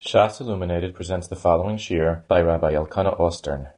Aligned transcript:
Shas 0.00 0.40
Illuminated 0.40 0.94
presents 0.94 1.26
the 1.26 1.34
following 1.34 1.76
shir 1.76 2.22
by 2.28 2.40
Rabbi 2.40 2.72
Elkanah 2.72 3.16
Austern. 3.16 3.72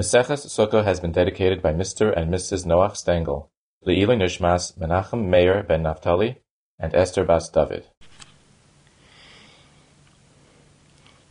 Maseches 0.00 0.46
Sukkah 0.46 0.84
has 0.84 1.00
been 1.00 1.10
dedicated 1.10 1.60
by 1.60 1.72
Mr. 1.72 2.16
and 2.16 2.32
Mrs. 2.32 2.64
Noach 2.64 2.96
Stengel, 2.96 3.50
Le'ilui 3.84 4.16
Nishmas 4.16 4.78
Menachem 4.78 5.24
Meir 5.24 5.64
ben 5.64 5.82
Naftali, 5.82 6.36
and 6.78 6.94
Esther 6.94 7.24
Bas 7.24 7.48
David. 7.48 7.86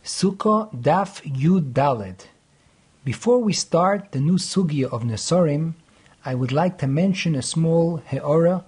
Sukkah 0.04 0.74
Daf 0.76 1.22
Yud 1.22 1.72
Daled. 1.72 2.26
Before 3.06 3.38
we 3.38 3.54
start 3.54 4.12
the 4.12 4.20
new 4.20 4.36
sugya 4.36 4.92
of 4.92 5.04
Nesorim, 5.04 5.72
I 6.22 6.34
would 6.34 6.52
like 6.52 6.76
to 6.78 6.86
mention 6.86 7.34
a 7.34 7.40
small 7.40 8.02
heora 8.06 8.64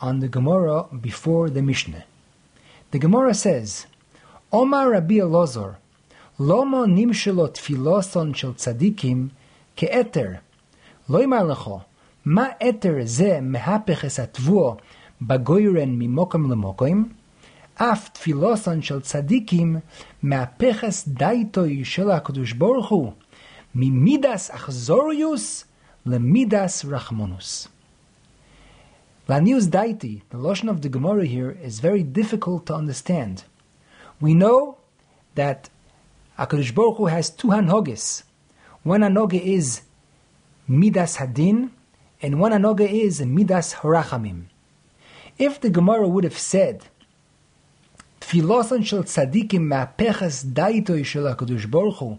on 0.00 0.20
the 0.20 0.28
Gemara 0.28 0.84
before 0.84 1.50
the 1.50 1.62
Mishnah. 1.62 2.04
The 2.92 3.00
Gemara 3.00 3.34
says, 3.34 3.86
Omar 4.52 4.90
Rabbi 4.90 5.20
Elazar, 5.20 5.76
Lomo 6.40 6.84
nimshelo 6.84 7.46
tfiloson 7.48 8.34
shel 8.34 8.52
tzadikim 8.54 9.28
ke'eter. 9.76 10.40
לא 11.08 11.22
יאמר 11.22 11.44
לך, 11.44 11.70
מה 12.24 12.46
אתר 12.68 12.94
זה 13.04 13.38
מהפך 13.42 14.04
הסטבוע 14.04 14.74
בגוירן 15.22 15.90
ממוקם 15.98 16.50
למוקם? 16.50 17.02
אף 17.74 18.08
תפילוסון 18.08 18.82
של 18.82 19.00
צדיקים 19.00 19.76
מהפכס 20.22 21.08
דייטוי 21.08 21.84
של 21.84 22.10
הקדוש 22.10 22.52
ברוך 22.52 22.88
הוא, 22.88 23.12
ממידס 23.74 24.50
אכזוריוס 24.50 25.64
למידס 26.06 26.84
רחמונוס. 26.84 27.68
Lanius 29.28 29.68
daiti, 29.68 30.22
the 30.30 30.38
lotion 30.38 30.68
of 30.68 30.82
the 30.82 30.88
Gemara 30.88 31.24
here, 31.24 31.56
is 31.62 31.78
very 31.78 32.02
difficult 32.02 32.66
to 32.66 32.74
understand. 32.74 33.44
We 34.20 34.34
know 34.34 34.76
that 35.34 35.70
HaKadosh 36.38 36.74
Baruch 36.74 36.96
Hu 36.98 37.06
has 37.06 37.30
two 37.30 37.48
hanhogis. 37.48 38.22
One 38.82 39.00
hanoga 39.00 39.40
is 39.40 39.82
midas 40.68 41.16
hadin, 41.16 41.70
and 42.22 42.38
one 42.38 42.52
hanoga 42.52 42.90
is 42.90 43.20
midas 43.22 43.74
harachamim. 43.74 44.44
If 45.38 45.60
the 45.60 45.70
Gemara 45.70 46.06
would 46.06 46.24
have 46.24 46.38
said, 46.38 46.84
Tfilosan 48.20 48.84
shel 48.84 49.04
tzadikim 49.04 49.62
ma'peches 49.68 50.44
daitoi 50.44 51.04
shel 51.04 51.24
HaKadosh 51.24 51.70
Baruch 51.70 51.96
Hu, 51.96 52.18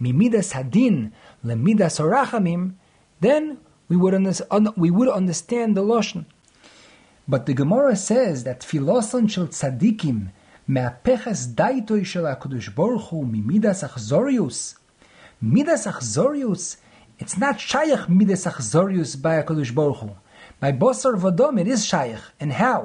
mimidas 0.00 0.52
hadin 0.52 1.12
lemidas 1.44 1.98
harachamim, 1.98 2.74
then 3.20 3.58
we 3.88 3.96
would, 3.96 4.14
we 4.76 4.90
would 4.90 5.08
understand 5.08 5.76
the 5.76 5.82
Lashon. 5.82 6.26
But 7.26 7.46
the 7.46 7.54
Gemara 7.54 7.96
says 7.96 8.44
that 8.44 8.60
Tfilosan 8.60 9.30
shel 9.30 9.48
tzadikim 9.48 10.28
מהפכס 10.67 11.45
דייטוי 11.45 12.05
של 12.05 12.25
הקדוש 12.25 12.69
ברוך 12.69 13.09
הוא 13.09 13.25
ממידס 13.31 13.83
אכזוריוס. 13.83 14.75
מידס 15.41 15.87
אכזוריוס, 15.87 16.77
it's 17.19 17.35
not 17.35 17.57
שייך 17.57 18.09
מידס 18.09 18.47
אכזוריוס 18.47 19.15
by 19.15 19.27
הקדוש 19.27 19.69
ברוך 19.69 19.99
הוא. 19.99 20.09
By 20.63 20.71
בוסר 20.77 21.09
ודום 21.25 21.57
it 21.57 21.67
is 21.67 21.77
שייך. 21.77 22.31
And 22.41 22.51
how? 22.59 22.81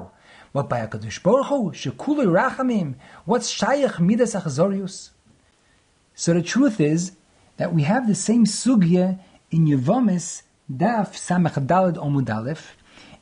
But 0.56 0.68
by 0.70 0.76
הקדוש 0.76 1.18
ברוך 1.18 1.48
הוא, 1.48 1.72
שכולי 1.72 2.26
רחמים, 2.26 2.92
what's 3.28 3.42
שייך 3.42 4.00
מידס 4.00 4.36
אכזוריוס? 4.36 5.10
So 6.16 6.32
the 6.32 6.42
truth 6.42 6.80
is 6.80 7.12
that 7.58 7.72
we 7.72 7.82
have 7.82 8.06
the 8.08 8.14
same 8.14 8.44
sugya 8.44 9.18
in 9.50 9.66
Yevomis 9.66 10.42
Daf 10.70 11.14
Samach 11.14 11.64
Daled 11.66 11.96
Omud 11.96 12.28
Aleph, 12.28 12.76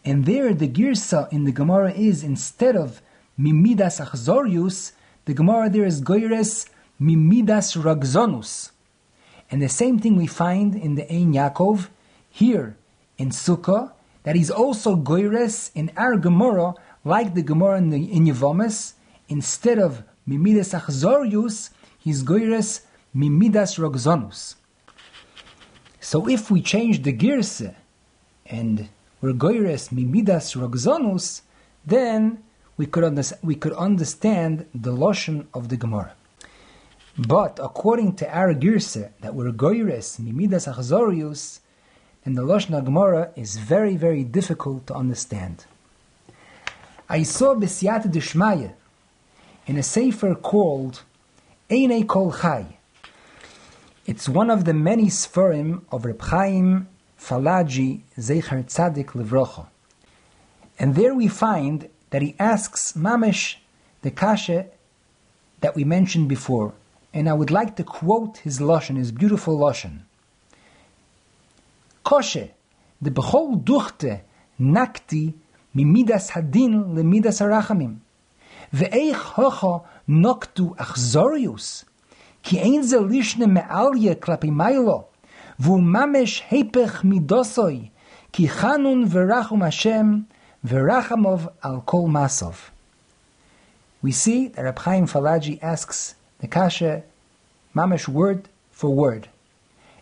and 0.04 0.24
there 0.24 0.54
the 0.54 0.68
girsa 0.68 1.30
in 1.32 1.44
the 1.44 1.52
Gemara 1.52 1.92
is 1.92 2.24
instead 2.24 2.74
of 2.74 3.02
mimidas 3.41 3.99
achzorius, 4.05 4.91
the 5.25 5.33
Gemara 5.33 5.69
there 5.69 5.85
is 5.85 6.01
goyres 6.01 6.69
mimidas 7.01 7.75
ragzonus. 7.81 8.71
And 9.49 9.61
the 9.61 9.69
same 9.69 9.99
thing 9.99 10.15
we 10.15 10.27
find 10.27 10.75
in 10.75 10.95
the 10.95 11.11
Ein 11.11 11.33
Yaakov, 11.33 11.89
here 12.29 12.77
in 13.17 13.29
Sukkah, 13.29 13.91
that 14.23 14.35
he's 14.35 14.51
also 14.51 14.95
goyres 14.95 15.71
in 15.75 15.91
our 15.97 16.15
Gemara, 16.17 16.73
like 17.03 17.33
the 17.33 17.41
Gemara 17.41 17.77
in, 17.77 17.89
the, 17.89 18.11
in 18.11 18.25
Yevomis, 18.25 18.93
instead 19.27 19.79
of 19.79 20.03
mimidas 20.27 20.79
achzorius, 20.79 21.71
he's 21.99 22.23
goyres 22.23 22.81
mimidas 23.15 23.77
ragzonus. 23.77 24.55
So 25.99 26.29
if 26.29 26.49
we 26.49 26.61
change 26.61 27.03
the 27.03 27.11
girse 27.11 27.61
and 28.45 28.89
we're 29.21 29.33
goyres 29.33 29.89
mimidas 29.89 30.55
ragzonus, 30.55 31.41
then 31.85 32.43
we 32.81 32.87
could, 32.87 33.03
under, 33.03 33.21
we 33.43 33.53
could 33.53 33.73
understand 33.73 34.65
the 34.73 34.91
Lashon 34.91 35.45
of 35.53 35.69
the 35.69 35.77
Gemara. 35.77 36.13
But 37.15 37.59
according 37.61 38.15
to 38.15 38.35
our 38.35 38.55
Girse, 38.55 39.07
that 39.19 39.35
we're 39.35 39.51
Goyres, 39.51 40.19
Mimidas 40.19 40.65
Achzorius, 40.67 41.59
and 42.25 42.35
the 42.35 42.41
Lashon 42.41 42.75
of 42.75 42.85
Gemara 42.85 43.29
is 43.35 43.57
very, 43.57 43.95
very 43.97 44.23
difficult 44.23 44.87
to 44.87 44.95
understand. 44.95 45.65
I 47.07 47.21
saw 47.21 47.53
B'siyat 47.53 48.11
Dishmaya 48.11 48.73
in 49.67 49.77
a 49.77 49.83
sefer 49.83 50.33
called 50.33 51.03
Einei 51.69 52.07
Kol 52.07 52.33
Chai. 52.33 52.65
It's 54.07 54.27
one 54.27 54.49
of 54.49 54.65
the 54.65 54.73
many 54.73 55.05
Sforim 55.05 55.83
of 55.91 56.03
Reb 56.03 56.19
Chaim 56.19 56.87
Falaji 57.19 58.01
Zecher 58.17 58.65
Tzadik 58.65 59.09
Livrocha. 59.11 59.67
And 60.79 60.95
there 60.95 61.13
we 61.13 61.27
find 61.27 61.90
that 62.11 62.21
he 62.21 62.35
asks 62.39 62.93
Mamish 62.93 63.55
the 64.01 64.11
kasha 64.11 64.67
that 65.61 65.75
we 65.75 65.83
mentioned 65.83 66.29
before, 66.29 66.73
and 67.13 67.27
I 67.27 67.33
would 67.33 67.51
like 67.51 67.75
to 67.77 67.83
quote 67.83 68.37
his 68.37 68.59
lashon, 68.59 68.97
his 68.97 69.11
beautiful 69.11 69.57
lashon. 69.57 70.01
Koshe, 72.05 72.49
the 73.01 73.11
bechol 73.11 73.63
duchte 73.63 74.21
nakti 74.59 75.33
mimidas 75.75 76.31
hadin 76.31 76.93
lemidas 76.95 77.39
harachamim, 77.41 77.97
ve'eich 78.73 79.13
hocha 79.13 79.83
noktu 80.09 80.75
achzorius, 80.77 81.85
ki 82.43 82.59
ein 82.59 82.83
ze 82.83 82.97
lishne 82.97 83.47
me'alye 83.49 84.15
klapi 84.15 84.49
mailo, 84.49 85.05
vu 85.59 85.77
mamesh 85.79 86.41
hepech 86.41 87.03
midosoi, 87.03 87.91
ki 88.31 88.47
chanun 88.47 89.07
verachum 89.07 89.63
Hashem, 89.63 90.25
Verachamov 90.65 91.51
al 91.63 91.81
kol 91.81 92.07
masov. 92.07 92.69
We 94.01 94.11
see 94.11 94.47
that 94.49 94.63
Reb 94.63 94.79
Chaim 94.79 95.07
Falaji 95.07 95.59
asks 95.61 96.15
the 96.39 96.47
kasha 96.47 97.03
mamish 97.75 98.07
word 98.07 98.49
for 98.71 98.93
word. 98.93 99.27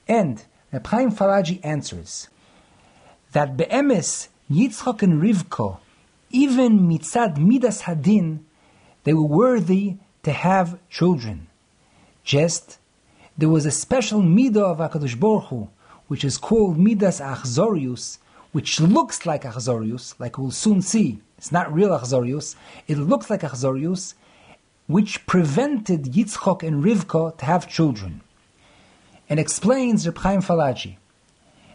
And 0.07 0.43
Reb 0.71 0.87
Chaim 0.87 1.11
Falaji 1.11 1.59
answers 1.63 2.27
that 3.31 3.55
be'emes 3.55 4.27
Yitzchok 4.51 5.03
and 5.03 5.21
Rivko, 5.21 5.77
even 6.31 6.79
mitzad 6.79 7.37
midas 7.37 7.83
hadin, 7.83 8.39
they 9.03 9.13
were 9.13 9.21
worthy 9.21 9.97
to 10.23 10.31
have 10.31 10.79
children. 10.89 11.47
Just 12.23 12.79
there 13.37 13.49
was 13.49 13.65
a 13.65 13.71
special 13.71 14.21
midah 14.21 14.57
of 14.57 14.77
Hakadosh 14.79 15.19
Baruch 15.19 15.45
Hu, 15.45 15.69
which 16.07 16.25
is 16.25 16.37
called 16.37 16.77
midas 16.77 17.19
achzorius, 17.19 18.17
which 18.51 18.79
looks 18.79 19.25
like 19.25 19.43
Achzorius, 19.43 20.15
like 20.19 20.37
we'll 20.37 20.51
soon 20.51 20.81
see. 20.81 21.21
It's 21.37 21.51
not 21.51 21.73
real 21.73 21.89
Achzorius. 21.89 22.55
It 22.87 22.97
looks 22.97 23.29
like 23.29 23.41
Achzorius, 23.41 24.15
which 24.87 25.25
prevented 25.27 26.05
Yitzchok 26.05 26.63
and 26.63 26.83
Rivka 26.83 27.37
to 27.37 27.45
have 27.45 27.69
children. 27.69 28.21
And 29.29 29.39
explains 29.39 30.07
Reb 30.07 30.17
Chaim 30.17 30.41
Falaji 30.41 30.97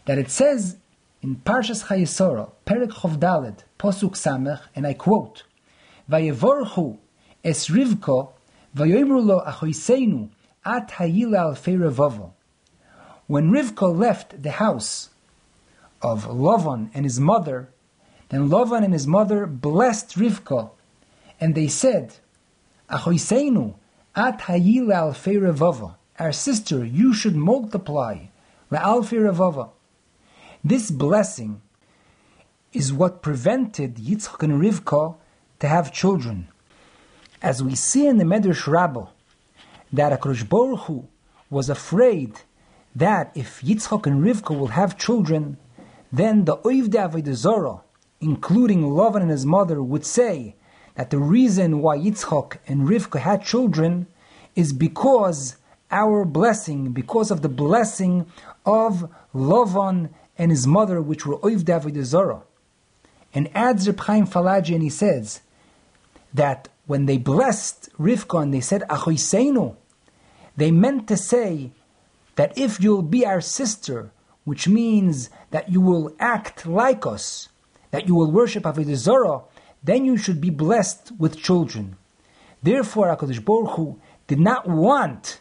that 0.06 0.18
it 0.18 0.30
says 0.30 0.76
in 1.22 1.36
Parshas 1.36 1.86
Chayesora, 1.86 2.50
Perek 2.66 2.90
Chov 2.90 3.18
Daled, 3.18 3.60
Posuk 3.78 4.12
Samech, 4.12 4.60
and 4.74 4.86
I 4.86 4.94
quote, 4.94 5.44
Vayevorchu 6.10 6.98
es 7.44 7.68
Rivka, 7.68 8.28
vayoimru 8.76 9.24
lo 9.24 9.40
achoiseinu 9.46 10.28
at 10.64 10.90
hayila 10.90 11.56
al 11.56 12.34
When 13.26 13.50
Rivka 13.50 13.96
left 13.96 14.42
the 14.42 14.50
house 14.50 15.10
of 16.04 16.26
Lavan 16.26 16.90
and 16.92 17.04
his 17.04 17.18
mother, 17.18 17.70
then 18.28 18.50
Lavan 18.50 18.84
and 18.84 18.92
his 18.92 19.06
mother 19.06 19.46
blessed 19.46 20.16
Rivka, 20.16 20.70
and 21.40 21.54
they 21.54 21.66
said, 21.66 22.16
Achoiseinu, 22.90 23.74
at 24.14 24.40
hayil 24.40 25.94
our 26.18 26.32
sister, 26.32 26.84
you 26.84 27.12
should 27.14 27.34
multiply, 27.34 28.26
revava. 28.70 29.70
This 30.62 30.90
blessing 30.90 31.62
is 32.72 32.92
what 32.92 33.22
prevented 33.22 33.96
Yitzchak 33.96 34.42
and 34.42 34.60
Rivka 34.62 35.16
to 35.60 35.68
have 35.68 35.92
children. 35.92 36.48
As 37.42 37.62
we 37.62 37.74
see 37.74 38.06
in 38.06 38.18
the 38.18 38.24
Medrash 38.24 38.66
Rabbah, 38.66 39.08
that 39.92 40.18
Akadosh 40.18 41.04
was 41.50 41.70
afraid 41.70 42.40
that 42.94 43.32
if 43.34 43.60
Yitzchak 43.62 44.06
and 44.06 44.24
Rivka 44.24 44.56
will 44.58 44.68
have 44.68 44.98
children, 44.98 45.56
then 46.16 46.44
the 46.44 46.56
Oivde 46.58 46.94
Avodah 46.94 47.80
including 48.24 48.82
Lavan 48.82 49.22
and 49.22 49.30
his 49.30 49.44
mother, 49.44 49.82
would 49.82 50.04
say 50.04 50.56
that 50.94 51.10
the 51.10 51.18
reason 51.18 51.82
why 51.82 51.98
Yitzchok 51.98 52.56
and 52.66 52.88
Rivka 52.88 53.20
had 53.20 53.44
children 53.44 54.06
is 54.56 54.72
because 54.72 55.56
our 55.90 56.24
blessing, 56.24 56.92
because 56.92 57.30
of 57.30 57.42
the 57.42 57.48
blessing 57.50 58.26
of 58.64 59.12
Lavan 59.34 60.08
and 60.38 60.50
his 60.50 60.66
mother, 60.66 61.02
which 61.02 61.26
were 61.26 61.38
Oiv 61.38 61.64
David 61.64 62.02
Zara. 62.04 62.42
And 63.34 63.50
adds 63.54 63.86
Reb 63.86 64.00
Chaim 64.00 64.26
Falaji 64.26 64.74
and 64.74 64.82
he 64.82 64.90
says 64.90 65.42
that 66.32 66.68
when 66.86 67.04
they 67.04 67.18
blessed 67.18 67.90
Rivka 67.98 68.42
and 68.42 68.54
they 68.54 68.60
said 68.60 68.82
Achoiseinu, 68.88 69.76
they 70.56 70.70
meant 70.70 71.08
to 71.08 71.16
say 71.16 71.72
that 72.36 72.56
if 72.56 72.80
you'll 72.80 73.02
be 73.02 73.26
our 73.26 73.40
sister, 73.40 74.10
which 74.44 74.68
means 74.68 75.30
that 75.50 75.70
you 75.70 75.80
will 75.80 76.14
act 76.18 76.66
like 76.66 77.06
us, 77.06 77.48
that 77.90 78.06
you 78.06 78.14
will 78.14 78.30
worship 78.30 78.64
Avodah 78.64 78.94
Zarah, 78.94 79.42
then 79.82 80.04
you 80.04 80.16
should 80.16 80.40
be 80.40 80.50
blessed 80.50 81.12
with 81.18 81.36
children. 81.36 81.96
Therefore, 82.62 83.14
HaKadosh 83.14 83.44
Baruch 83.44 83.76
Hu 83.76 84.00
did 84.26 84.40
not 84.40 84.66
want 84.66 85.40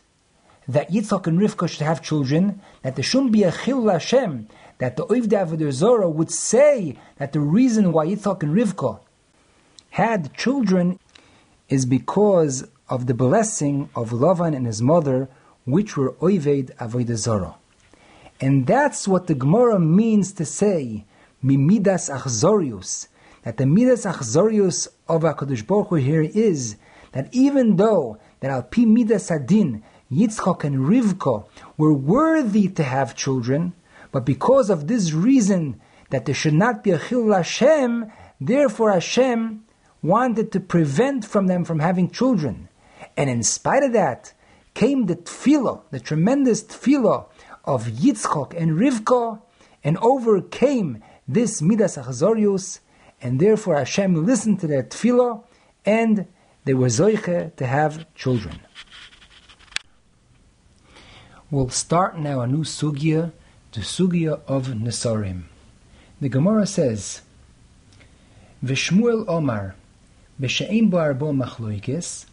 that 0.68 0.92
Yitzchak 0.92 1.28
and 1.28 1.40
Rivka 1.40 1.68
should 1.70 1.82
have 1.82 2.02
children, 2.02 2.62
that 2.82 2.96
there 2.96 3.04
shouldn't 3.04 3.32
be 3.32 3.44
a 3.44 3.52
Chil 3.52 3.88
Hashem, 3.90 4.48
that 4.78 4.96
the 4.96 5.06
Oivde 5.06 5.30
Avodah 5.30 5.72
Zarah 5.72 6.10
would 6.10 6.32
say 6.32 6.98
that 7.18 7.34
the 7.34 7.40
reason 7.40 7.92
why 7.92 8.06
Yitzchak 8.08 8.44
and 8.44 8.56
Rivka 8.56 9.00
had 9.92 10.34
children 10.34 11.00
is 11.70 11.86
because 11.86 12.68
of 12.90 13.08
the 13.08 13.14
blessing 13.14 13.90
of 13.96 14.12
Lavan 14.12 14.56
and 14.56 14.66
his 14.66 14.82
mother, 14.82 15.30
which 15.66 15.96
were 15.96 16.14
Oived 16.14 16.76
Avodah 16.76 17.16
Zarah. 17.16 17.56
And 18.40 18.68
that's 18.68 19.08
what 19.08 19.28
the 19.28 19.36
Gemara 19.36 19.80
means 19.80 20.34
to 20.34 20.46
say, 20.46 21.06
Mimidas 21.44 22.10
Achzorius, 22.10 23.08
that 23.44 23.58
the 23.58 23.66
Midas 23.66 24.06
Achzorius 24.06 24.88
of 25.08 25.22
HaKadosh 25.22 25.66
Baruch 25.68 25.90
Hu 25.90 25.96
here 25.96 26.22
is 26.22 26.78
that 27.12 27.30
even 27.32 27.76
though 27.76 28.18
that 28.40 28.52
Al 28.52 28.64
Pi 28.64 28.86
Midas 28.86 29.30
Adin, 29.32 29.84
Yitzchak 30.12 30.64
and 30.64 30.88
Rivka 30.88 31.46
were 31.78 31.94
worthy 31.94 32.68
to 32.68 32.84
have 32.84 33.16
children, 33.16 33.74
but 34.12 34.26
because 34.26 34.70
of 34.70 34.88
this 34.88 35.12
reason 35.12 35.80
that 36.10 36.26
there 36.26 36.36
should 36.36 36.54
not 36.54 36.84
be 36.84 36.92
a 36.92 37.00
Chil 37.00 37.34
Hashem, 37.34 38.12
therefore 38.40 38.92
Hashem 38.92 39.64
wanted 40.02 40.52
to 40.52 40.60
prevent 40.60 41.26
from 41.26 41.48
them 41.48 41.66
from 41.66 41.80
having 41.80 42.10
children. 42.10 42.70
And 43.18 43.30
in 43.30 43.44
spite 43.44 43.84
of 43.84 43.94
that, 43.94 44.34
came 44.74 45.06
the 45.06 45.16
tefillah, 45.16 45.82
the 45.92 46.00
tremendous 46.00 46.64
tefillah 46.64 47.26
of 47.64 47.86
Yitzchok 47.86 48.60
and 48.60 48.72
Rivka, 48.72 49.42
and 49.84 49.98
overcame 50.00 51.04
this 51.28 51.62
Midas 51.62 51.98
Achzorius, 51.98 52.80
and 53.22 53.40
therefore 53.40 53.78
Hashem 53.78 54.26
listened 54.26 54.60
to 54.62 54.68
their 54.68 54.84
tefillah, 54.84 55.44
and 55.86 56.28
they 56.66 56.74
were 56.74 56.88
zoiche 56.88 57.56
to 57.56 57.66
have 57.66 58.06
children. 58.16 58.60
We'll 61.52 61.70
start 61.70 62.18
now 62.18 62.42
a 62.42 62.48
new 62.48 62.64
sugya, 62.64 63.32
the 63.72 63.82
sugya 63.82 64.42
of 64.48 64.68
Nesarim. 64.68 65.44
The 66.20 66.30
Gemara 66.30 66.66
says, 66.66 67.22
Vishmuel 68.64 69.26
Omar, 69.28 69.76
B'she'im 70.42 70.90
bo 70.90 70.98
arbo 70.98 71.32
machloikis, 71.32 72.26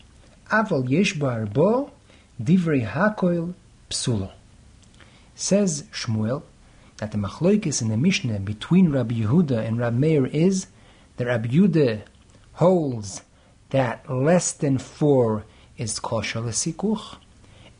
aval 0.51 0.89
yesh 0.89 1.15
bo 1.15 1.91
divrei 2.41 2.87
hakoil 2.87 3.55
psulo. 3.91 4.31
Says 5.41 5.85
Shmuel 5.85 6.43
that 6.99 7.13
the 7.13 7.17
machloikis 7.19 7.81
in 7.81 7.89
the 7.89 7.97
Mishnah 7.97 8.41
between 8.41 8.93
Rabbi 8.93 9.15
Yehuda 9.15 9.67
and 9.67 9.79
Rabbi 9.79 9.97
Meir 9.97 10.27
is 10.27 10.67
that 11.17 11.29
Rabbi 11.29 11.49
Yehuda 11.49 12.03
holds 12.53 13.23
that 13.71 14.09
less 14.11 14.53
than 14.53 14.77
four 14.77 15.47
is 15.79 15.99
kosher 15.99 16.41
lesikuch, 16.41 17.17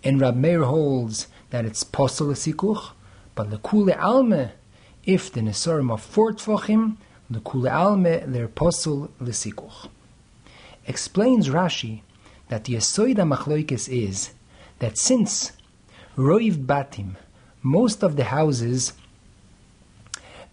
and 0.03 0.23
Rabbi 0.23 0.39
Meir 0.39 0.65
holds 0.65 1.27
that 1.51 1.67
it's 1.67 1.85
posel 1.85 2.29
lesikuch, 2.29 2.93
but 3.35 3.51
lekule 3.51 3.95
alme, 3.99 4.53
if 5.05 5.31
the 5.31 5.43
nesarim 5.43 5.91
are 5.91 5.99
four 5.99 6.33
tfachim, 6.33 6.97
lekule 7.31 7.71
alme 7.71 8.25
they're 8.27 8.49
posel 8.49 9.11
lesikuch. 9.21 9.87
Explains 10.87 11.51
Rashi 11.51 12.01
that 12.49 12.65
the 12.65 12.77
Yesoida 12.77 13.29
Machloikis 13.31 13.87
is 13.87 14.31
that 14.79 14.97
since 14.97 15.53
Roiv 16.17 16.65
Batim, 16.65 17.17
most 17.63 18.03
of 18.03 18.17
the 18.17 18.25
houses, 18.25 18.93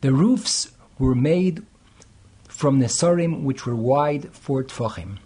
the 0.02 0.12
roofs 0.14 0.72
were 1.00 1.16
made 1.16 1.66
from 2.48 2.80
Nesarim 2.80 3.44
which 3.44 3.66
were 3.66 3.76
wide 3.76 4.34
four 4.34 4.64
tfachim. 4.64 5.18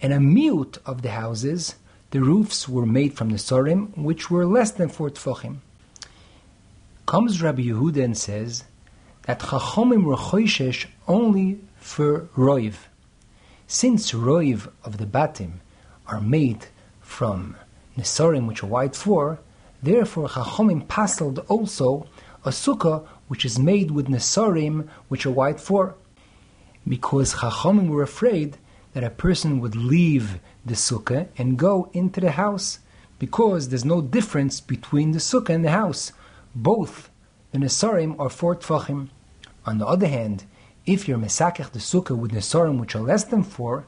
And 0.00 0.12
a 0.12 0.20
mute 0.20 0.78
of 0.84 1.02
the 1.02 1.10
houses, 1.10 1.76
the 2.10 2.20
roofs 2.20 2.68
were 2.68 2.86
made 2.86 3.14
from 3.14 3.30
Nesarim 3.30 3.96
which 3.96 4.30
were 4.30 4.46
less 4.46 4.70
than 4.70 4.88
four 4.88 5.10
tfachim. 5.10 5.58
Comes 7.06 7.42
Rabbi 7.42 7.62
Yehuda 7.62 8.04
and 8.04 8.16
says 8.16 8.64
that 9.22 9.40
Chachomim 9.40 10.04
were 10.04 10.16
only 11.08 11.60
for 11.78 12.20
Roiv. 12.36 12.74
Since 13.66 14.12
Roiv 14.12 14.70
of 14.84 14.98
the 14.98 15.06
Batim 15.06 15.60
are 16.06 16.20
made 16.20 16.66
from 17.00 17.56
Nesarim 17.96 18.46
which 18.46 18.62
are 18.62 18.66
wide 18.66 18.94
four, 18.94 19.40
therefore 19.82 20.28
Chachomim 20.28 20.86
pasled 20.86 21.44
also 21.48 22.06
a 22.44 22.50
sukkah 22.50 23.06
which 23.28 23.44
is 23.44 23.58
made 23.58 23.90
with 23.90 24.08
Nesarim 24.08 24.88
which 25.08 25.26
are 25.26 25.30
white 25.30 25.60
four. 25.60 25.94
Because 26.86 27.34
Chachomim 27.34 27.88
were 27.88 28.02
afraid 28.02 28.58
that 28.92 29.04
a 29.04 29.10
person 29.10 29.60
would 29.60 29.76
leave 29.76 30.38
the 30.64 30.74
sukkah 30.74 31.28
and 31.36 31.58
go 31.58 31.90
into 31.92 32.20
the 32.20 32.30
house, 32.32 32.78
because 33.18 33.68
there's 33.68 33.84
no 33.84 34.00
difference 34.00 34.60
between 34.60 35.12
the 35.12 35.18
sukkah 35.18 35.54
and 35.54 35.64
the 35.64 35.70
house. 35.70 36.12
Both 36.54 37.10
the 37.52 37.58
Nesarim 37.58 38.18
are 38.18 38.30
four 38.30 38.56
tfachim. 38.56 39.08
On 39.66 39.78
the 39.78 39.86
other 39.86 40.06
hand, 40.06 40.44
if 40.86 41.08
you're 41.08 41.18
mesakech 41.18 41.72
the 41.72 41.80
sukkah 41.80 42.16
with 42.16 42.30
Nesarim 42.30 42.78
which 42.78 42.94
are 42.94 43.00
less 43.00 43.24
than 43.24 43.42
four, 43.42 43.86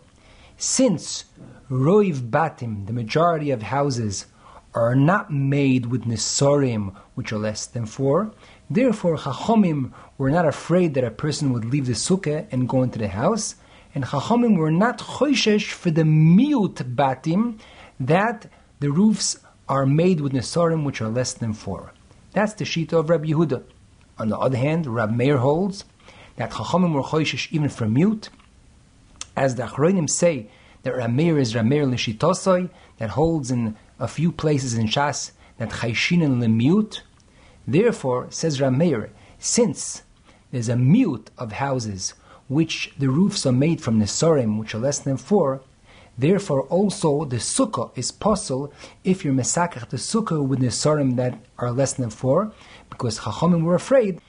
since 0.57 1.25
Roiv 1.71 2.31
Batim, 2.31 2.87
the 2.87 2.93
majority 2.93 3.51
of 3.51 3.63
houses, 3.63 4.27
are 4.75 4.95
not 4.95 5.33
made 5.33 5.87
with 5.87 6.05
Nesarim 6.05 6.95
which 7.15 7.33
are 7.33 7.39
less 7.39 7.67
than 7.67 7.87
four, 7.87 8.33
therefore 8.71 9.17
Chachomim 9.17 9.93
were 10.17 10.31
not 10.31 10.47
afraid 10.47 10.95
that 10.95 11.05
a 11.05 11.11
person 11.11 11.53
would 11.53 11.65
leave 11.65 11.87
the 11.87 11.93
sukkah 11.93 12.47
and 12.51 12.69
go 12.69 12.83
into 12.83 12.99
the 12.99 13.09
house, 13.09 13.55
and 13.95 14.05
Chachamim 14.05 14.57
were 14.57 14.71
not 14.71 14.99
choishesh 14.99 15.73
for 15.73 15.91
the 15.91 16.03
miut 16.03 16.75
batim 16.95 17.59
that 17.99 18.47
the 18.81 18.91
roofs 18.91 19.39
are 19.69 19.87
made 19.87 20.21
with 20.21 20.33
nesarim 20.33 20.85
which 20.85 21.01
are 21.01 21.09
less 21.09 21.33
than 21.33 21.53
four. 21.53 21.93
That's 22.33 22.55
the 22.55 22.65
shita 22.65 22.93
of 22.93 23.11
Rabbi 23.11 23.29
Yehuda. 23.29 23.63
On 24.19 24.29
the 24.29 24.39
other 24.39 24.57
hand, 24.57 24.87
Rabbi 24.87 25.15
Meir 25.15 25.39
holds 25.39 25.85
that 26.37 26.51
Chachamim 26.51 26.93
were 26.93 27.03
choishesh 27.03 27.51
even 27.53 27.69
for 27.69 27.89
mute, 27.89 28.29
as 29.37 29.55
the 29.55 29.65
Achronim 29.65 30.09
say 30.09 30.51
that 30.83 30.97
Rabbi 30.97 31.13
Meir 31.13 31.39
is 31.39 31.55
Rabbi 31.55 31.69
Meir 31.69 31.87
l'shitosoi 31.87 32.71
that 32.99 33.11
holds 33.11 33.51
in 33.51 33.77
a 33.99 34.09
few 34.09 34.33
places 34.33 34.75
in 34.75 34.87
Shas 34.87 35.33
that 35.59 35.71
chayshin 35.71 36.25
and 36.25 36.43
lemute. 36.43 37.01
Therefore, 37.67 38.27
says 38.31 38.61
Rabbi 38.61 38.77
Meir, 38.77 39.11
since 39.39 40.03
there's 40.51 40.69
a 40.69 40.77
mute 40.77 41.31
of 41.37 41.53
houses 41.53 42.15
which 42.49 42.93
the 42.99 43.09
roofs 43.09 43.45
are 43.45 43.53
made 43.53 43.81
from 43.81 44.01
nesarim, 44.01 44.59
which 44.59 44.75
are 44.75 44.79
less 44.79 44.99
than 45.01 45.17
four, 45.17 45.61
therefore 46.17 46.63
also 46.63 47.25
the 47.27 47.37
sukkah 47.37 47.91
is 47.97 48.11
possible 48.11 48.73
if 49.05 49.25
you're 49.25 49.35
mesakach 49.35 49.89
the 49.91 49.97
sukkah 49.99 50.45
with 50.45 50.61
nesarim 50.61 51.17
that 51.17 51.39
are 51.59 51.71
less 51.71 51.93
than 51.93 52.11
four, 52.11 52.53
because 52.89 53.21
chachamim 53.21 53.63
were 53.63 53.75
afraid 53.75 54.21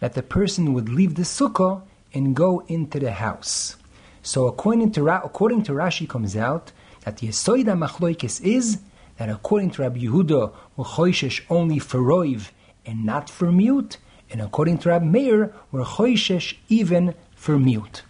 that 0.00 0.14
the 0.14 0.22
person 0.22 0.74
would 0.74 0.88
leave 0.88 1.14
the 1.14 1.22
sukkah 1.22 1.82
and 2.12 2.34
go 2.34 2.60
into 2.66 2.98
the 2.98 3.12
house. 3.12 3.76
So 4.22 4.46
according 4.46 4.92
to 4.92 5.08
according 5.08 5.62
to 5.64 5.72
Rashi 5.72 6.08
comes 6.08 6.36
out 6.36 6.72
that 7.04 7.18
the 7.18 7.28
Yesoida 7.28 7.76
Machloikis 7.78 8.40
is 8.44 8.78
that 9.22 9.30
according 9.30 9.70
to 9.70 9.82
Rabbi 9.82 10.00
Yehuda, 10.00 10.52
were 10.74 10.84
choishesh 10.84 11.42
only 11.48 11.78
for 11.78 12.00
roiv 12.00 12.50
and 12.84 13.06
not 13.06 13.30
for 13.30 13.52
mute, 13.52 13.98
and 14.32 14.40
according 14.42 14.78
to 14.78 14.88
Rabbi 14.88 15.04
Meir, 15.04 15.54
were 15.70 15.84
choishesh 15.84 16.56
even 16.68 17.14
for 17.36 17.56
mute. 17.56 18.02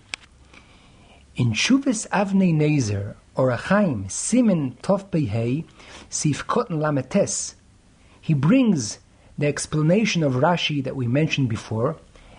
In 1.37 1.53
Shuvas 1.53 2.09
Avnei 2.09 2.55
Nezer, 2.55 3.17
or 3.35 3.51
Achaim, 3.51 4.07
Simen 4.07 4.79
Tov 4.79 5.11
Pehei, 5.11 5.67
Sif 6.09 6.47
Kotten 6.47 6.79
Lametes, 6.79 7.57
he 8.19 8.33
brings 8.33 8.99
the 9.37 9.47
explanation 9.47 10.23
of 10.23 10.33
Rashi 10.33 10.83
that 10.83 10.97
we 10.97 11.07
mentioned 11.07 11.51
before, 11.51 11.97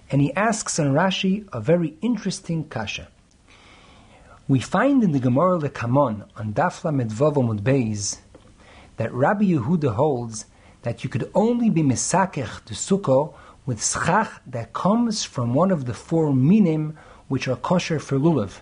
and 0.09 0.19
he 0.19 0.33
asks 0.33 0.79
on 0.79 0.93
Rashi 0.93 1.47
a 1.53 1.61
very 1.61 1.93
interesting 2.01 2.63
kasha. 2.63 3.07
We 4.47 4.59
find 4.59 5.03
in 5.03 5.11
the 5.11 5.19
Gemara 5.19 5.59
Lekamon 5.59 6.27
on 6.35 6.53
Dafla 6.53 6.91
Medvov 6.91 7.59
Beis 7.59 8.17
that 8.97 9.13
Rabbi 9.13 9.45
Yehuda 9.45 9.95
holds 9.95 10.45
that 10.83 11.03
you 11.03 11.09
could 11.09 11.29
only 11.33 11.69
be 11.69 11.81
misakech 11.81 12.65
to 12.65 12.73
sukkah 12.73 13.33
with 13.65 13.79
schach 13.79 14.41
that 14.45 14.73
comes 14.73 15.23
from 15.23 15.53
one 15.53 15.71
of 15.71 15.85
the 15.85 15.93
four 15.93 16.33
minim 16.33 16.97
which 17.27 17.47
are 17.47 17.55
kosher 17.55 17.99
for 17.99 18.17
lulav, 18.17 18.59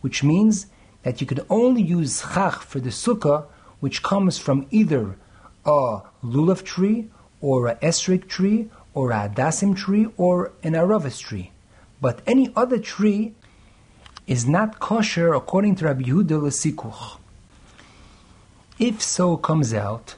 which 0.00 0.22
means 0.22 0.66
that 1.02 1.20
you 1.20 1.26
could 1.26 1.44
only 1.50 1.82
use 1.82 2.22
schach 2.22 2.62
for 2.62 2.80
the 2.80 2.90
sukkah 2.90 3.46
which 3.80 4.02
comes 4.02 4.38
from 4.38 4.66
either 4.70 5.16
a 5.66 6.00
lulav 6.22 6.62
tree, 6.62 7.10
or 7.40 7.66
a 7.66 7.74
esrik 7.76 8.28
tree, 8.28 8.70
or 8.94 9.10
a 9.10 9.28
dasim 9.28 9.76
tree, 9.76 10.06
or 10.16 10.52
an 10.62 10.72
aravis 10.72 11.20
tree. 11.20 11.50
But 12.00 12.20
any 12.26 12.52
other 12.56 12.78
tree 12.78 13.34
is 14.26 14.46
not 14.46 14.78
kosher 14.78 15.34
according 15.34 15.74
to 15.76 15.84
Rabbi 15.86 16.04
Yehuda 16.04 16.40
Lesikuch. 16.40 17.18
If 18.78 19.00
so 19.00 19.36
comes 19.36 19.72
out 19.72 20.16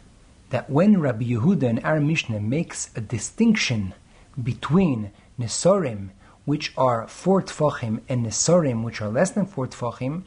that 0.48 0.70
when 0.70 0.98
Rabbi 0.98 1.24
Yehuda 1.24 1.64
in 1.64 1.78
our 1.80 2.00
Mishnah 2.00 2.40
makes 2.40 2.88
a 2.96 3.02
distinction 3.02 3.92
between 4.42 5.10
Nesorim, 5.38 6.08
which 6.46 6.72
are 6.74 7.06
four 7.06 7.42
tfachim, 7.42 8.00
and 8.08 8.24
Nesorim, 8.24 8.82
which 8.82 9.02
are 9.02 9.10
less 9.10 9.30
than 9.32 9.44
four 9.44 9.66
tfachim, 9.66 10.22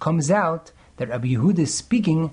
comes 0.00 0.32
out 0.32 0.72
that 0.96 1.10
Rabbi 1.10 1.28
Yehuda 1.28 1.60
is 1.60 1.72
speaking 1.72 2.32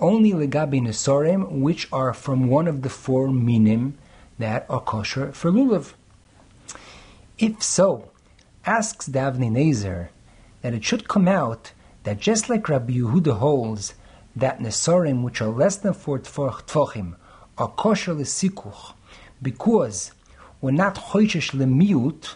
only 0.00 0.32
legabi 0.32 0.80
Nesorim, 0.80 1.52
which 1.52 1.86
are 1.92 2.12
from 2.12 2.48
one 2.48 2.66
of 2.66 2.82
the 2.82 2.90
four 2.90 3.28
minim 3.28 3.96
that 4.40 4.66
are 4.68 4.80
kosher 4.80 5.30
for 5.30 5.52
lulav. 5.52 5.92
If 7.38 7.62
so, 7.62 8.10
asks 8.66 9.08
Davni 9.08 9.52
Nezer 9.52 10.08
that 10.62 10.74
it 10.74 10.82
should 10.82 11.06
come 11.06 11.28
out 11.28 11.70
that 12.02 12.18
just 12.18 12.50
like 12.50 12.68
Rabbi 12.68 12.94
Yehuda 12.94 13.38
holds 13.38 13.94
that 14.36 14.58
Nesarim, 14.58 15.22
which 15.22 15.40
are 15.40 15.48
less 15.48 15.76
than 15.76 15.94
four 15.94 16.18
tfachim, 16.18 17.16
are 17.56 17.68
kosher 17.68 18.14
lesikuch, 18.14 18.92
because 19.40 20.12
we're 20.60 20.70
not 20.70 20.96
choishesh 20.96 21.52
lemiut, 21.52 22.34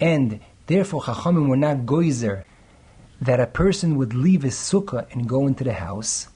and 0.00 0.40
therefore 0.66 1.02
Chachamim 1.02 1.48
were 1.48 1.56
not 1.56 1.78
goizer, 1.78 2.44
that 3.20 3.40
a 3.40 3.46
person 3.46 3.96
would 3.96 4.14
leave 4.14 4.42
his 4.42 4.54
sukkah 4.54 5.10
and 5.12 5.28
go 5.28 5.46
into 5.46 5.64
the 5.64 5.74
house. 5.74 6.28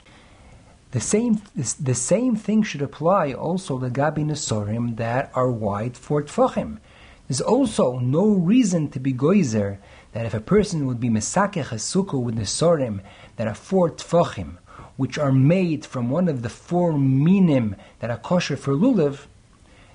The 0.91 1.01
same, 1.01 1.41
the 1.55 1.95
same 1.95 2.37
thing 2.37 2.63
should 2.63 2.83
apply 2.83 3.33
also 3.33 3.79
to 3.79 3.91
Gabi 3.91 4.25
Nesorim 4.25 4.97
that 4.97 5.31
are 5.35 5.51
wide 5.51 5.97
for 5.97 6.23
Tfachim. 6.23 6.79
There's 7.27 7.41
also 7.41 7.99
no 7.99 8.27
reason 8.27 8.91
to 8.91 9.01
be 9.01 9.13
goizer 9.13 9.79
that 10.13 10.27
if 10.27 10.35
a 10.35 10.41
person 10.41 10.87
would 10.87 11.01
be 11.01 11.09
mesakech 11.09 11.65
sukkah 11.65 12.23
with 12.23 12.37
nesorim 12.37 13.01
that 13.37 13.49
are 13.49 13.55
four 13.55 13.91
tfachim, 13.91 14.59
which 14.97 15.19
are 15.19 15.33
made 15.33 15.85
from 15.85 16.09
one 16.09 16.29
of 16.29 16.43
the 16.43 16.49
four 16.49 16.93
minim 16.97 17.75
that 18.01 18.11
are 18.11 18.19
kosher 18.19 18.57
for 18.57 18.75
lulav, 18.75 19.27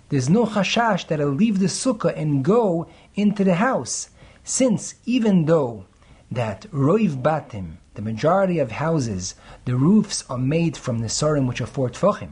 there's 0.10 0.30
no 0.30 0.46
chashash 0.46 1.08
that 1.08 1.20
will 1.20 1.30
leave 1.30 1.60
the 1.60 1.68
sukkah 1.68 2.18
and 2.18 2.44
go 2.44 2.88
into 3.16 3.44
the 3.44 3.56
house, 3.56 4.10
since 4.44 4.96
even 5.06 5.46
though 5.46 5.86
that 6.32 6.62
roiv 6.72 7.22
batim, 7.22 7.78
the 7.94 8.02
majority 8.02 8.60
of 8.60 8.72
houses, 8.72 9.36
the 9.66 9.76
roofs 9.76 10.24
are 10.30 10.38
made 10.38 10.76
from 10.76 11.02
nesorim 11.02 11.48
which 11.48 11.62
are 11.62 11.68
four 11.68 11.90
tfachim, 11.90 12.32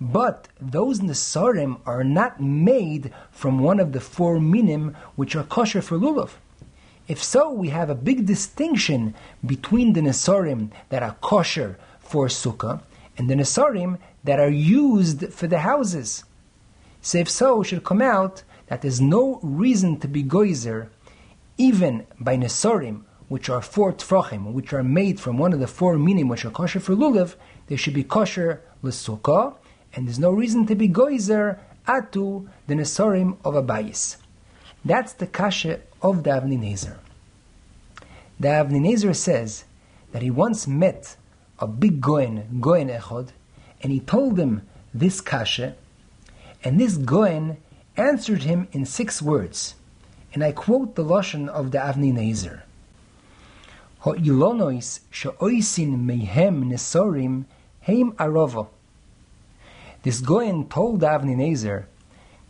but 0.00 0.48
those 0.60 1.00
nesarim 1.00 1.80
are 1.86 2.04
not 2.04 2.40
made 2.40 3.12
from 3.30 3.58
one 3.58 3.80
of 3.80 3.92
the 3.92 4.00
four 4.00 4.38
minim 4.38 4.96
which 5.16 5.34
are 5.34 5.44
kosher 5.44 5.82
for 5.82 5.98
lulav. 5.98 6.30
If 7.08 7.22
so, 7.24 7.50
we 7.50 7.70
have 7.70 7.88
a 7.88 7.94
big 7.94 8.26
distinction 8.26 9.14
between 9.44 9.94
the 9.94 10.02
nesarim 10.02 10.70
that 10.90 11.02
are 11.02 11.16
kosher 11.22 11.78
for 12.08 12.26
sukkah 12.26 12.80
and 13.16 13.28
the 13.28 13.34
nesarim 13.34 13.98
that 14.24 14.40
are 14.40 14.50
used 14.50 15.32
for 15.32 15.46
the 15.46 15.60
houses. 15.60 16.24
If 17.14 17.28
so, 17.28 17.62
it 17.62 17.66
should 17.66 17.84
come 17.84 18.02
out 18.02 18.42
that 18.68 18.82
there's 18.82 19.00
no 19.00 19.40
reason 19.42 19.98
to 20.00 20.08
be 20.08 20.22
goizer, 20.22 20.88
even 21.56 22.06
by 22.18 22.36
nesarim, 22.36 23.02
which 23.28 23.48
are 23.48 23.60
four 23.60 23.92
tfrachim, 23.92 24.52
which 24.52 24.72
are 24.72 24.82
made 24.82 25.20
from 25.20 25.38
one 25.38 25.52
of 25.52 25.60
the 25.60 25.66
four 25.66 25.98
minim 25.98 26.28
which 26.28 26.44
are 26.44 26.50
kosher 26.50 26.80
for 26.80 26.94
lulav, 26.94 27.34
they 27.66 27.76
should 27.76 27.94
be 27.94 28.04
kosher 28.04 28.60
l'sukkah, 28.82 29.54
and 29.94 30.06
there's 30.06 30.18
no 30.18 30.30
reason 30.30 30.66
to 30.66 30.74
be 30.74 30.88
goizer 30.88 31.58
atu 31.86 32.48
the 32.66 32.74
nesarim 32.74 33.36
of 33.44 33.54
a 33.54 33.62
bayis. 33.62 34.16
That's 34.84 35.12
the 35.12 35.26
kasha 35.26 35.80
of 36.00 36.22
the 36.22 36.30
Avni 36.30 36.58
Nezer. 36.58 36.96
The 38.40 38.48
Avni 38.48 38.80
Nezer 38.80 39.14
says 39.14 39.64
that 40.12 40.22
he 40.22 40.30
once 40.30 40.66
met 40.66 41.16
a 41.58 41.66
big 41.66 42.00
Goen, 42.00 42.58
Goen 42.60 42.88
Echod, 42.88 43.28
and 43.82 43.92
he 43.92 44.00
told 44.00 44.38
him 44.38 44.62
this 44.94 45.20
kasha, 45.20 45.74
and 46.64 46.80
this 46.80 46.96
Goen 46.96 47.58
answered 47.96 48.42
him 48.42 48.68
in 48.72 48.84
six 48.84 49.20
words. 49.20 49.74
And 50.34 50.44
I 50.44 50.52
quote 50.52 50.94
the 50.94 51.04
Lashon 51.04 51.48
of 51.48 51.70
the 51.70 51.78
Avni 51.78 52.12
Nezer. 52.12 52.62
Ho'ilonois 54.00 55.00
she'oisin 55.10 56.06
mehem 56.06 56.64
nesorim 56.70 57.44
heim 57.80 58.12
arova. 58.12 58.68
This 60.02 60.20
Goen 60.20 60.68
told 60.68 61.00
Avni 61.00 61.34
Nezer 61.34 61.86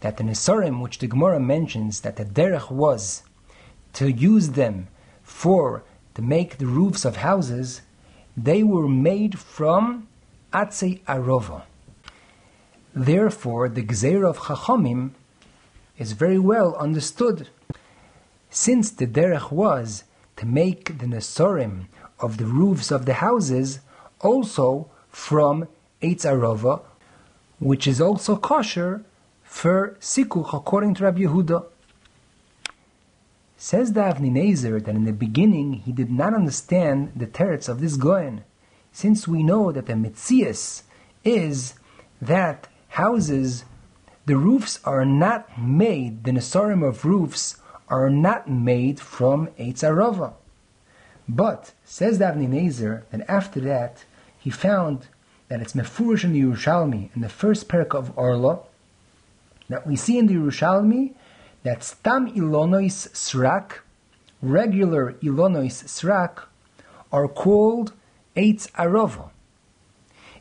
that 0.01 0.19
the 0.19 0.25
Nesarim, 0.25 0.83
which 0.83 0.99
the 0.99 1.07
Gemara 1.07 1.41
mentions 1.41 2.03
that 2.03 2.17
the 2.17 2.25
derech 2.25 2.71
was 2.71 3.23
to 3.95 4.13
use 4.13 4.51
them 4.51 4.89
for 5.23 5.83
to 6.15 6.23
make 6.23 6.59
the 6.59 6.67
roofs 6.67 7.05
of 7.05 7.17
houses, 7.17 7.81
they 8.45 8.63
were 8.63 8.89
made 8.89 9.39
from 9.39 10.07
Atzei 10.53 11.01
Arova. 11.05 11.63
Therefore, 12.95 13.69
the 13.69 13.83
Gzeir 13.83 14.29
of 14.29 14.39
Chachamim 14.39 15.11
is 15.99 16.13
very 16.13 16.39
well 16.39 16.77
understood. 16.77 17.49
Since 18.51 18.93
the 18.93 19.07
derech 19.07 19.51
was 19.51 20.05
to 20.37 20.47
make 20.47 20.99
the 20.99 21.07
Nesarim 21.07 21.87
of 22.21 22.37
the 22.37 22.47
roofs 22.47 22.91
of 22.93 23.07
the 23.07 23.15
houses 23.15 23.81
also 24.21 24.89
from 25.11 25.67
Eitz 26.01 26.25
Arova, 26.25 26.81
which 27.59 27.89
is 27.89 28.01
also 28.01 28.37
kosher 28.37 29.03
for 29.43 29.97
Sikuch 30.01 30.55
according 30.55 30.95
to 30.95 31.05
Rabbi 31.05 31.23
Yehuda. 31.23 31.65
Says 33.61 33.93
the 33.93 34.03
Avni 34.03 34.31
Nezer 34.31 34.83
that 34.85 34.95
in 34.95 35.05
the 35.05 35.13
beginning 35.13 35.73
he 35.73 35.91
did 35.91 36.13
not 36.13 36.33
understand 36.33 37.11
the 37.17 37.27
teretz 37.27 37.69
of 37.69 37.81
this 37.81 37.97
Goen, 37.97 38.45
since 38.93 39.27
we 39.27 39.43
know 39.43 39.73
that 39.73 39.87
the 39.87 39.95
Metzias 39.95 40.85
is 41.25 41.75
that 42.23 42.69
houses, 42.91 43.65
the 44.27 44.37
roofs 44.37 44.79
are 44.85 45.05
not 45.05 45.61
made, 45.61 46.23
the 46.23 46.31
Nesarim 46.31 46.87
of 46.87 47.05
roofs 47.05 47.57
are 47.89 48.09
not 48.09 48.49
made 48.49 49.01
from 49.01 49.49
Eitz 49.59 49.83
Arava. 49.83 50.35
But, 51.29 51.73
says 51.85 52.19
the 52.19 52.27
Avni 52.27 52.49
Nezer, 52.49 53.03
that 53.11 53.29
after 53.29 53.59
that 53.61 54.05
he 54.39 54.51
found 54.51 55.09
that 55.49 55.61
it's 55.61 55.73
Mefurish 55.73 56.23
in 56.23 56.33
the 56.33 56.43
Yerushalmi, 56.43 57.11
in 57.13 57.23
the 57.23 57.29
first 57.29 57.69
parak 57.69 57.93
of 57.93 58.17
Orla, 58.17 58.61
that 59.69 59.85
we 59.85 59.97
see 59.97 60.17
in 60.17 60.29
the 60.29 60.35
Yerushalmi 60.35 61.15
that 61.69 61.85
stam 61.85 62.33
ilonois 62.33 62.99
srak, 63.13 63.81
regular 64.41 65.13
ilonois 65.23 65.85
srak, 65.85 66.45
are 67.13 67.29
called 67.29 67.93
eitz 68.35 68.71
arova. 68.71 69.29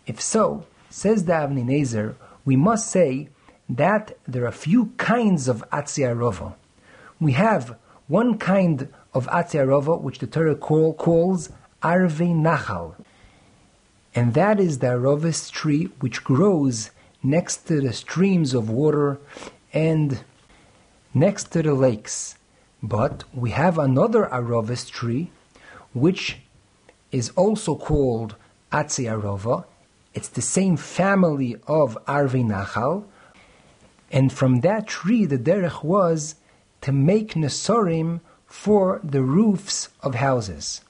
If 0.05 0.21
so, 0.21 0.65
says 0.89 1.25
the 1.25 1.33
Avni 1.33 1.65
Nezer, 1.65 2.15
we 2.45 2.55
must 2.55 2.89
say 2.89 3.27
that 3.67 4.17
there 4.25 4.45
are 4.47 4.53
few 4.53 4.93
kinds 4.95 5.49
of 5.49 5.65
atzi 5.69 6.01
arova. 6.11 6.53
We 7.19 7.33
have 7.33 7.75
one 8.07 8.37
kind 8.37 8.87
of 9.13 9.27
atzi 9.27 9.59
arova 9.59 9.99
which 9.99 10.19
the 10.19 10.27
Torah 10.27 10.55
call, 10.55 10.93
calls 10.93 11.49
arve 11.83 12.29
nachal, 12.47 12.95
and 14.15 14.33
that 14.33 14.61
is 14.61 14.79
the 14.79 14.87
arovis 14.87 15.51
tree 15.51 15.89
which 15.99 16.23
grows 16.23 16.91
next 17.21 17.67
to 17.67 17.81
the 17.81 17.91
streams 17.91 18.53
of 18.53 18.69
water 18.69 19.19
and 19.73 20.23
next 21.13 21.51
to 21.51 21.61
the 21.61 21.73
lakes. 21.73 22.35
But 22.81 23.23
we 23.33 23.51
have 23.51 23.77
another 23.77 24.25
arovis 24.31 24.89
tree, 24.89 25.31
which 25.93 26.37
is 27.11 27.29
also 27.31 27.75
called 27.75 28.35
Atzi 28.71 29.05
Arova. 29.05 29.65
It's 30.13 30.29
the 30.29 30.41
same 30.41 30.77
family 30.77 31.55
of 31.67 31.97
Arvi 32.05 32.43
Nachal. 32.43 33.05
And 34.11 34.31
from 34.31 34.61
that 34.61 34.87
tree, 34.87 35.25
the 35.25 35.37
derech 35.37 35.83
was 35.83 36.35
to 36.81 36.91
make 36.91 37.33
nesorim 37.33 38.21
for 38.45 39.01
the 39.03 39.21
roofs 39.21 39.89
of 40.01 40.15
houses. 40.15 40.81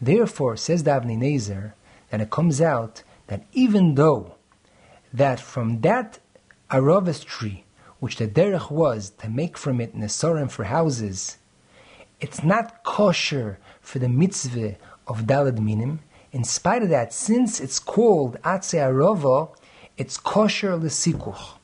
Therefore, 0.00 0.56
says 0.56 0.82
Davni 0.82 1.16
Nezer, 1.16 1.72
that 2.10 2.20
it 2.20 2.30
comes 2.30 2.60
out 2.60 3.02
that 3.28 3.44
even 3.52 3.94
though 3.94 4.34
that 5.12 5.38
from 5.40 5.80
that 5.82 6.18
Aravis 6.70 7.24
tree 7.24 7.64
which 8.00 8.16
the 8.16 8.26
derech 8.26 8.70
was 8.70 9.10
to 9.10 9.28
make 9.28 9.56
from 9.56 9.80
it 9.80 9.96
nesorim 9.96 10.50
for 10.50 10.64
houses, 10.64 11.38
it's 12.20 12.42
not 12.42 12.82
kosher 12.82 13.58
for 13.80 13.98
the 13.98 14.08
mitzvah 14.08 14.76
of 15.06 15.22
dalad 15.22 15.58
minim. 15.58 16.00
In 16.32 16.44
spite 16.44 16.82
of 16.82 16.88
that, 16.90 17.12
since 17.12 17.60
it's 17.60 17.78
called 17.78 18.36
atze 18.42 18.78
arova, 18.78 19.50
it's 19.96 20.16
kosher 20.16 20.72
lesikuch. 20.72 21.54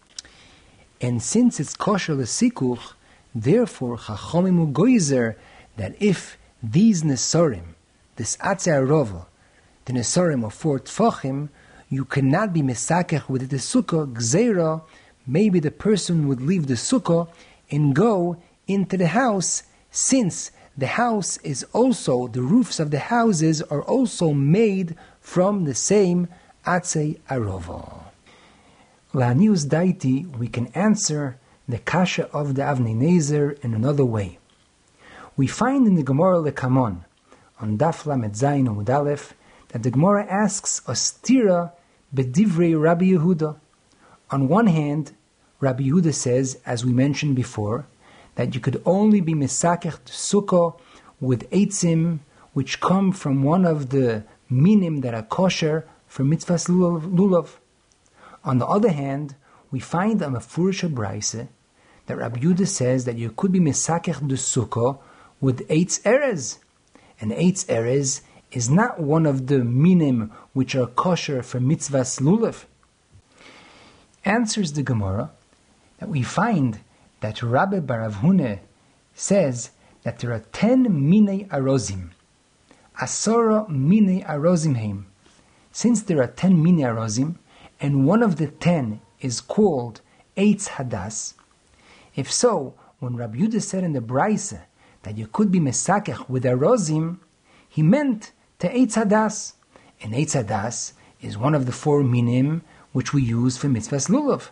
And 1.00 1.22
since 1.22 1.60
it's 1.60 1.74
kosher 1.74 2.14
lesikuch, 2.14 2.92
therefore 3.34 3.98
chachomim 3.98 4.72
goizer 4.72 5.36
that 5.76 5.94
if 6.00 6.38
these 6.62 7.02
nesorim, 7.02 7.74
this 8.16 8.36
atze 8.38 8.72
arova, 8.72 9.26
the 9.86 9.92
Nesorim 9.92 10.44
of 10.44 10.52
four 10.52 10.80
Tfachim, 10.80 11.48
you 11.88 12.04
cannot 12.04 12.52
be 12.52 12.60
Mesakech 12.60 13.28
with 13.28 13.48
the 13.48 13.56
Sukkah, 13.56 14.12
Gzeira, 14.12 14.82
maybe 15.26 15.60
the 15.60 15.70
person 15.70 16.28
would 16.28 16.40
leave 16.40 16.66
the 16.66 16.74
Sukkah 16.74 17.28
and 17.70 17.94
go 17.94 18.36
into 18.66 18.96
the 18.96 19.08
house, 19.08 19.64
since 19.90 20.50
the 20.76 20.86
house 20.86 21.38
is 21.38 21.64
also, 21.72 22.26
the 22.28 22.42
roofs 22.42 22.78
of 22.78 22.90
the 22.90 22.98
houses 22.98 23.62
are 23.62 23.82
also 23.82 24.32
made 24.32 24.94
from 25.20 25.64
the 25.64 25.74
same 25.74 26.28
Atzei 26.66 27.18
Arova. 27.30 28.04
La'anius 29.14 29.66
Daiti, 29.66 30.26
we 30.36 30.48
can 30.48 30.66
answer 30.68 31.38
the 31.68 31.78
Kasha 31.78 32.28
of 32.32 32.54
the 32.54 32.62
Avnei 32.62 32.94
Nezer 32.94 33.58
in 33.64 33.72
another 33.72 34.04
way. 34.04 34.38
We 35.36 35.46
find 35.46 35.86
in 35.86 35.94
the 35.94 36.02
Gemara 36.02 36.36
Lekamon, 36.36 37.04
on 37.60 37.78
Daf 37.78 38.04
Lamed 38.04 38.34
Zayin 38.34 38.88
Aleph, 38.88 39.34
that 39.68 39.82
the 39.82 39.90
Gemara 39.90 40.26
asks 40.26 40.80
a 40.80 40.92
stira 40.92 41.72
bedivrei 42.14 42.80
Rabbi 42.80 43.06
Yehuda. 43.06 43.56
On 44.28 44.48
one 44.48 44.66
hand, 44.66 45.12
Rabbi 45.60 45.84
Yehuda 45.84 46.12
says, 46.12 46.58
as 46.66 46.84
we 46.84 46.92
mentioned 46.92 47.36
before, 47.36 47.86
that 48.34 48.54
you 48.54 48.60
could 48.60 48.82
only 48.84 49.20
be 49.20 49.34
misakech 49.34 50.00
sukkah 50.06 50.76
with 51.20 51.48
eitzim, 51.50 52.18
which 52.52 52.80
come 52.80 53.12
from 53.12 53.44
one 53.44 53.64
of 53.64 53.90
the 53.90 54.24
minim 54.50 55.00
that 55.02 55.14
are 55.14 55.22
kosher 55.22 55.86
for 56.08 56.24
mitzvahs 56.24 56.68
lulav. 56.68 57.50
On 58.44 58.58
the 58.58 58.66
other 58.66 58.90
hand, 58.90 59.36
we 59.70 59.78
find 59.78 60.20
on 60.22 60.34
a 60.34 60.40
mafurish 60.40 60.92
brayse 60.92 61.46
that 62.06 62.16
Rabbi 62.16 62.40
Yehuda 62.40 62.66
says 62.66 63.04
that 63.04 63.16
you 63.16 63.30
could 63.30 63.52
be 63.52 63.60
misakech 63.60 64.28
the 64.28 64.34
sukkah 64.34 64.98
with 65.40 65.68
eitz 65.68 66.02
erez, 66.02 66.58
and 67.20 67.30
eitz 67.30 67.64
erez 67.66 68.22
is 68.50 68.68
not 68.70 68.98
one 68.98 69.24
of 69.24 69.46
the 69.46 69.62
minim 69.62 70.32
which 70.52 70.74
are 70.74 70.86
kosher 70.86 71.42
for 71.42 71.60
mitzvahs 71.60 72.20
lulav. 72.20 72.64
Answers 74.26 74.72
the 74.72 74.82
Gemara 74.82 75.30
that 75.98 76.08
we 76.08 76.24
find 76.24 76.80
that 77.20 77.44
Rabbi 77.44 77.78
Baravhune 77.78 78.58
says 79.14 79.70
that 80.02 80.18
there 80.18 80.32
are 80.32 80.44
ten 80.50 80.82
mine 80.82 81.48
arozim. 81.48 82.10
Asora 83.00 83.68
mine 83.68 84.24
arozim 84.24 84.76
heim. 84.76 85.06
Since 85.70 86.02
there 86.02 86.20
are 86.20 86.26
ten 86.26 86.60
mine 86.60 86.78
arozim, 86.78 87.36
and 87.80 88.04
one 88.04 88.20
of 88.20 88.34
the 88.34 88.48
ten 88.48 89.00
is 89.20 89.40
called 89.40 90.00
Eitz 90.36 90.70
Hadas, 90.70 91.34
if 92.16 92.32
so, 92.32 92.74
when 92.98 93.14
Rabbi 93.14 93.38
Yudah 93.38 93.62
said 93.62 93.84
in 93.84 93.92
the 93.92 94.00
Braise 94.00 94.54
that 95.04 95.16
you 95.16 95.28
could 95.28 95.52
be 95.52 95.60
mesakech 95.60 96.28
with 96.28 96.42
arozim, 96.42 97.18
he 97.68 97.80
meant 97.80 98.32
to 98.58 98.68
Eitz 98.74 98.94
Hadas. 98.94 99.52
And 100.02 100.14
Eitz 100.14 100.34
Hadas 100.34 100.94
is 101.20 101.38
one 101.38 101.54
of 101.54 101.66
the 101.66 101.72
four 101.72 102.02
minim 102.02 102.62
which 102.96 103.12
we 103.12 103.22
use 103.22 103.58
for 103.58 103.68
mitzvahs 103.68 104.08
lulav. 104.08 104.48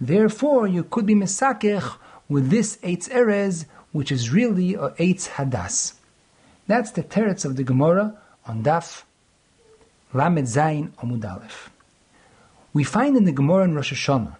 Therefore, 0.00 0.68
you 0.68 0.84
could 0.84 1.04
be 1.04 1.16
mesakech 1.16 1.96
with 2.28 2.48
this 2.48 2.76
Eitz 2.76 3.08
Erez, 3.08 3.66
which 3.90 4.12
is 4.12 4.30
really 4.30 4.74
a 4.74 4.90
Eitz 4.90 5.30
Hadas. 5.30 5.94
That's 6.68 6.92
the 6.92 7.02
teretz 7.02 7.44
of 7.44 7.56
the 7.56 7.64
Gemara 7.64 8.16
on 8.46 8.62
Daf 8.62 9.02
Lamed 10.14 10.46
Zayin 10.46 10.90
Amud 11.02 11.24
Aleph. 11.28 11.70
We 12.72 12.84
find 12.84 13.16
in 13.16 13.24
the 13.24 13.32
Gemara 13.32 13.64
in 13.64 13.74
Rosh 13.74 13.92
Hashanah 13.92 14.36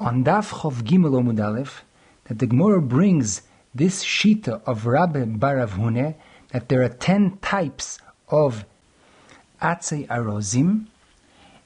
on 0.00 0.24
Daf 0.24 0.50
Chov 0.50 0.82
Gimel 0.82 1.14
Amud 1.22 1.40
Aleph 1.40 1.84
that 2.24 2.40
the 2.40 2.48
Gemara 2.48 2.82
brings 2.82 3.42
this 3.72 4.04
shita 4.04 4.60
of 4.66 4.86
Rabbi 4.86 5.26
Baravhune 5.26 6.16
that 6.50 6.68
there 6.68 6.82
are 6.82 6.88
ten 6.88 7.38
types 7.38 8.00
of 8.26 8.64
Atzei 9.60 10.08
Arozim, 10.08 10.86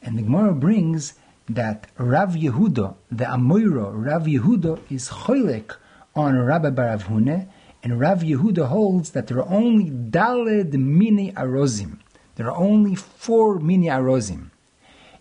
and 0.03 0.19
the 0.19 0.23
Gemara 0.23 0.55
brings 0.55 1.15
that 1.49 1.87
Rav 1.99 2.31
Yehuda, 2.31 2.95
the 3.11 3.25
Amoiro, 3.25 3.93
Rav 3.95 4.25
Yehuda 4.25 4.81
is 4.91 5.09
choilek 5.09 5.77
on 6.15 6.39
Rabbi 6.39 6.71
Baravhune, 6.71 7.49
and 7.83 8.01
Rav 8.01 8.21
Yehuda 8.21 8.69
holds 8.69 9.11
that 9.11 9.29
there 9.29 9.39
are 9.39 9.49
only 9.49 9.91
Daled 9.91 10.73
Mini 10.73 11.33
Arozim. 11.33 11.99
There 12.35 12.51
are 12.51 12.57
only 12.57 12.95
four 12.95 13.59
Mini 13.59 13.87
Arozim. 13.87 14.51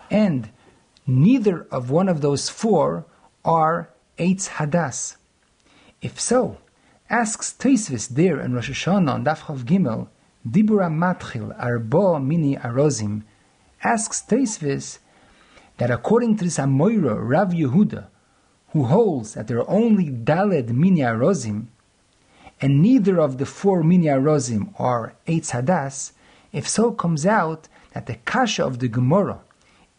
And 0.09 0.49
neither 1.05 1.67
of 1.71 1.89
one 1.91 2.09
of 2.09 2.21
those 2.21 2.49
four 2.49 3.05
are 3.43 3.89
Eitz 4.17 4.49
Hadas. 4.49 5.15
If 6.01 6.19
so, 6.19 6.57
asks 7.09 7.53
Teisvis 7.53 8.07
there 8.07 8.39
in 8.39 8.53
Rosh 8.53 8.71
Hashanah 8.71 9.13
on 9.13 9.25
Daf 9.25 9.39
Chav 9.41 9.63
Gimel, 9.63 10.07
Dibura 10.47 10.89
Matchil 10.91 11.55
Arbo 11.59 12.23
Mini 12.23 12.55
Arozim, 12.55 13.23
asks 13.85 14.23
Teisvis 14.27 14.97
that 15.77 15.91
according 15.91 16.35
to 16.37 16.43
this 16.43 16.57
Amoira 16.57 17.15
Rav 17.21 17.49
Yehuda, 17.49 18.07
who 18.69 18.85
holds 18.85 19.35
that 19.35 19.47
there 19.47 19.59
are 19.59 19.69
only 19.69 20.09
Daled 20.09 20.69
Mini 20.69 21.01
Arozim, 21.01 21.67
and 22.59 22.81
neither 22.81 23.19
of 23.19 23.37
the 23.37 23.45
four 23.45 23.83
Mini 23.83 24.07
Arozim 24.07 24.73
are 24.79 25.13
Eitz 25.27 25.51
Hadas, 25.51 26.13
if 26.51 26.67
so 26.67 26.91
comes 26.91 27.25
out 27.25 27.67
that 27.93 28.07
the 28.07 28.15
Kasha 28.25 28.65
of 28.65 28.79
the 28.79 28.87
Gemara 28.87 29.41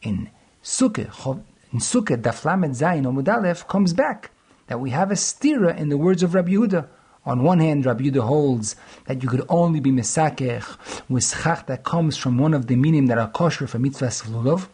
in 0.02 0.30
Sukkah, 0.64 1.42
in 1.72 1.78
Sukkah 1.78 2.20
Daflamet 2.20 2.74
Zayin 2.76 3.04
Omud 3.04 3.32
Aleph 3.32 3.68
comes 3.68 3.92
back, 3.92 4.30
that 4.66 4.80
we 4.80 4.90
have 4.90 5.12
a 5.12 5.14
stira 5.14 5.76
in 5.76 5.90
the 5.90 5.96
words 5.96 6.24
of 6.24 6.34
Rabbi 6.34 6.52
Yehuda. 6.52 6.88
On 7.26 7.42
one 7.42 7.58
hand, 7.58 7.84
Rabbi 7.84 8.04
Yehuda 8.04 8.22
holds 8.22 8.76
that 9.06 9.20
you 9.20 9.28
could 9.28 9.44
only 9.48 9.80
be 9.80 9.90
mesakech 9.90 10.64
with 11.08 11.24
schach 11.24 11.66
that 11.66 11.82
comes 11.82 12.16
from 12.16 12.38
one 12.38 12.54
of 12.54 12.68
the 12.68 12.76
minim 12.76 13.06
that 13.06 13.18
are 13.18 13.28
kosher 13.28 13.66
for 13.66 13.80
mitzvah 13.80 14.06
lulav. 14.30 14.68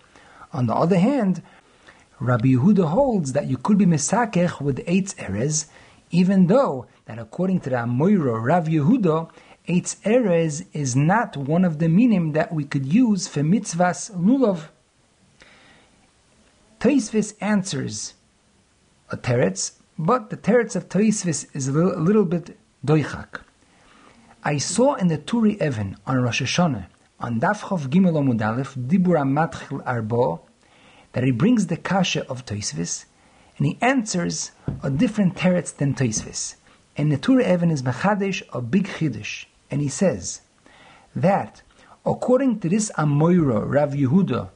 On 0.53 0.67
the 0.67 0.75
other 0.75 0.99
hand, 0.99 1.43
Rabbi 2.21 2.49
Yehuda 2.49 2.91
holds 2.91 3.33
that 3.33 3.47
you 3.47 3.57
could 3.57 3.79
be 3.79 3.87
mesakech 3.87 4.61
with 4.61 4.85
eitz 4.87 5.15
erez, 5.15 5.67
even 6.11 6.49
though 6.49 6.87
that 7.07 7.19
according 7.19 7.61
to 7.61 7.71
the 7.71 7.77
Amoira 7.77 8.45
Rav 8.45 8.67
Yehuda, 8.67 9.31
eitz 9.67 9.97
erez 10.03 10.67
is 10.75 10.95
not 10.95 11.39
one 11.39 11.65
of 11.65 11.79
the 11.79 11.89
minim 11.89 12.33
that 12.33 12.53
we 12.53 12.65
could 12.65 12.85
use 12.93 13.27
for 13.27 13.41
mitzvahs 13.41 14.15
lulav. 14.15 14.69
Taisvis 16.81 17.33
answers 17.41 18.13
a 19.11 19.17
teretz, 19.17 19.73
but 20.05 20.31
the 20.31 20.37
teretz 20.37 20.75
of 20.75 20.89
Taisvis 20.89 21.47
is 21.55 21.69
a 21.69 21.73
little, 21.73 21.97
a 21.97 22.03
little 22.03 22.25
bit 22.25 22.59
doichak. 22.85 23.43
I 24.43 24.59
saw 24.59 24.95
in 24.95 25.07
the 25.07 25.17
Turi 25.17 25.63
Even 25.63 25.97
on 26.05 26.21
Rosh 26.21 26.43
Hashanah 26.43 26.87
on 27.21 27.39
Daf 27.39 27.61
Chav 27.61 27.87
Gimel 27.87 28.15
Amud 28.15 28.45
Aleph, 28.45 28.75
Dibura 28.75 29.23
Matchil 29.25 29.81
Arbo, 29.85 30.41
that 31.13 31.23
he 31.23 31.31
brings 31.31 31.69
the 31.69 31.77
kasha 31.77 32.27
of 32.29 32.45
Toisvis, 32.45 33.05
and 33.57 33.67
he 33.67 33.79
answers 33.81 34.51
a 34.83 34.91
different 34.91 35.37
teretz 35.37 35.77
than 35.77 35.95
Toisvis. 35.95 36.57
And 36.97 37.13
the 37.13 37.17
Tur 37.17 37.41
Even 37.41 37.71
is 37.71 37.85
Mechadesh, 37.85 38.43
a 38.53 38.61
big 38.61 38.89
Chiddush, 38.89 39.45
and 39.71 39.81
he 39.81 39.89
says 39.89 40.41
that 41.15 41.63
according 42.05 42.59
to 42.59 42.69
this 42.69 42.91
Amoira 42.99 43.63
Rav 43.73 43.93
Yehuda, 43.93 44.49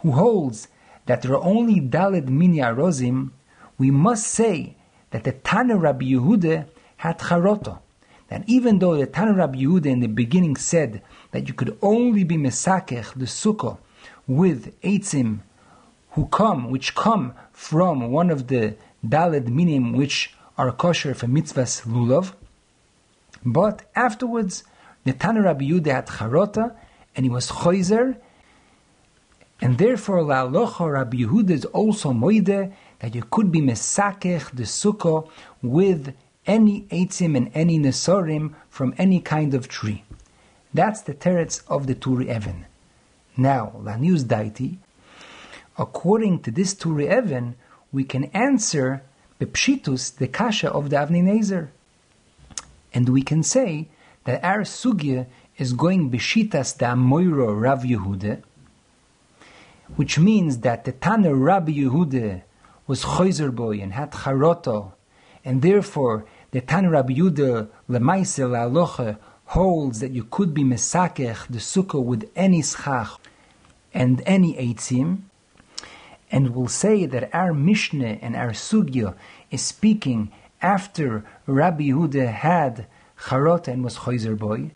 who 0.00 0.10
holds 0.10 0.66
that 1.06 1.22
there 1.22 1.34
are 1.34 1.44
only 1.44 1.80
Daled 1.80 2.26
Mini 2.26 2.58
Arozim, 2.58 3.30
we 3.78 3.92
must 3.92 4.26
say 4.26 4.74
that 5.10 5.24
the 5.24 5.32
Tana 5.32 5.76
Rabbi 5.76 6.06
Yehuda 6.06 6.66
had 6.98 7.18
Charoto, 7.18 7.78
that 8.28 8.44
even 8.46 8.78
though 8.78 8.96
the 8.96 9.06
Tana 9.06 9.34
Rabbi 9.34 9.58
Yehuda 9.58 9.86
in 9.86 10.00
the 10.00 10.06
beginning 10.06 10.56
said 10.56 11.02
that 11.32 11.48
you 11.48 11.54
could 11.54 11.76
only 11.82 12.24
be 12.24 12.36
Mesakech, 12.36 13.14
the 13.14 13.26
Sukkah, 13.26 13.78
with 14.26 14.80
Eitzim 14.82 15.40
who 16.10 16.26
come, 16.26 16.70
which 16.70 16.94
come 16.94 17.34
from 17.52 18.10
one 18.10 18.30
of 18.30 18.48
the 18.48 18.76
Daled 19.06 19.48
Minim 19.48 19.92
which 19.92 20.34
are 20.58 20.72
kosher 20.72 21.14
for 21.14 21.26
mitzvahs 21.26 21.82
lulav, 21.86 22.32
but 23.44 23.90
afterwards 23.94 24.64
the 25.04 25.12
Tana 25.12 25.42
Rabbi 25.42 25.64
Yehuda 25.64 25.86
had 25.86 26.06
Charota 26.06 26.76
and 27.16 27.24
he 27.24 27.30
was 27.30 27.50
Choizer, 27.50 28.16
and 29.60 29.78
therefore 29.78 30.22
La 30.22 30.46
Alocha 30.46 30.92
Rabbi 30.92 31.18
Yehuda 31.18 31.50
is 31.50 31.64
also 31.66 32.12
Moide 32.12 32.72
that 33.00 33.14
you 33.14 33.24
could 33.30 33.50
be 33.50 33.60
Mesakech 33.60 34.50
the 34.54 34.62
Sukkah 34.62 35.28
with 35.62 36.14
any 36.46 36.82
Eitzim 36.90 37.36
and 37.36 37.50
any 37.54 37.78
Nesorim 37.78 38.54
from 38.68 38.94
any 38.98 39.20
kind 39.20 39.54
of 39.54 39.68
tree. 39.68 40.04
That's 40.72 41.02
the 41.02 41.14
teretz 41.14 41.62
of 41.68 41.86
the 41.86 41.94
Turi 41.94 42.34
Even. 42.34 42.66
Now, 43.36 43.72
Lanius 43.76 44.24
Daiti, 44.24 44.78
according 45.78 46.40
to 46.40 46.50
this 46.50 46.74
Turi 46.74 47.06
Even, 47.16 47.56
we 47.92 48.04
can 48.04 48.24
answer 48.24 49.02
Bepshitus, 49.40 50.16
the 50.16 50.28
Kasha 50.28 50.70
of 50.70 50.90
the 50.90 50.96
Avnei 50.96 51.22
Nezer. 51.22 51.68
And 52.92 53.08
we 53.08 53.22
can 53.22 53.42
say 53.42 53.88
that 54.24 54.44
our 54.44 54.60
Sugya 54.60 55.26
is 55.56 55.72
going 55.72 56.10
Beshitas 56.10 56.76
the 56.76 56.86
Amoiro 56.86 57.58
Rav 57.60 57.82
Yehuda, 57.82 58.42
which 59.96 60.18
means 60.18 60.58
that 60.58 60.84
the 60.84 60.92
Tana 60.92 61.34
Rabbi 61.34 61.72
Yehuda 61.72 62.42
was 62.90 63.04
Choizer 63.04 63.54
boy 63.54 63.78
and 63.78 63.92
had 63.92 64.10
Charoto, 64.10 64.94
and 65.44 65.62
therefore 65.62 66.24
the 66.50 66.60
Tana 66.60 66.90
Rabbi 66.90 67.12
Yehuda 67.12 67.68
Lemaise 67.88 68.42
La'alocha 68.42 69.16
holds 69.44 70.00
that 70.00 70.10
you 70.10 70.24
could 70.24 70.52
be 70.52 70.64
mesakech 70.64 71.46
the 71.46 71.60
sukkah 71.60 72.02
with 72.02 72.28
any 72.34 72.62
schach 72.62 73.16
and 73.94 74.20
any 74.26 74.54
eitzim, 74.56 75.18
and 76.32 76.52
will 76.52 76.66
say 76.66 77.06
that 77.06 77.32
our 77.32 77.54
Mishnah 77.54 78.18
and 78.20 78.34
our 78.34 78.50
Sugya 78.50 79.14
is 79.52 79.62
speaking 79.62 80.32
after 80.60 81.24
Rabbi 81.46 81.90
Yehuda 81.90 82.32
had 82.32 82.88
Charot 83.26 83.68
and 83.68 83.84
was 83.84 83.98
Choizer 83.98 84.36
boy. 84.36 84.72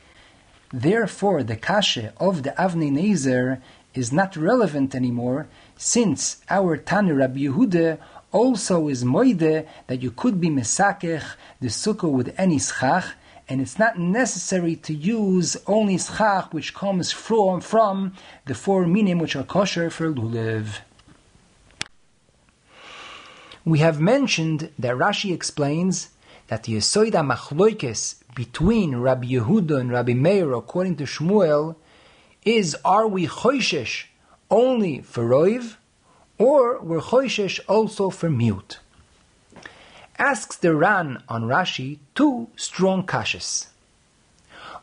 Therefore, 0.72 1.42
the 1.42 1.56
kasha 1.56 2.12
of 2.18 2.44
the 2.44 2.50
Avnei 2.50 2.92
Nezer 2.92 3.60
is 3.94 4.12
not 4.12 4.36
relevant 4.36 4.94
anymore, 4.94 5.46
since 5.76 6.42
our 6.50 6.76
Tanu 6.76 7.18
Rabbi 7.18 7.40
Yehuda 7.40 7.98
also 8.32 8.88
is 8.88 9.04
moide 9.04 9.66
that 9.86 10.02
you 10.02 10.10
could 10.10 10.40
be 10.40 10.48
mesakech 10.48 11.22
the 11.60 11.68
sukkah 11.68 12.10
with 12.10 12.34
any 12.36 12.58
schach, 12.58 13.14
and 13.48 13.60
it's 13.60 13.78
not 13.78 13.98
necessary 13.98 14.74
to 14.74 14.94
use 14.94 15.56
only 15.66 15.98
schach 15.98 16.52
which 16.52 16.74
comes 16.74 17.12
from 17.12 17.60
from 17.60 18.14
the 18.46 18.54
four 18.54 18.86
minim 18.86 19.18
which 19.18 19.36
are 19.36 19.44
kosher 19.44 19.90
for 19.90 20.12
lulav. 20.12 20.80
We 23.64 23.78
have 23.78 24.00
mentioned 24.00 24.70
that 24.78 24.96
Rashi 24.96 25.32
explains 25.32 26.10
that 26.48 26.64
the 26.64 26.74
Yesoida 26.74 27.22
Machloikes 27.24 28.16
between 28.34 28.96
Rabbi 28.96 29.28
Yehuda 29.28 29.80
and 29.80 29.90
Rabbi 29.90 30.12
Meir, 30.12 30.52
according 30.52 30.96
to 30.96 31.04
Shmuel, 31.04 31.76
is 32.44 32.76
are 32.84 33.06
we 33.06 33.26
choishesh 33.26 34.04
only 34.50 35.00
for 35.00 35.24
roiv, 35.24 35.76
or 36.38 36.80
we're 36.80 37.00
choishesh 37.00 37.60
also 37.68 38.10
for 38.10 38.30
mute? 38.30 38.78
Asks 40.18 40.56
the 40.56 40.74
Ran 40.74 41.22
on 41.28 41.44
Rashi 41.44 41.98
two 42.14 42.48
strong 42.56 43.04
kashas. 43.04 43.68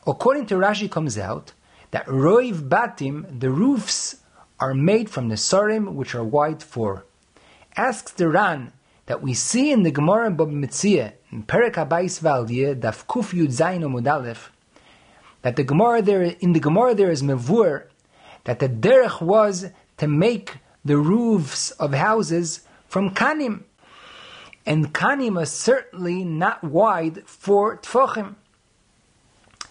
According 0.05 0.47
to 0.47 0.55
Rashi, 0.55 0.89
comes 0.89 1.17
out 1.17 1.53
that 1.91 2.05
roiv 2.05 2.67
batim, 2.67 3.39
the 3.39 3.49
roofs, 3.49 4.17
are 4.59 4.73
made 4.73 5.09
from 5.09 5.29
the 5.29 5.35
sarim 5.35 5.93
which 5.93 6.13
are 6.13 6.23
wide 6.23 6.61
for 6.61 7.05
asks 7.75 8.11
the 8.11 8.27
Ran 8.27 8.73
that 9.05 9.21
we 9.21 9.33
see 9.33 9.71
in 9.71 9.83
the 9.83 9.91
Gemara 9.91 10.27
in 10.27 10.35
Bab 10.35 10.49
Mitzia, 10.49 11.13
in 11.31 11.43
Perek 11.43 11.75
Abayis 11.75 12.21
Valdiyah, 12.21 12.79
Daf 12.79 13.05
Kuf 13.05 13.33
Yud 13.33 13.47
Zayin 13.47 13.83
Omudalef, 13.83 14.49
that 15.41 15.55
the 15.55 15.63
Gemara 15.63 16.01
there, 16.01 16.23
in 16.23 16.53
the 16.53 16.59
Gemara 16.59 16.93
there 16.95 17.11
is 17.11 17.23
Mevur, 17.23 17.83
that 18.43 18.59
the 18.59 18.69
derech 18.69 19.21
was 19.21 19.67
to 19.97 20.07
make 20.07 20.57
the 20.83 20.97
roofs 20.97 21.71
of 21.71 21.93
houses 21.93 22.61
from 22.87 23.11
kanim. 23.11 23.63
And 24.65 24.93
kanim 24.93 25.41
is 25.41 25.51
certainly 25.51 26.23
not 26.23 26.63
wide 26.63 27.27
for 27.27 27.77
tfochim. 27.77 28.35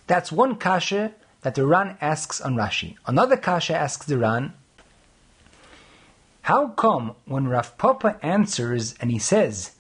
That's 0.06 0.32
one 0.32 0.56
kasha 0.56 1.12
that 1.42 1.54
the 1.54 1.66
Ran 1.66 1.96
asks 2.00 2.40
on 2.40 2.56
Rashi. 2.56 2.96
Another 3.06 3.36
kasha 3.36 3.76
asks 3.76 4.06
the 4.06 4.18
Ran, 4.18 4.52
how 6.42 6.68
come 6.68 7.14
when 7.26 7.48
Rav 7.48 7.76
Papa 7.78 8.18
answers 8.22 8.94
and 9.00 9.10
he 9.10 9.18
says 9.18 9.72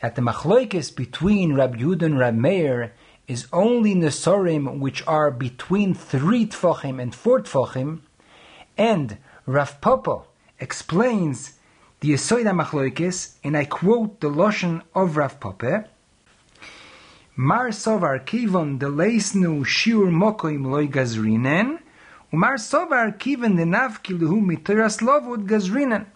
that 0.00 0.14
the 0.14 0.22
machloikis 0.22 0.94
between 0.94 1.54
Rab 1.54 1.76
Yud 1.76 2.02
and 2.02 2.18
Rab 2.18 2.34
Meir 2.34 2.92
is 3.28 3.46
only 3.52 3.94
nesorim 3.94 4.78
which 4.78 5.06
are 5.06 5.30
between 5.30 5.94
three 5.94 6.46
tfachim 6.46 7.00
and 7.00 7.14
four 7.14 7.40
tfachim, 7.40 8.00
and 8.76 9.18
Rav 9.46 9.80
Papa 9.80 10.22
explains 10.60 11.58
the 12.00 12.10
Yesoida 12.10 12.52
machloikis, 12.52 13.34
and 13.44 13.56
I 13.56 13.64
quote 13.64 14.20
the 14.20 14.30
loshen 14.30 14.82
of 14.94 15.16
Rav 15.16 15.38
Papa. 15.40 15.88
Mar 17.36 17.68
sovar 17.68 18.24
kivon 18.24 18.78
de 18.78 18.86
leisnu 18.86 19.64
shiur 19.64 20.10
mokoim 20.10 20.66
loy 20.66 20.86
gazrinen, 20.86 21.78
Umar 22.34 22.54
Sovar 22.54 23.18
Kiven 23.18 23.58
the 23.58 23.64
Navkiluhu 23.64 24.40
Mitiras 24.40 25.02
Lovud 25.02 25.46
Gazrinan. 25.46 26.06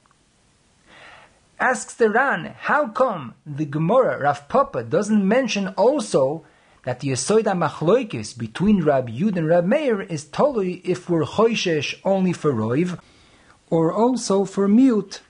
Asks 1.61 1.93
the 1.93 2.09
Ran, 2.09 2.55
how 2.59 2.89
come 2.89 3.35
the 3.45 3.67
Gemara, 3.67 4.19
Rav 4.23 4.49
Papa, 4.49 4.83
doesn't 4.83 5.29
mention 5.29 5.69
also 5.77 6.47
that 6.87 7.01
the 7.01 7.09
Yesoida 7.09 7.53
Machloikis 7.53 8.39
between 8.39 8.85
Rab 8.85 9.09
Yud 9.09 9.37
and 9.37 9.49
Rab 9.49 9.65
Meir 9.65 10.03
is 10.03 10.25
totally 10.25 10.75
if 10.85 11.11
we're 11.11 11.25
Choishesh 11.25 11.99
only 12.05 12.33
for 12.33 12.53
Roiv, 12.53 13.01
or 13.69 13.93
also 13.93 14.45
for 14.45 14.69
mute. 14.69 15.21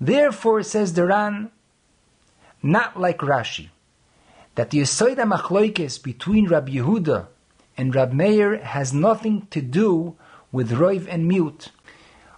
Therefore, 0.00 0.62
says 0.62 0.94
the 0.94 1.04
Ran, 1.04 1.50
not 2.62 2.98
like 2.98 3.18
Rashi, 3.18 3.68
that 4.54 4.70
the 4.70 4.78
Yesoida 4.78 5.30
Machloikis 5.30 6.02
between 6.02 6.48
Rab 6.48 6.70
Yehuda 6.70 7.26
and 7.76 7.94
Rab 7.94 8.14
Meir 8.14 8.56
has 8.64 8.94
nothing 8.94 9.46
to 9.50 9.60
do 9.60 10.16
with 10.52 10.70
Roiv 10.70 11.06
and 11.06 11.28
Mute. 11.28 11.70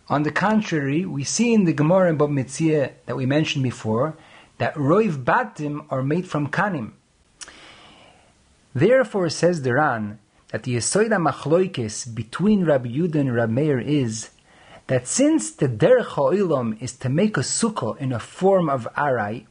On 0.09 0.25
the 0.25 0.33
contrary, 0.33 1.07
we 1.07 1.23
see 1.23 1.55
in 1.55 1.67
the 1.67 1.73
Gemara 1.73 2.09
and 2.09 2.19
Bab 2.19 2.31
Metzia 2.31 2.95
that 3.07 3.17
we 3.17 3.27
mentioned 3.27 3.63
before 3.63 4.17
that 4.59 4.75
Roiv 4.75 5.23
Batim 5.23 5.87
are 5.89 6.03
made 6.03 6.27
from 6.27 6.49
Kanim. 6.49 6.93
Therefore, 8.77 9.31
says 9.31 9.63
the 9.63 9.73
Ran, 9.73 10.19
that 10.51 10.65
the 10.65 10.77
Yesoida 10.77 11.17
Machloikis 11.17 12.15
between 12.15 12.67
Rabbi 12.67 12.91
Yudah 12.91 13.21
and 13.21 13.35
Rab 13.35 13.49
Meir 13.49 13.81
is 13.81 14.29
that 14.89 15.09
since 15.09 15.51
the 15.51 15.67
Derech 15.67 16.09
HaOlam 16.09 16.77
is 16.83 16.93
to 16.97 17.09
make 17.09 17.39
a 17.39 17.41
sukkah 17.41 17.97
in 17.97 18.13
a 18.13 18.19
form 18.19 18.69
of 18.69 18.87
arai, 18.95 19.47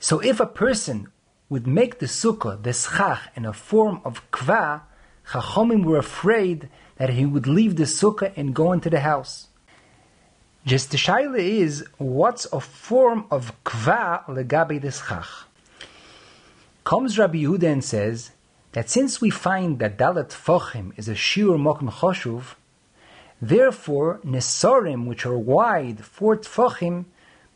so 0.00 0.20
if 0.20 0.40
a 0.40 0.46
person 0.46 1.08
would 1.50 1.66
make 1.66 1.98
the 1.98 2.06
sukkah, 2.06 2.62
the 2.62 2.72
schach, 2.72 3.20
in 3.36 3.44
a 3.44 3.52
form 3.52 4.00
of 4.06 4.22
kva, 4.30 4.80
Chachomim 5.28 5.84
were 5.84 5.98
afraid 5.98 6.70
that 6.96 7.10
he 7.10 7.26
would 7.26 7.46
leave 7.46 7.76
the 7.76 7.84
sukkah 7.84 8.32
and 8.38 8.54
go 8.54 8.72
into 8.72 8.88
the 8.88 9.00
house. 9.00 9.48
Just 10.64 10.92
the 10.92 10.96
shaila 10.96 11.38
is, 11.38 11.84
what's 11.98 12.46
a 12.54 12.60
form 12.60 13.26
of 13.30 13.52
kva 13.64 14.24
legabe 14.24 14.80
the 14.80 14.92
schach? 14.92 15.45
Comes 16.86 17.18
Rabbi 17.18 17.38
Yehuda 17.38 17.64
and 17.64 17.84
says 17.84 18.30
that 18.70 18.88
since 18.88 19.20
we 19.20 19.28
find 19.28 19.80
that 19.80 19.98
dalat 19.98 20.28
fochim 20.28 20.96
is 20.96 21.08
a 21.08 21.14
shiur 21.14 21.58
mokim 21.58 21.90
choshuv, 21.90 22.54
therefore 23.42 24.20
nesorim 24.24 25.04
which 25.04 25.26
are 25.26 25.36
wide 25.36 26.04
for 26.04 26.36
tfochim, 26.36 27.06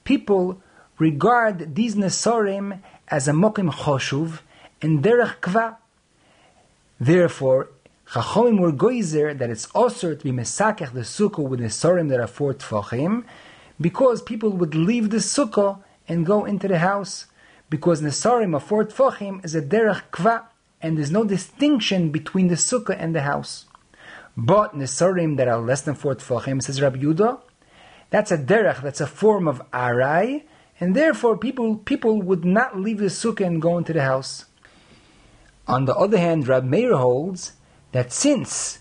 people 0.03 0.61
regard 0.99 1.77
these 1.77 1.95
nesorim 1.95 2.81
as 3.07 3.29
a 3.29 3.31
mokim 3.31 3.71
choshuv 3.71 4.41
and 4.83 5.05
derech 5.05 5.37
kva. 5.37 5.77
Therefore, 6.99 7.69
Chachomim 8.09 8.59
were 8.59 8.73
goizer 8.73 9.39
that 9.39 9.49
it's 9.49 9.67
also 9.67 10.17
to 10.17 10.25
be 10.25 10.33
mesakech 10.33 10.93
the 10.93 11.03
sukkah 11.03 11.49
with 11.49 11.61
the 11.61 11.67
sorim 11.67 12.09
that 12.09 12.19
are 12.19 12.27
four 12.27 12.53
tfachim, 12.53 13.23
because 13.81 14.23
people 14.23 14.51
would 14.51 14.75
leave 14.75 15.11
the 15.11 15.19
sukkah 15.19 15.79
and 16.09 16.27
go 16.27 16.45
into 16.45 16.67
the 16.67 16.81
house, 16.81 17.27
because 17.71 18.03
nesarim 18.03 18.55
of 18.55 18.65
four 18.65 18.85
tfachim 18.85 19.43
is 19.45 19.55
a 19.55 19.63
derech 19.63 20.03
kva, 20.13 20.45
and 20.83 20.99
there's 20.99 21.13
no 21.13 21.25
distinction 21.25 22.11
between 22.11 22.49
the 22.49 22.57
sukkah 22.57 22.97
and 22.99 23.15
the 23.15 23.23
house. 23.23 23.67
But 24.37 24.75
nesarim 24.75 25.37
that 25.37 25.49
are 25.49 25.61
less 25.61 25.83
than 25.83 25.95
four 25.95 26.17
tfachim, 26.17 26.61
says 26.63 26.83
Rabbi 26.83 26.99
Yudah, 26.99 27.41
that's 28.11 28.33
a 28.33 28.39
derech, 28.39 28.83
that's 28.83 29.01
a 29.01 29.07
form 29.07 29.47
of 29.47 29.63
arai, 29.71 30.43
and 30.81 30.97
therefore 30.97 31.39
people 31.39 31.77
people 31.77 32.21
would 32.21 32.45
not 32.45 32.79
leave 32.79 32.99
the 32.99 33.07
sukkah 33.07 33.47
and 33.47 33.63
go 33.63 33.79
into 33.79 33.93
the 33.93 34.03
house. 34.03 34.47
On 35.69 35.85
the 35.85 35.95
other 35.95 36.19
hand, 36.19 36.49
Rab 36.49 36.65
Meir 36.65 36.97
holds 36.97 37.53
that 37.93 38.13
since 38.13 38.81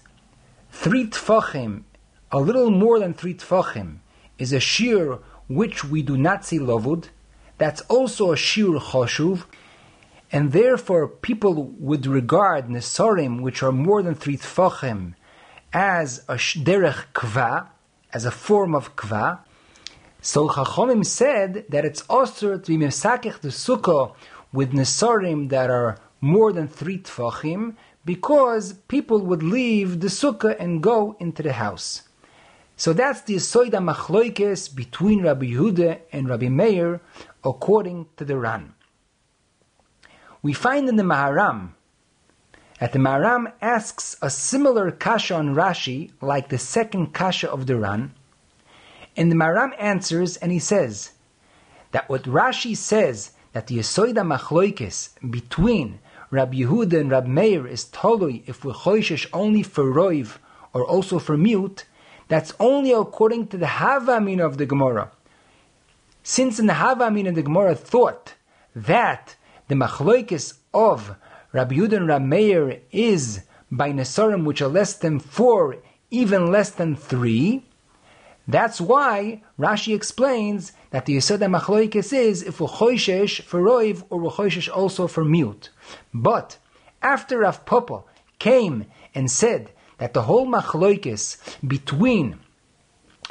three 0.72 1.06
tfachim, 1.06 1.84
a 2.32 2.40
little 2.40 2.72
more 2.72 3.00
than 3.00 3.14
three 3.14 3.36
tfachim, 3.36 3.98
is 4.40 4.52
a 4.52 4.60
shear 4.60 5.20
which 5.48 5.84
we 5.84 6.02
do 6.02 6.18
not 6.18 6.46
see 6.46 6.58
lovud, 6.58 7.10
that's 7.60 7.82
also 7.82 8.32
a 8.32 8.38
shear 8.38 8.80
choshuv, 8.80 9.44
and 10.32 10.52
therefore 10.52 11.08
people 11.08 11.54
would 11.78 12.08
regard 12.08 12.68
nesarim, 12.68 13.42
which 13.42 13.62
are 13.62 13.72
more 13.72 14.02
than 14.02 14.16
three 14.16 14.38
tfachim, 14.38 15.14
as 15.72 16.26
a 16.28 16.36
derech 16.36 17.06
kva, 17.14 17.68
as 18.12 18.26
a 18.26 18.32
form 18.32 18.74
of 18.74 18.96
kva, 18.96 19.40
so 20.22 20.50
Chachomim 20.50 21.06
said 21.06 21.66
that 21.70 21.86
it's 21.86 22.02
also 22.10 22.58
to 22.58 22.78
be 22.78 22.86
mesakech 22.86 23.40
the 23.40 23.50
sukkah 23.50 24.14
with 24.52 24.74
nesarim 24.74 25.48
that 25.50 25.70
are 25.70 25.98
more 26.20 26.52
than 26.52 26.68
three 26.68 26.98
tfachim, 26.98 27.76
because 28.04 28.74
people 28.90 29.22
would 29.22 29.44
leave 29.44 30.02
the 30.02 30.08
sukkah 30.08 30.60
and 30.60 30.84
go 30.84 31.16
into 31.20 31.42
the 31.42 31.54
house. 31.54 32.04
So 32.76 32.92
that's 32.92 33.22
the 33.22 33.36
Soida 33.36 33.80
Machloikes 33.80 34.74
between 34.74 35.24
Rabbi 35.24 35.48
Yehuda 35.48 36.00
and 36.12 36.28
Rabbi 36.28 36.50
Meir, 36.50 37.00
according 37.44 38.08
to 38.18 38.26
the 38.26 38.38
Ran. 38.38 38.74
We 40.42 40.54
find 40.54 40.88
in 40.88 40.96
the 40.96 41.04
Maharam 41.04 41.72
that 42.80 42.94
the 42.94 43.00
Maharam 43.00 43.52
asks 43.62 44.18
a 44.22 44.30
similar 44.30 44.90
kasha 44.92 45.36
on 45.36 45.54
Rashi, 45.56 46.12
like 46.22 46.50
the 46.50 46.58
second 46.58 47.14
kasha 47.14 47.52
of 47.52 47.66
the 47.68 47.76
Ran, 47.76 48.14
and 49.18 49.32
the 49.32 49.36
Maharam 49.36 49.74
answers 49.78 50.38
and 50.38 50.52
he 50.52 50.60
says 50.60 51.12
that 51.92 52.08
what 52.10 52.24
Rashi 52.24 52.76
says 52.76 53.32
that 53.54 53.68
the 53.68 53.78
Yesoida 53.78 54.24
Machloikis 54.24 55.10
between 55.30 56.00
Rabbi 56.32 56.58
Yehuda 56.58 57.00
and 57.00 57.12
Rabbi 57.12 57.28
Meir 57.28 57.68
is 57.68 57.86
totally 57.86 58.44
if 58.46 58.64
we 58.64 58.72
choishish 58.72 59.28
only 59.34 59.64
for 59.64 59.84
roiv 59.84 60.38
or 60.74 60.86
also 60.86 61.20
for 61.20 61.36
mute, 61.36 61.86
that's 62.28 62.54
only 62.60 62.92
according 62.92 63.48
to 63.48 63.58
the 63.58 63.66
Havamin 63.66 64.40
of 64.40 64.58
the 64.58 64.68
Gemara. 64.68 65.12
Since 66.24 66.60
in 66.60 66.68
the 66.68 66.74
Havamin 66.74 67.28
of 67.28 67.36
the 67.36 67.42
Gemara 67.42 67.76
thought 67.76 68.36
that 68.76 69.36
the 69.68 69.76
machloikis 69.76 70.58
of 70.74 71.16
Rabbi 71.52 71.76
Yehuda 71.76 71.98
and 71.98 72.08
is 72.92 73.42
by 73.72 73.92
Nesarim 73.92 74.46
which 74.46 74.62
are 74.62 74.68
less 74.68 74.94
than 74.96 75.20
four, 75.20 75.78
even 76.12 76.52
less 76.52 76.72
than 76.72 76.96
three, 76.96 77.64
that's 78.48 78.82
why 78.82 79.44
Rashi 79.60 79.96
explains 79.96 80.72
that 80.90 81.06
the 81.06 81.16
Yisod 81.16 81.40
Machloikis 81.40 82.12
is 82.12 82.42
if 82.42 82.60
we 82.60 82.66
for 83.42 83.62
roiv 83.62 84.04
or 84.10 84.20
we 84.20 84.70
also 84.70 85.06
for 85.08 85.24
mute. 85.24 85.70
But 86.14 86.58
after 87.02 87.40
Rav 87.40 87.64
Papa 87.66 88.02
came 88.40 88.86
and 89.14 89.30
said 89.30 89.72
that 90.00 90.14
the 90.14 90.24
whole 90.24 90.48
Machloikis 90.48 91.38
between 91.68 92.40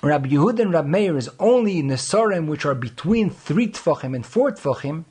Rabbi 0.01 0.29
Yehud 0.29 0.61
and 0.61 0.73
Rabbi 0.73 0.89
Meir 0.89 1.17
is 1.17 1.29
only 1.41 1.81
in 1.81 1.89
the 1.89 1.97
Sorim 1.97 2.47
which 2.47 2.65
are 2.65 2.75
between 2.75 3.31
three 3.31 3.67
Tfachim 3.67 4.15
and 4.15 4.25
four 4.25 4.53
Tfachim, 4.53 5.05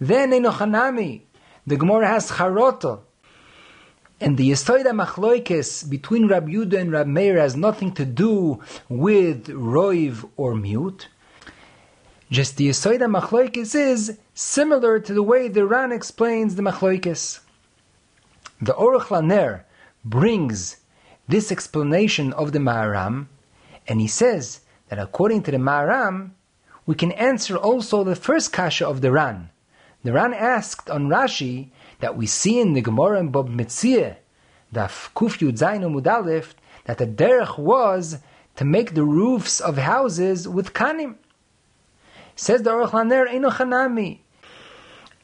then 0.00 0.32
Enochanami, 0.32 1.20
the 1.64 1.76
Gemara 1.76 2.08
has 2.08 2.32
Charoto, 2.32 3.02
and 4.20 4.36
the 4.36 4.50
Yesoida 4.50 4.90
Machloikis 4.90 5.88
between 5.88 6.26
Rabbi 6.26 6.50
Yudah 6.50 6.80
and 6.80 6.90
Rabbi 6.90 7.10
Meir 7.10 7.38
has 7.38 7.54
nothing 7.54 7.92
to 7.94 8.04
do 8.04 8.60
with 8.88 9.46
Roiv 9.46 10.28
or 10.36 10.56
Mute. 10.56 11.08
Just 12.28 12.56
the 12.56 12.70
Yesoida 12.70 13.06
Machloikis 13.06 13.76
is 13.76 14.18
similar 14.34 14.98
to 14.98 15.14
the 15.14 15.22
way 15.22 15.46
the 15.46 15.64
Ran 15.64 15.92
explains 15.92 16.56
the 16.56 16.62
Machloikis. 16.62 17.38
The 18.60 18.74
Oruch 18.74 19.06
Laner 19.06 19.62
brings 20.04 20.78
this 21.28 21.52
explanation 21.52 22.32
of 22.32 22.50
the 22.50 22.58
Maharam, 22.58 23.28
and 23.86 24.00
he 24.00 24.08
says 24.08 24.60
that 24.88 24.98
according 24.98 25.42
to 25.44 25.50
the 25.50 25.58
Maharam, 25.58 26.30
we 26.86 26.94
can 26.94 27.12
answer 27.12 27.56
also 27.56 28.04
the 28.04 28.16
first 28.16 28.52
kasha 28.52 28.86
of 28.86 29.00
the 29.00 29.10
Ran. 29.12 29.50
The 30.02 30.12
Ran 30.12 30.34
asked 30.34 30.90
on 30.90 31.08
Rashi 31.08 31.70
that 32.00 32.16
we 32.16 32.26
see 32.26 32.60
in 32.60 32.74
the 32.74 32.82
Gemara 32.82 33.20
in 33.20 33.30
Bob 33.30 33.48
Mudalef, 33.48 34.16
that 36.84 36.98
the 36.98 37.06
derech 37.06 37.58
was 37.58 38.18
to 38.56 38.64
make 38.64 38.94
the 38.94 39.04
roofs 39.04 39.60
of 39.60 39.78
houses 39.78 40.46
with 40.46 40.74
kanim. 40.74 41.16
Says 42.36 42.62
the 42.62 42.70
Aruch 42.70 42.90
Laner 42.90 43.26
Eino 43.28 43.50
Chanami. 43.50 44.18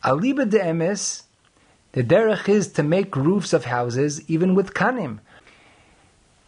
Aliba 0.03 0.49
de 0.49 0.59
Emes, 0.59 1.25
the 1.93 2.03
derech 2.03 2.49
is 2.49 2.73
to 2.73 2.83
make 2.83 3.15
roofs 3.15 3.53
of 3.53 3.67
houses 3.67 4.23
even 4.31 4.55
with 4.55 4.73
kanim. 4.73 5.19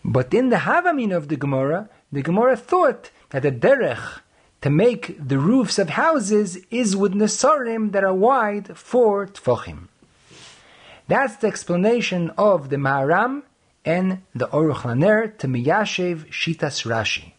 But 0.04 0.32
in 0.32 0.48
the 0.48 0.56
Havamin 0.56 1.14
of 1.14 1.28
the 1.28 1.36
Gemara, 1.36 1.88
the 2.12 2.22
Gemara 2.22 2.56
thought 2.56 3.10
that 3.30 3.42
the 3.42 3.50
derech 3.50 4.20
to 4.60 4.70
make 4.70 5.16
the 5.18 5.38
roofs 5.38 5.78
of 5.78 5.90
houses 5.90 6.58
is 6.70 6.94
with 6.94 7.14
nesarim 7.14 7.92
that 7.92 8.04
are 8.04 8.14
wide 8.14 8.76
for 8.76 9.26
tfachim. 9.26 9.88
That's 11.08 11.36
the 11.36 11.48
explanation 11.48 12.30
of 12.38 12.68
the 12.68 12.76
Maharam 12.76 13.42
and 13.84 14.22
the 14.34 14.46
Oruch 14.48 14.82
Laner 14.82 15.36
to 15.38 15.48
Miyashev 15.48 16.28
Shitas 16.30 16.86
Rashi. 16.86 17.32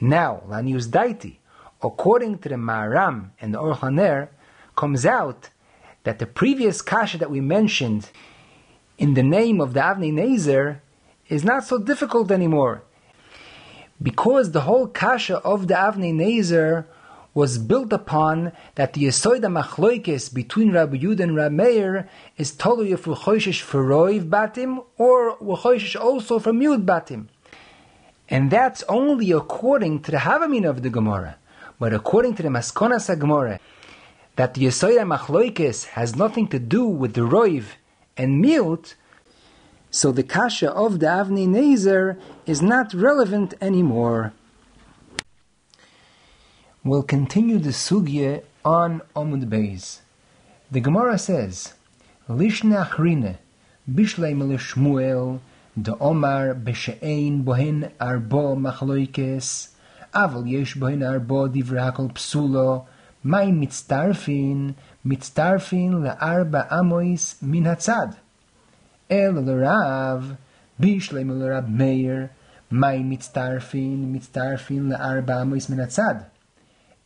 Now, 0.00 0.42
Lanius 0.46 0.86
Daiti, 0.86 1.36
according 1.82 2.38
to 2.38 2.48
the 2.48 2.54
Maharam 2.54 3.30
and 3.40 3.54
the 3.54 3.58
Oruch 3.58 3.78
Laner, 3.78 4.28
comes 4.76 5.04
out 5.04 5.50
that 6.04 6.20
the 6.20 6.26
previous 6.26 6.82
kasha 6.82 7.18
that 7.18 7.30
we 7.30 7.40
mentioned 7.40 8.10
in 8.98 9.14
the 9.14 9.22
name 9.22 9.60
of 9.60 9.72
the 9.72 9.80
Avnei 9.80 10.12
Nezer 10.12 10.80
is 11.28 11.44
not 11.44 11.64
so 11.64 11.78
difficult 11.78 12.30
anymore. 12.30 12.82
Because 14.02 14.50
the 14.50 14.62
whole 14.62 14.86
kasha 14.86 15.38
of 15.38 15.68
the 15.68 15.74
Avnei 15.74 16.12
Nezer 16.12 16.84
was 17.36 17.58
built 17.58 17.92
upon 17.92 18.52
that 18.76 18.94
the 18.94 19.02
Yesoida 19.04 19.48
Machloikis 19.52 20.32
between 20.32 20.72
Rabbi 20.72 20.96
Yud 20.96 21.20
and 21.20 21.36
Rabbi 21.36 21.54
Meir 21.54 22.08
is 22.38 22.52
totally 22.52 22.92
if 22.92 23.00
for 23.00 23.12
Roiv 23.14 24.30
Batim 24.30 24.82
or 24.96 25.36
Ruchoishish 25.36 26.00
also 26.00 26.38
for 26.38 26.52
Mute 26.52 26.86
Batim. 26.86 27.26
And 28.28 28.50
that's 28.50 28.82
only 28.88 29.32
according 29.32 30.00
to 30.02 30.10
the 30.10 30.16
Havamin 30.16 30.68
of 30.68 30.82
the 30.82 30.90
Gemara. 30.90 31.36
But 31.78 31.92
according 31.92 32.36
to 32.36 32.42
the 32.42 32.48
Maskonas 32.48 33.18
Gemara, 33.18 33.60
that 34.36 34.54
the 34.54 34.62
Yesoida 34.62 35.04
Machloikis 35.06 35.88
has 35.88 36.16
nothing 36.16 36.48
to 36.48 36.58
do 36.58 36.86
with 36.86 37.14
the 37.14 37.20
Roiv 37.20 37.64
and 38.16 38.40
Mute, 38.40 38.94
so 39.96 40.12
the 40.12 40.22
kasha 40.22 40.70
of 40.72 41.00
the 41.00 41.06
Avnei 41.06 41.48
Nezer 41.48 42.18
is 42.44 42.60
not 42.60 42.92
relevant 42.92 43.54
anymore. 43.62 44.34
We'll 46.84 47.02
continue 47.02 47.58
the 47.58 47.70
sugya 47.70 48.42
on 48.62 49.00
Omud 49.16 49.48
Beis. 49.48 50.00
The 50.70 50.80
Gemara 50.80 51.16
says, 51.16 51.72
Lishna 52.28 52.84
Achrine, 52.84 53.38
Bishlei 53.90 54.34
Shmuel, 54.58 55.40
the 55.74 55.96
Omar 55.96 56.54
Beshe'ein 56.54 57.42
Bohin 57.42 57.90
Arbo 57.98 58.54
Machloikes, 58.54 59.70
Aval 60.12 60.46
Yesh 60.46 60.74
Bohin 60.74 61.00
Arbo 61.00 61.48
Divrakol 61.48 62.12
Psulo, 62.12 62.84
Mai 63.22 63.46
Mitztarfin, 63.46 64.74
Mitztarfin 65.06 65.92
La'arba 66.04 66.68
Amois 66.68 67.40
Min 67.40 67.64
Hatzad. 67.64 68.18
El 69.08 69.32
Lerav, 69.34 70.36
Bishlei 70.80 71.24
Rab 71.24 71.68
Meir, 71.68 72.30
Mai 72.70 72.98
Mitztarfin, 72.98 74.12
Mitztarfin 74.12 74.90
La'arba 74.90 75.42
Amois 75.42 75.68
Min 75.68 75.78
Hatzad. 75.78 76.26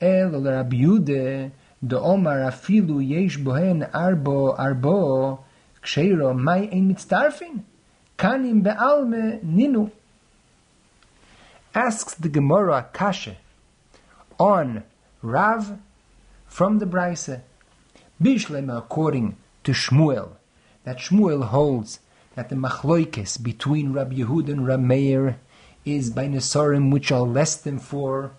El 0.00 0.30
Rabbi 0.30 0.76
Yude, 0.76 1.52
the 1.82 1.98
Omar 1.98 2.40
afilu 2.40 3.00
yesh 3.06 3.38
bohen 3.38 3.90
arbo 3.92 4.56
arbo, 4.58 5.40
ksheiro 5.82 6.38
mai 6.38 6.68
ein 6.70 6.94
mitztarfin, 6.94 7.62
kanim 8.18 8.62
be'alme 8.62 9.40
ninu. 9.42 9.90
Asks 11.74 12.14
the 12.14 12.28
Gemara 12.28 12.88
Kasha 12.92 13.36
on 14.38 14.82
Rav 15.22 15.78
from 16.46 16.80
the 16.80 16.86
Braise, 16.86 17.30
Bishlema 18.22 18.78
according 18.78 19.36
to 19.64 19.72
Shmuel, 19.72 20.32
that 20.84 20.98
Shmuel 20.98 21.48
holds 21.48 22.00
that 22.34 22.48
the 22.48 22.56
machloikes 22.56 23.42
between 23.42 23.92
Rabbi 23.92 24.16
Yehud 24.16 24.48
and 24.48 24.66
Rabbi 24.66 24.82
Meir 24.82 25.38
is 25.84 26.10
by 26.10 26.26
Nesarim 26.26 26.90
which 26.90 27.10
are 27.10 27.22
less 27.22 27.56
than 27.56 27.78
four, 27.78 28.32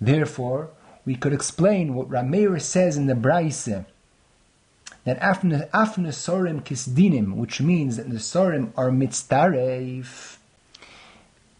Therefore, 0.00 0.70
we 1.06 1.14
could 1.14 1.32
explain 1.32 1.94
what 1.94 2.10
Rameir 2.10 2.60
says 2.60 2.96
in 2.96 3.06
the 3.06 3.14
Braise 3.14 3.64
that 5.04 5.18
after 5.18 5.48
Sorim 5.48 6.62
Kisdinim, 6.62 7.36
which 7.36 7.60
means 7.60 7.96
that 7.96 8.10
the 8.10 8.16
Sorim 8.16 8.72
are 8.76 8.90
mitzdaref, 8.90 10.38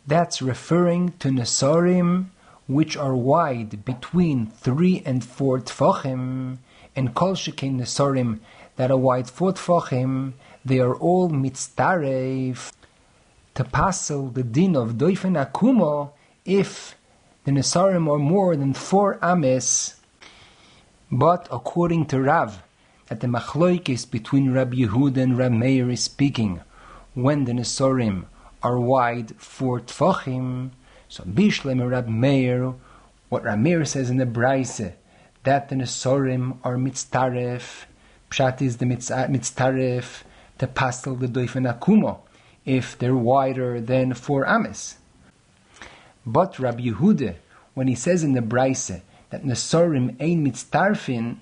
that's 0.07 0.43
referring 0.43 1.13
to 1.21 1.29
Nesorim 1.29 2.27
which 2.67 2.97
are 2.97 3.15
wide 3.15 3.85
between 3.85 4.47
three 4.47 5.03
and 5.05 5.23
four 5.23 5.61
tfachim, 5.61 6.57
and 6.97 7.15
Kol 7.15 7.35
Shekin 7.35 7.79
that 8.77 8.91
are 8.91 8.97
wide 8.97 9.31
for 9.31 9.53
tfachim, 9.53 10.33
they 10.65 10.81
are 10.81 10.95
all 10.95 11.29
mitzdaref 11.31 12.73
to 13.55 13.65
passel 13.65 14.29
the 14.29 14.43
din 14.43 14.75
of 14.77 14.95
Doifen 14.95 15.37
Akumo 15.39 16.11
if 16.45 16.97
the 17.45 17.53
Nesarim 17.53 18.11
are 18.11 18.19
more 18.19 18.57
than 18.57 18.75
four 18.75 19.19
ames, 19.23 19.95
but 21.11 21.47
according 21.53 22.07
to 22.07 22.21
Rav, 22.21 22.63
that 23.09 23.21
the 23.21 23.27
machloikis 23.27 24.11
between 24.11 24.53
Rabbi 24.53 24.77
Yehuda 24.77 25.19
and 25.19 25.39
Rabbi 25.39 25.55
Meir 25.55 25.91
is 25.91 26.03
speaking, 26.03 26.63
when 27.13 27.45
the 27.45 27.53
Nesarim 27.53 28.25
are 28.63 28.81
wide 28.81 29.37
four 29.37 29.81
tfachim, 29.81 30.71
so 31.09 31.23
Bishlem 31.25 31.89
Rabbi 31.89 32.11
Meir, 32.11 32.75
what 33.29 33.45
Rabbi 33.45 33.61
Meir 33.61 33.85
says 33.85 34.11
in 34.11 34.17
the 34.17 34.27
Braise, 34.27 34.93
that 35.45 35.69
the 35.69 35.77
Nesarim 35.77 36.57
are 36.65 36.77
mitztaref, 36.77 37.85
pshat 38.35 38.61
is 38.61 38.79
the 38.79 38.85
mitztaref, 38.85 40.25
to 40.59 40.67
pastel 40.67 41.15
the 41.15 41.29
doifen 41.29 41.73
akumo, 41.73 42.19
if 42.65 42.99
they're 42.99 43.15
wider 43.15 43.81
than 43.81 44.13
four 44.13 44.45
ames. 44.45 44.97
But 46.27 46.59
Rabbi 46.59 46.89
Yehuda, 46.89 47.37
when 47.75 47.87
he 47.87 47.95
says 47.95 48.25
in 48.25 48.33
the 48.33 48.43
Braise 48.43 49.01
that 49.31 49.45
Nesorim 49.45 50.21
ein 50.21 50.45
mitztarfin, 50.45 51.37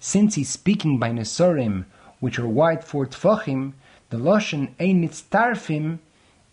since 0.00 0.34
he's 0.34 0.48
speaking 0.48 0.98
by 0.98 1.10
Nesorim, 1.10 1.84
which 2.18 2.38
are 2.38 2.48
wide 2.48 2.82
for 2.82 3.06
tfachim, 3.06 3.74
the 4.10 4.16
Loshen 4.16 4.70
ein 4.80 5.06
mitztarfim 5.06 5.98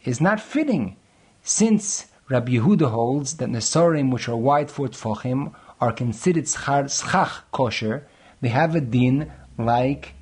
is 0.04 0.22
not 0.22 0.40
fitting, 0.40 0.98
since 1.42 2.06
Rabbi 2.30 2.54
Yehuda 2.54 2.92
holds 2.92 3.38
that 3.38 3.50
Nesorim, 3.50 4.12
which 4.12 4.30
are 4.30 4.36
wide 4.36 4.70
for 4.70 4.88
tfachim, 4.88 5.54
are 5.82 5.92
considered 5.92 6.48
schach 6.48 7.42
kosher, 7.52 8.06
they 8.42 8.50
have 8.50 8.76
a 8.76 8.82
din 8.82 9.32
like 9.58 10.14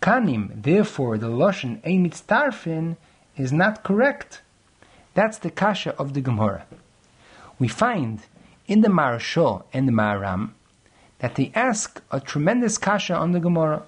Kanim, 0.00 0.62
therefore, 0.62 1.18
the 1.18 1.28
Loshen 1.28 1.80
Ein 1.84 2.08
Mitztarfin 2.08 2.96
is 3.36 3.52
not 3.52 3.82
correct. 3.82 4.42
That's 5.14 5.38
the 5.38 5.50
kasha 5.50 5.94
of 5.96 6.14
the 6.14 6.20
Gemara. 6.20 6.64
We 7.58 7.68
find 7.68 8.20
in 8.66 8.80
the 8.80 8.88
Marashah 8.88 9.64
and 9.72 9.86
the 9.86 9.92
Maharam 9.92 10.50
that 11.18 11.34
they 11.34 11.52
ask 11.54 12.02
a 12.10 12.20
tremendous 12.20 12.78
kasha 12.78 13.14
on 13.14 13.32
the 13.32 13.40
Gemara. 13.40 13.82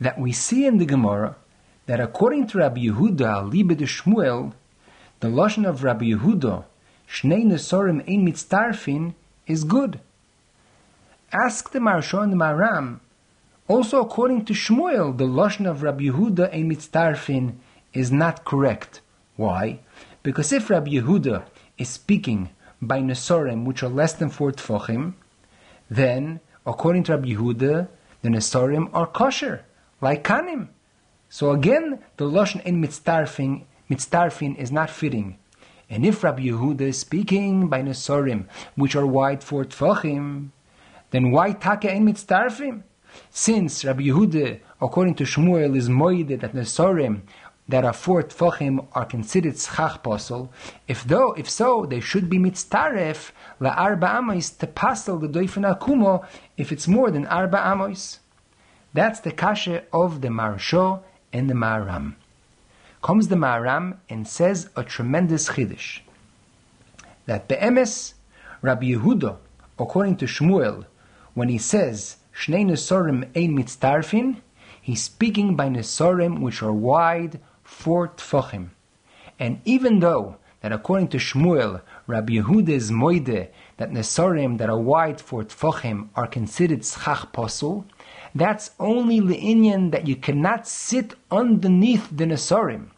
That 0.00 0.20
we 0.20 0.30
see 0.30 0.66
in 0.66 0.78
the 0.78 0.86
Gemara 0.86 1.34
that 1.86 2.00
according 2.00 2.46
to 2.48 2.58
Rabbi 2.58 2.82
Yehuda, 2.82 3.50
Libe 3.50 3.76
de 3.76 3.86
Shmuel, 3.86 4.52
the 5.20 5.28
Lashon 5.28 5.68
of 5.68 5.82
Rabbi 5.82 6.06
Yehuda, 6.06 6.64
Shnei 7.08 7.44
Nesorim 7.44 8.00
Ein 8.08 8.26
Mitztarfin, 8.26 9.14
is 9.46 9.64
good. 9.64 10.00
Ask 11.32 11.72
the 11.72 11.78
Marashah 11.78 12.22
and 12.22 12.32
the 12.32 12.36
Maharam. 12.36 13.00
Also, 13.68 14.00
according 14.00 14.44
to 14.44 14.52
Shmuel, 14.52 15.18
the 15.18 15.24
Lashon 15.24 15.68
of 15.68 15.82
Rabbi 15.82 16.04
Yehuda 16.04 16.54
Ein 16.54 16.70
Mitztarfin 16.70 17.54
is 17.92 18.12
not 18.12 18.44
correct. 18.44 19.00
Why? 19.34 19.80
Because 20.22 20.52
if 20.52 20.70
Rabbi 20.70 20.92
Yehuda 20.92 21.44
is 21.76 21.88
speaking 21.88 22.50
by 22.80 23.00
Nesorim, 23.00 23.64
which 23.64 23.82
are 23.82 23.88
less 23.88 24.12
than 24.12 24.30
four 24.30 24.52
tefachim, 24.52 25.14
then, 25.90 26.38
according 26.64 27.02
to 27.04 27.16
Rabbi 27.16 27.30
Yehuda, 27.30 27.88
the 28.22 28.28
Nesorim 28.28 28.88
are 28.92 29.06
kosher, 29.06 29.64
like 30.00 30.22
Kanim. 30.22 30.68
So 31.28 31.50
again, 31.50 31.98
the 32.18 32.24
Lashon 32.26 32.62
in 32.64 32.80
mitztarfin, 32.80 33.64
mitztarfin 33.90 34.56
is 34.56 34.70
not 34.70 34.90
fitting. 34.90 35.38
And 35.90 36.06
if 36.06 36.22
Rabbi 36.22 36.44
Yehuda 36.44 36.82
is 36.82 36.98
speaking 37.00 37.66
by 37.66 37.82
Nesorim, 37.82 38.46
which 38.76 38.94
are 38.94 39.06
wide 39.06 39.42
for 39.42 39.64
tefachim, 39.64 40.50
then 41.10 41.32
why 41.32 41.50
taka 41.50 41.92
in 41.92 42.04
mitztarfim? 42.04 42.84
Since 43.30 43.84
Rabbi 43.84 44.04
Yehuda, 44.04 44.60
according 44.80 45.14
to 45.16 45.24
Shmuel, 45.24 45.76
is 45.76 45.88
moide 45.88 46.40
that 46.40 46.52
Nesorim 46.52 47.22
that 47.68 47.84
are 47.84 47.92
four 47.92 48.22
tefachim 48.22 48.86
are 48.92 49.04
considered 49.04 49.58
schach 49.58 50.02
posel, 50.02 50.48
if 50.86 51.02
though 51.04 51.32
if 51.32 51.50
so, 51.50 51.84
they 51.84 52.00
should 52.00 52.30
be 52.30 52.38
mitztaref 52.38 53.32
la 53.58 53.70
arba 53.70 54.16
amos 54.18 54.50
to 54.50 54.66
pasel 54.66 55.20
the 55.20 55.28
doifen 55.28 55.64
akumo 55.66 56.24
if 56.56 56.70
it's 56.70 56.86
more 56.86 57.10
than 57.10 57.26
arba 57.26 57.58
amos. 57.58 58.20
That's 58.94 59.20
the 59.20 59.32
kasha 59.32 59.84
of 59.92 60.20
the 60.20 60.28
Marsho 60.28 61.02
and 61.32 61.50
the 61.50 61.54
Maharam. 61.54 62.14
Comes 63.02 63.28
the 63.28 63.36
Maharam 63.36 63.98
and 64.08 64.26
says 64.26 64.70
a 64.76 64.82
tremendous 64.82 65.48
chiddush 65.48 66.00
that 67.26 67.48
be'emes 67.48 68.14
Rabbi 68.62 68.86
Yehuda, 68.92 69.36
according 69.78 70.16
to 70.16 70.24
Shmuel, 70.26 70.86
when 71.34 71.48
he 71.48 71.58
says 71.58 72.16
Shnei 72.36 72.66
Nesorim 72.66 73.24
ein 73.34 73.56
mitztarfin, 73.56 74.36
he's 74.82 75.02
speaking 75.02 75.56
by 75.56 75.68
Nesorim 75.68 76.40
which 76.40 76.62
are 76.62 76.72
wide 76.72 77.40
four 77.64 78.08
tfachim. 78.08 78.68
And 79.38 79.60
even 79.64 80.00
though 80.00 80.36
that 80.60 80.70
according 80.70 81.08
to 81.08 81.16
Shmuel, 81.16 81.80
Rabbi 82.06 82.34
Yehuda 82.34 82.68
is 82.68 82.90
moide 82.90 83.48
that 83.78 83.90
nesarim 83.90 84.58
that 84.58 84.68
are 84.68 84.78
wide 84.78 85.20
for 85.20 85.44
tfachim 85.44 86.08
are 86.14 86.26
considered 86.26 86.84
schach 86.84 87.32
posul, 87.32 87.84
that's 88.34 88.72
only 88.78 89.20
le'inyan 89.20 89.90
that 89.92 90.06
you 90.06 90.16
cannot 90.16 90.68
sit 90.68 91.14
underneath 91.30 92.08
the 92.10 92.24
nesarim. 92.24 92.88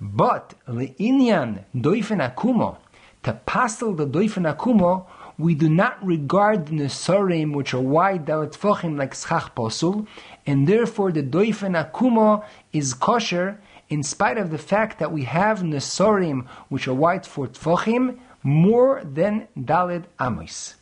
But 0.00 0.54
le'inyan 0.68 1.64
doifen 1.74 2.20
akumo, 2.20 2.76
to 3.24 3.40
pasel 3.46 3.96
the 3.96 4.06
doifen 4.06 4.54
akumo, 4.54 5.06
we 5.38 5.54
do 5.54 5.68
not 5.68 6.04
regard 6.04 6.66
the 6.66 6.72
nesarim 6.72 7.52
which 7.52 7.74
are 7.74 7.80
wide 7.80 8.26
that 8.26 8.52
tfachim 8.52 8.96
like 8.98 9.14
schach 9.14 9.54
posul, 9.54 10.06
and 10.46 10.66
therefore 10.66 11.12
the 11.12 11.22
doifen 11.22 11.74
akumo 11.76 12.44
is 12.72 12.94
kosher 12.94 13.60
in 13.88 14.02
spite 14.02 14.38
of 14.38 14.50
the 14.50 14.58
fact 14.58 14.98
that 14.98 15.12
we 15.12 15.24
have 15.24 15.60
nesorim 15.60 16.46
which 16.68 16.88
are 16.88 16.94
white 16.94 17.26
for 17.26 17.46
tfochim 17.46 18.18
more 18.42 19.02
than 19.04 19.46
dalid 19.58 20.04
amos. 20.20 20.76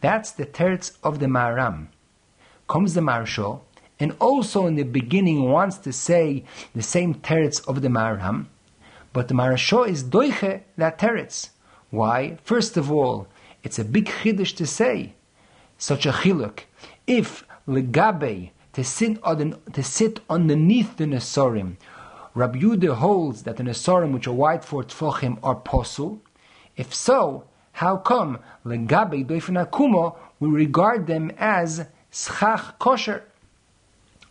That's 0.00 0.32
the 0.32 0.46
teretz 0.46 0.96
of 1.02 1.18
the 1.18 1.26
Maharam. 1.26 1.88
Comes 2.68 2.94
the 2.94 3.00
Maharsho, 3.00 3.60
and 3.98 4.14
also 4.20 4.66
in 4.66 4.76
the 4.76 4.84
beginning 4.84 5.50
wants 5.50 5.78
to 5.78 5.92
say 5.92 6.44
the 6.74 6.82
same 6.82 7.14
teretz 7.14 7.66
of 7.66 7.82
the 7.82 7.88
Maharam, 7.88 8.46
but 9.12 9.28
the 9.28 9.34
Maharsho 9.34 9.88
is 9.88 10.04
doiche 10.04 10.60
that 10.76 10.98
teretz. 10.98 11.50
Why? 11.90 12.36
First 12.44 12.76
of 12.76 12.92
all, 12.92 13.26
it's 13.62 13.78
a 13.78 13.84
big 13.84 14.06
chiddush 14.06 14.54
to 14.56 14.66
say 14.66 15.14
such 15.76 16.06
a 16.06 16.12
chiluk. 16.12 16.60
If 17.06 17.44
legabe 17.66 18.50
to 18.72 18.84
sit 18.84 19.18
on 19.22 19.60
to 19.72 19.82
sit 19.82 20.20
underneath 20.28 20.96
the 20.96 21.04
nesorim 21.04 21.76
Rabbi 22.38 22.60
Yude 22.60 22.94
holds 22.94 23.42
that 23.42 23.56
the 23.56 23.64
Nesarim 23.64 24.12
which 24.12 24.28
are 24.28 24.32
white 24.32 24.64
for 24.64 24.84
Tfochim 24.84 25.38
are 25.42 25.56
posul. 25.56 26.20
If 26.76 26.94
so, 26.94 27.48
how 27.72 27.96
come 27.96 28.38
legabe 28.64 29.26
doifen 29.26 29.58
akumo 29.66 30.16
we 30.38 30.48
regard 30.48 31.08
them 31.08 31.32
as 31.36 31.86
schach 32.12 32.78
kosher? 32.78 33.24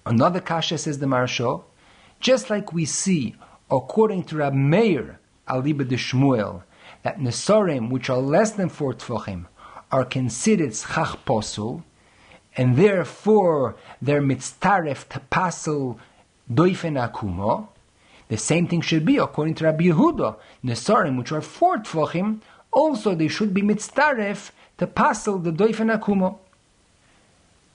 Another 0.06 0.40
kasha 0.40 0.78
says 0.78 1.00
the 1.00 1.06
Marsho, 1.06 1.64
just 2.22 2.50
like 2.50 2.72
we 2.72 2.86
see 2.86 3.36
according 3.70 4.24
to 4.24 4.38
Rab 4.38 4.54
Meir 4.54 5.20
Aliba 5.50 5.86
de 5.86 5.98
Shmuel 5.98 6.64
that 7.04 7.20
Nesorim, 7.20 7.90
which 7.90 8.10
are 8.10 8.18
less 8.18 8.52
than 8.52 8.70
four 8.70 8.94
Tfochim 8.94 9.46
are 9.92 10.06
considered 10.06 10.76
schach 10.76 11.18
posul, 11.26 11.84
and 12.56 12.76
therefore 12.76 13.76
they're 14.02 14.22
mitztaref 14.22 15.08
to 15.10 15.20
pasul 15.32 16.00
doifen 16.52 16.98
akumo. 16.98 17.68
The 18.30 18.38
same 18.38 18.68
thing 18.68 18.82
should 18.82 19.06
be 19.06 19.18
according 19.18 19.56
to 19.56 19.66
Rabbi 19.66 19.86
Yehuda. 19.86 20.36
Nesarim, 20.64 21.18
which 21.18 21.32
are 21.32 21.42
four 21.42 21.78
tfachim, 21.78 22.42
also 22.72 23.16
they 23.16 23.28
should 23.28 23.54
be 23.54 23.62
mitzdaref 23.62 24.52
to 24.80 24.88
pasel 24.88 25.42
the 25.44 25.52
doifen 25.52 25.96
akumo. 25.96 26.40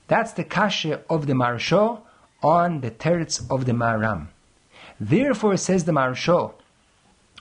That's 0.09 0.33
the 0.33 0.45
kasha 0.45 1.01
of 1.09 1.27
the 1.27 1.33
Marsho 1.33 2.03
on 2.43 2.81
the 2.81 2.91
teretz 2.91 3.49
of 3.51 3.65
the 3.65 3.73
Maram. 3.73 4.27
Therefore, 5.01 5.57
says 5.57 5.85
the 5.85 5.93
Marsho, 5.93 6.53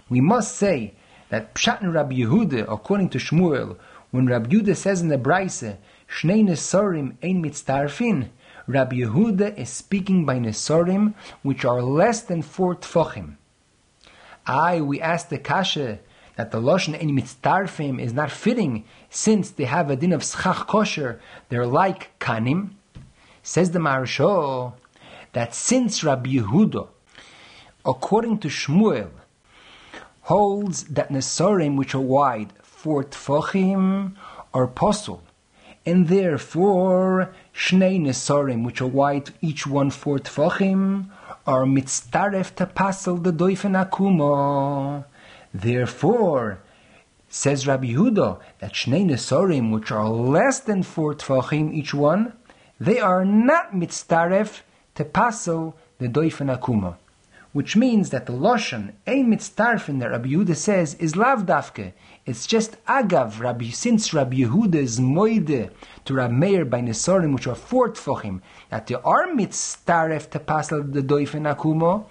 we 0.10 0.22
must 0.22 0.56
say 0.56 0.94
that 1.32 1.56
Pshat 1.56 1.80
Rabbi 1.82 2.16
Yehuda, 2.16 2.72
according 2.72 3.10
to 3.10 3.18
Shmuel, 3.18 3.78
when 4.12 4.28
Rabbi 4.28 4.50
Yehuda 4.50 4.76
says 4.76 5.02
in 5.02 5.08
the 5.08 5.18
Braise, 5.18 5.64
Shnei 6.08 6.44
Nesarim 6.44 7.16
ein 7.24 7.42
mitzdarfin, 7.42 8.30
Rabbi 8.68 8.98
Yehuda 8.98 9.58
is 9.58 9.70
speaking 9.70 10.26
by 10.26 10.38
Nesorim, 10.38 11.14
which 11.42 11.64
are 11.66 11.82
less 11.82 12.22
than 12.22 12.42
four 12.42 12.76
tfachim. 12.76 13.38
I, 14.46 14.82
we 14.82 15.00
ask 15.00 15.30
the 15.30 15.38
Kasha 15.38 16.00
that 16.36 16.52
the 16.52 16.60
Lashon 16.60 17.00
in 17.00 17.16
Mitztarfim 17.16 18.02
is 18.02 18.14
not 18.14 18.32
fitting 18.32 18.84
since 19.10 19.52
they 19.52 19.66
have 19.66 19.90
a 19.90 19.96
din 19.96 20.12
of 20.12 20.24
schach 20.24 20.68
kosher, 20.68 21.20
they're 21.50 21.66
like 21.66 22.18
kanim. 22.20 22.72
Says 23.44 23.72
the 23.72 23.80
Maharsho 23.80 24.74
that 25.34 25.56
since 25.56 26.04
Rabbi 26.04 26.32
Yehuda, 26.32 26.88
according 27.86 28.40
to 28.40 28.48
Shmuel, 28.50 29.10
holds 30.22 30.84
that 30.86 31.10
Nesorim 31.10 31.78
which 31.78 31.96
are 31.96 32.00
wide, 32.00 32.54
four 32.62 33.04
tfachim, 33.04 34.14
are 34.54 34.68
possible 34.68 35.24
and 35.86 36.08
therefore 36.08 37.34
Shnei 37.56 38.00
Nesorim, 38.00 38.64
which 38.66 38.82
are 38.82 38.88
wide, 38.88 39.32
each 39.42 39.66
one 39.66 39.90
four 39.90 40.20
tfachim, 40.20 41.08
are 41.48 41.64
mitztaref 41.64 42.54
to 42.56 42.68
pasel 42.68 43.22
the 43.24 43.34
doifen 43.34 43.74
akumo. 43.74 45.06
Therefore, 45.54 46.60
says 47.30 47.66
Rabbi 47.66 47.88
Yehuda, 47.88 48.40
that 48.60 48.74
Shnei 48.74 49.06
Nesorim, 49.06 49.72
which 49.72 49.92
are 49.92 50.08
less 50.08 50.60
than 50.60 50.84
four 50.84 51.16
tfachim 51.16 51.74
each 51.74 51.94
one, 51.94 52.34
they 52.80 53.00
are 53.00 53.26
not 53.26 53.74
mitztaref 53.74 54.62
to 54.96 55.04
pasel 55.04 55.74
the 55.98 56.08
doifen 56.08 56.56
akumo 56.56 56.96
which 57.54 57.76
means 57.76 58.12
that 58.12 58.26
the 58.26 58.34
Loshan, 58.34 58.94
Ein 59.06 59.30
Mitztarfin, 59.30 60.00
that 60.00 60.12
Rabbi 60.12 60.30
Yehuda 60.30 60.56
says, 60.56 60.94
is 60.96 61.16
Lav 61.16 61.46
Dafke. 61.46 61.92
It's 62.26 62.48
just 62.48 62.84
Agav, 62.86 63.40
Rabbi, 63.40 63.70
since 63.70 64.14
Rabbi 64.14 64.38
Yehuda 64.38 64.76
is 64.76 65.00
Moide 65.00 65.72
to 66.06 66.14
Rabbi 66.14 66.34
Meir 66.34 66.66
by 66.66 66.80
Nesorim, 66.80 67.34
which 67.34 67.48
are 67.48 67.56
four 67.56 67.90
Tfochim, 67.90 68.42
that 68.70 68.88
they 68.88 68.96
are 68.96 69.28
Mitztaref 69.28 70.30
to 70.30 70.40
Pasal 70.40 70.94
the 70.94 71.02
Doifen 71.02 71.54
Akumo. 71.54 72.06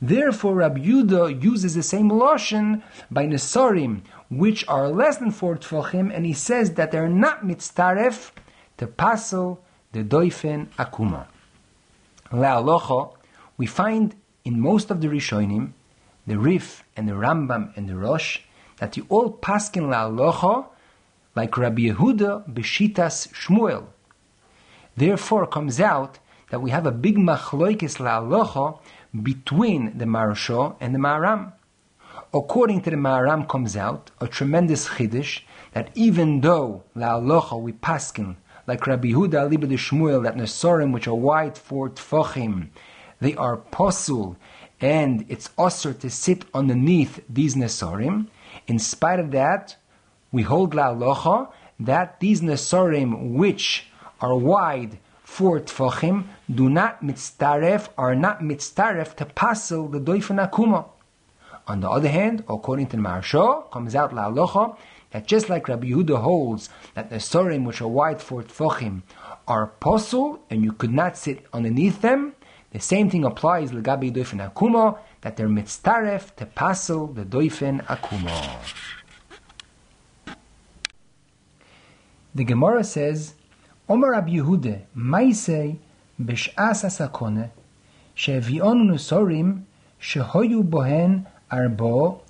Therefore, 0.00 0.54
Rabbi 0.54 0.80
Yehuda 0.80 1.42
uses 1.42 1.74
the 1.74 1.82
same 1.82 2.10
Loshan 2.10 2.82
by 3.10 3.26
Nesorim, 3.26 4.00
which 4.30 4.66
are 4.66 4.88
less 4.88 5.18
than 5.18 5.30
four 5.30 5.56
Tfochim, 5.56 6.14
and 6.14 6.24
he 6.24 6.32
says 6.32 6.72
that 6.74 6.90
they're 6.90 7.08
not 7.08 7.44
Mitztaref 7.44 8.30
to 8.78 8.86
Pasal 8.86 9.58
the 9.92 10.02
Doifen 10.02 10.68
Akumo. 10.78 11.26
La'alocho, 12.30 13.14
we 13.56 13.66
find 13.66 14.14
in 14.46 14.60
most 14.60 14.92
of 14.92 15.00
the 15.00 15.08
Rishonim, 15.08 15.72
the 16.24 16.38
Rif 16.38 16.84
and 16.96 17.08
the 17.08 17.14
Rambam 17.14 17.76
and 17.76 17.88
the 17.88 17.96
Rosh, 17.96 18.38
that 18.78 18.96
you 18.96 19.04
all 19.08 19.32
paskin 19.32 19.88
la'alocha 19.92 20.66
like 21.34 21.58
Rabbi 21.58 21.82
Yehuda 21.90 22.48
b'shitas 22.54 23.28
Shmuel. 23.32 23.86
Therefore 24.96 25.48
comes 25.48 25.80
out 25.80 26.20
that 26.50 26.62
we 26.62 26.70
have 26.70 26.86
a 26.86 26.92
big 26.92 27.16
machloikis 27.16 27.98
la'alocha 27.98 28.78
between 29.20 29.98
the 29.98 30.04
Maharsha 30.04 30.76
and 30.80 30.94
the 30.94 31.00
Maharam. 31.00 31.52
According 32.32 32.82
to 32.82 32.90
the 32.90 32.96
Maharam 32.96 33.48
comes 33.48 33.76
out 33.76 34.12
a 34.20 34.28
tremendous 34.28 34.90
chiddush 34.90 35.40
that 35.72 35.90
even 35.96 36.40
though 36.40 36.84
la'alocha 36.96 37.60
we 37.60 37.72
paskin 37.72 38.36
like 38.68 38.86
Rabbi 38.86 39.08
Huda 39.08 39.48
Aliba 39.48 39.68
de 39.68 39.76
Shmuel 39.76 40.22
that 40.22 40.36
Nesorim 40.36 40.92
which 40.92 41.08
are 41.08 41.14
wide 41.14 41.58
for 41.58 41.90
tfachim 41.90 42.68
they 43.20 43.34
are 43.34 43.56
posul 43.56 44.36
and 44.80 45.24
it's 45.28 45.50
usher 45.56 45.92
to 45.94 46.10
sit 46.10 46.44
underneath 46.52 47.20
these 47.28 47.54
Nesorim. 47.54 48.26
In 48.66 48.78
spite 48.78 49.20
of 49.20 49.30
that, 49.30 49.76
we 50.30 50.42
hold 50.42 50.74
la'alocha 50.74 51.50
that 51.80 52.20
these 52.20 52.40
Nesorim 52.40 53.32
which 53.32 53.86
are 54.20 54.36
wide 54.36 54.98
for 55.24 55.60
tfachim 55.60 56.24
do 56.52 56.68
not 56.68 57.02
mitzaref, 57.02 57.88
are 57.98 58.14
not 58.14 58.40
mitzaref 58.40 59.14
to 59.16 59.24
passel 59.24 59.88
the 59.88 60.00
doifen 60.00 60.46
akuma. 60.46 60.86
On 61.66 61.80
the 61.80 61.90
other 61.90 62.08
hand, 62.08 62.44
according 62.48 62.86
to 62.88 62.96
the 62.96 63.02
Maharsha, 63.02 63.70
comes 63.70 63.94
out 63.94 64.12
la'alocha 64.12 64.76
that 65.10 65.26
just 65.26 65.48
like 65.48 65.68
Rabbi 65.68 65.88
Yehuda 65.88 66.20
holds 66.20 66.68
that 66.94 67.10
the 67.10 67.16
sorim 67.16 67.64
which 67.64 67.80
are 67.80 67.88
wide 67.88 68.20
for 68.20 68.42
tfachim 68.42 69.02
are 69.48 69.72
posul 69.80 70.38
and 70.50 70.62
you 70.62 70.72
could 70.72 70.92
not 70.92 71.16
sit 71.16 71.46
underneath 71.52 72.02
them, 72.02 72.34
the 72.75 72.79
same 72.79 73.09
thing 73.09 73.25
applies 73.25 73.71
legabi 73.71 74.11
doifen 74.11 74.39
akuma 74.49 74.97
that 75.21 75.37
they're 75.37 75.47
mitzaref 75.47 76.35
to 76.35 76.45
passel 76.45 77.07
the 77.07 77.23
doifen 77.23 77.83
akuma. 77.85 78.37
The 82.33 82.45
Gemara 82.45 82.83
says 82.83 83.33
Omer 83.89 84.11
Rabbi 84.11 84.37
Yehuda, 84.37 84.81
Maisei 84.95 85.77
בשעס 86.25 86.85
הסקונה, 86.85 87.43
שהביאונו 88.15 88.83
נוסורים 88.83 89.61
שהיו 89.99 90.63
בהן 90.63 91.19
ארבו, 91.53 92.21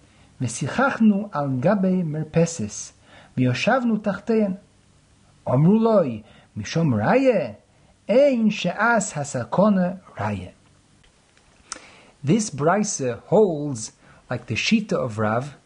ושיחחנו 0.41 1.29
על 1.31 1.49
גבי 1.59 2.03
מרפסס, 2.03 2.93
וישבנו 3.37 3.97
תחתיהן. 3.97 4.53
אמרו 5.49 5.79
לוי, 5.79 6.21
משום 6.57 6.93
ראיה, 6.93 7.51
אין 8.09 8.51
שעס 8.51 9.17
הסקונה 9.17 9.91
Raya. 10.16 10.52
This 12.24 12.50
brisa 12.50 13.22
holds, 13.24 13.92
like 14.30 14.46
the 14.46 14.54
Shita 14.54 14.94
of 14.94 15.18
Rav, 15.18 15.56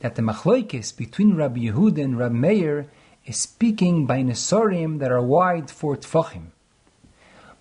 that 0.00 0.14
the 0.14 0.22
machloikis 0.22 0.96
between 0.96 1.36
Rabbi 1.36 1.60
Yehuda 1.60 2.02
and 2.02 2.18
Rabbi 2.18 2.34
Meir 2.34 2.86
is 3.26 3.36
speaking 3.36 4.06
by 4.06 4.22
nesorim 4.22 4.98
that 4.98 5.12
are 5.12 5.22
wide 5.22 5.70
for 5.70 5.96
tfachim. 5.96 6.46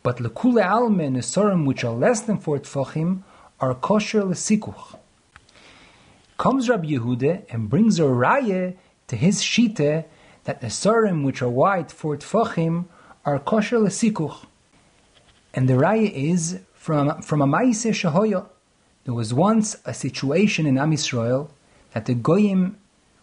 But 0.01 0.17
lekule 0.17 0.63
alme 0.63 1.05
and 1.05 1.17
nesorim 1.17 1.65
which 1.65 1.83
are 1.83 1.93
less 1.93 2.21
than 2.21 2.37
four 2.37 2.59
tfachim 2.59 3.23
are 3.59 3.75
kosher 3.75 4.21
lesikuch. 4.21 4.95
Comes 6.37 6.69
Rabbi 6.69 6.91
Yehuda 6.91 7.43
and 7.49 7.69
brings 7.69 7.99
a 7.99 8.03
raya 8.03 8.77
to 9.07 9.15
his 9.17 9.41
shita 9.41 10.05
that 10.45 10.61
nesorim 10.61 11.25
which 11.25 11.41
are 11.41 11.49
wide 11.49 11.91
for 11.91 12.15
tfachim 12.15 12.85
are 13.25 13.39
kosher 13.39 13.77
lesikuch. 13.77 14.45
And 15.53 15.67
the 15.67 15.73
raya 15.73 16.11
is 16.11 16.59
from, 16.73 17.21
from 17.21 17.41
a 17.41 17.47
Maise. 17.47 17.83
There 17.83 19.13
was 19.13 19.33
once 19.33 19.75
a 19.85 19.93
situation 19.93 20.65
in 20.65 20.77
Am 20.77 20.91
Yisrael 20.91 21.49
that 21.93 22.05
the 22.05 22.13
Goyim 22.13 22.77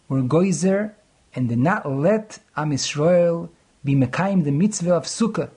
were 0.09 0.22
Goyzer 0.22 0.93
and 1.35 1.49
did 1.49 1.59
not 1.59 1.89
let 1.91 2.41
Am 2.57 2.70
Yisrael 2.70 3.49
be 3.85 3.95
Mekayim 3.95 4.43
the 4.45 4.51
mitzvah 4.51 4.95
of 4.95 5.05
Sukkah. 5.05 5.51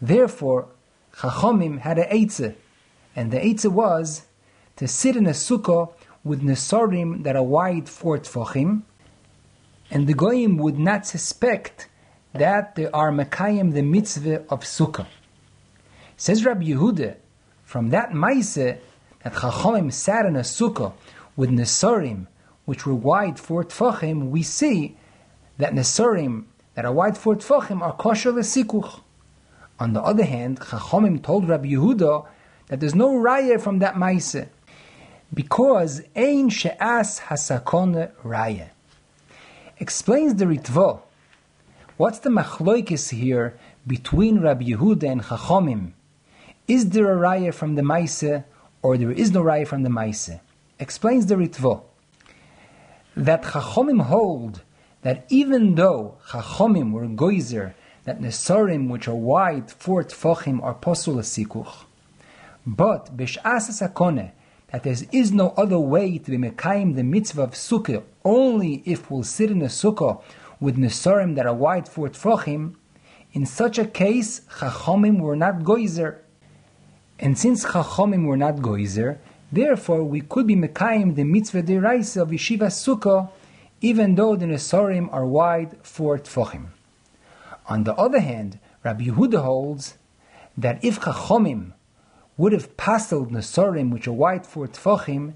Therefore, 0.00 0.68
Chachomim 1.16 1.80
had 1.80 1.98
a 1.98 2.06
Eitzah, 2.06 2.54
and 3.14 3.30
the 3.30 3.38
Eitzah 3.38 3.70
was 3.70 4.22
to 4.76 4.88
sit 4.88 5.16
in 5.16 5.26
a 5.26 5.30
Sukkah 5.30 5.92
with 6.24 6.42
Nesorim 6.42 7.22
that 7.24 7.36
are 7.36 7.42
wide 7.42 7.88
for 7.88 8.18
Tfochim, 8.18 8.82
and 9.90 10.06
the 10.06 10.14
Goyim 10.14 10.56
would 10.58 10.78
not 10.78 11.06
suspect 11.06 11.88
that 12.32 12.74
they 12.74 12.86
are 12.86 13.10
Mekayim 13.10 13.74
the 13.74 13.82
mitzvah 13.82 14.44
of 14.48 14.60
Sukkah. 14.60 15.06
Says 16.16 16.44
Rabbi 16.44 16.64
Yehuda, 16.64 17.16
from 17.64 17.90
that 17.90 18.14
Maise, 18.14 18.54
that 18.54 18.80
Chachomim 19.24 19.92
sat 19.92 20.24
in 20.26 20.36
a 20.36 20.40
Sukkah 20.40 20.92
with 21.36 21.50
Nesorim 21.50 22.26
which 22.66 22.84
were 22.84 22.94
wide 22.94 23.38
for 23.38 23.64
tfachim, 23.64 24.28
we 24.28 24.42
see 24.42 24.96
that 25.56 25.72
nesarim 25.72 26.44
that 26.74 26.84
are 26.84 26.92
wide 26.92 27.16
for 27.16 27.34
tfachim 27.34 27.80
are 27.80 27.94
kosher 27.94 28.32
lesikuch. 28.32 29.00
On 29.78 29.92
the 29.92 30.02
other 30.02 30.24
hand, 30.24 30.60
Chachomim 30.60 31.22
told 31.22 31.48
Rabbi 31.48 31.68
Yehuda 31.68 32.26
that 32.66 32.80
there's 32.80 32.94
no 32.94 33.10
raya 33.10 33.60
from 33.60 33.78
that 33.78 33.96
maise 33.96 34.36
because 35.32 36.02
ein 36.14 36.50
she'as 36.50 37.20
hasakon 37.28 38.10
raya. 38.24 38.70
Explains 39.78 40.34
the 40.34 40.44
Ritva. 40.44 41.00
What's 41.96 42.18
the 42.18 42.30
machloikis 42.30 43.10
here 43.10 43.58
between 43.86 44.40
Rabbi 44.40 44.64
Yehuda 44.64 45.10
and 45.10 45.22
Chachomim? 45.22 45.92
Is 46.68 46.90
there 46.90 47.12
a 47.12 47.16
raya 47.16 47.54
from 47.54 47.76
the 47.76 47.82
maise 47.84 48.24
or 48.82 48.98
there 48.98 49.12
is 49.12 49.30
no 49.30 49.40
raya 49.40 49.66
from 49.66 49.84
the 49.84 49.90
maise? 49.90 50.30
Explains 50.80 51.26
the 51.26 51.36
Ritva 51.36 51.82
that 53.16 53.44
Chachomim 53.44 54.02
hold 54.02 54.62
that 55.02 55.26
even 55.28 55.76
though 55.76 56.16
Chachomim 56.30 56.90
were 56.90 57.06
goizer, 57.06 57.74
that 58.02 58.20
Nesarim, 58.20 58.88
which 58.88 59.06
are 59.06 59.14
wide 59.14 59.70
for 59.70 60.02
Tfochim, 60.02 60.60
are 60.60 60.74
posul 60.74 61.18
sikuch, 61.18 61.84
but 62.66 63.16
Bish'as 63.16 63.70
Sakone, 63.70 64.32
that 64.72 64.82
there 64.82 64.96
is 65.12 65.30
no 65.30 65.50
other 65.56 65.78
way 65.78 66.18
to 66.18 66.30
be 66.32 66.36
Mekayim 66.36 66.96
the 66.96 67.04
mitzvah 67.04 67.42
of 67.42 67.52
Sukkah, 67.52 68.02
only 68.24 68.82
if 68.84 69.08
we'll 69.08 69.22
sit 69.22 69.52
in 69.52 69.62
a 69.62 69.66
Sukkah 69.66 70.20
with 70.58 70.76
Nesarim 70.76 71.36
that 71.36 71.46
are 71.46 71.54
wide 71.54 71.88
for 71.88 72.08
Tfochim, 72.08 72.74
in 73.32 73.46
such 73.46 73.78
a 73.78 73.86
case, 73.86 74.40
Chachomim 74.58 75.20
were 75.20 75.36
not 75.36 75.60
goizer. 75.60 76.18
And 77.18 77.38
since 77.38 77.64
Chachomim 77.64 78.26
were 78.26 78.36
not 78.36 78.56
goizer, 78.56 79.18
Therefore, 79.50 80.02
we 80.02 80.22
could 80.22 80.46
be 80.48 80.56
Mekayim 80.56 81.14
the 81.14 81.22
mitzvah 81.22 81.62
deraisa 81.62 82.22
of 82.22 82.30
Yeshiva 82.30 82.66
Sukkah, 82.66 83.30
even 83.80 84.16
though 84.16 84.34
the 84.34 84.46
Nesorim 84.46 85.08
are 85.12 85.24
wide 85.24 85.76
for 85.82 86.18
Tfochim. 86.18 86.66
On 87.68 87.84
the 87.84 87.94
other 87.94 88.20
hand, 88.20 88.58
Rabbi 88.82 89.04
Yehuda 89.04 89.42
holds 89.42 89.98
that 90.58 90.84
if 90.84 91.00
Chachomim 91.00 91.72
would 92.36 92.52
have 92.52 92.76
pasteled 92.76 93.30
Nesorim 93.30 93.92
which 93.92 94.08
are 94.08 94.12
wide 94.12 94.44
for 94.44 94.66
Tfochim, 94.66 95.34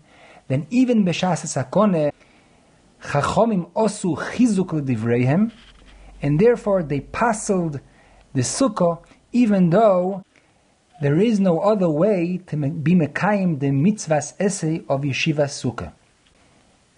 then 0.48 0.66
even 0.70 1.04
Beshas 1.04 1.46
Sakone, 1.46 2.12
Chachomim 3.00 3.70
osu 3.72 4.16
chizuk 4.16 4.70
ledivreihem, 4.70 5.52
and 6.20 6.40
therefore 6.40 6.82
they 6.82 7.00
pasteled 7.00 7.80
the 8.34 8.42
Sukkah 8.42 9.02
even 9.32 9.70
though 9.70 10.24
there 11.00 11.18
is 11.18 11.40
no 11.40 11.60
other 11.60 11.88
way 11.88 12.40
to 12.46 12.56
be 12.56 12.94
Mekayim 12.94 13.58
the 13.58 13.70
mitzvahs 13.70 14.34
essay 14.38 14.82
of 14.88 15.00
Yeshiva 15.00 15.46
Sukkah. 15.46 15.92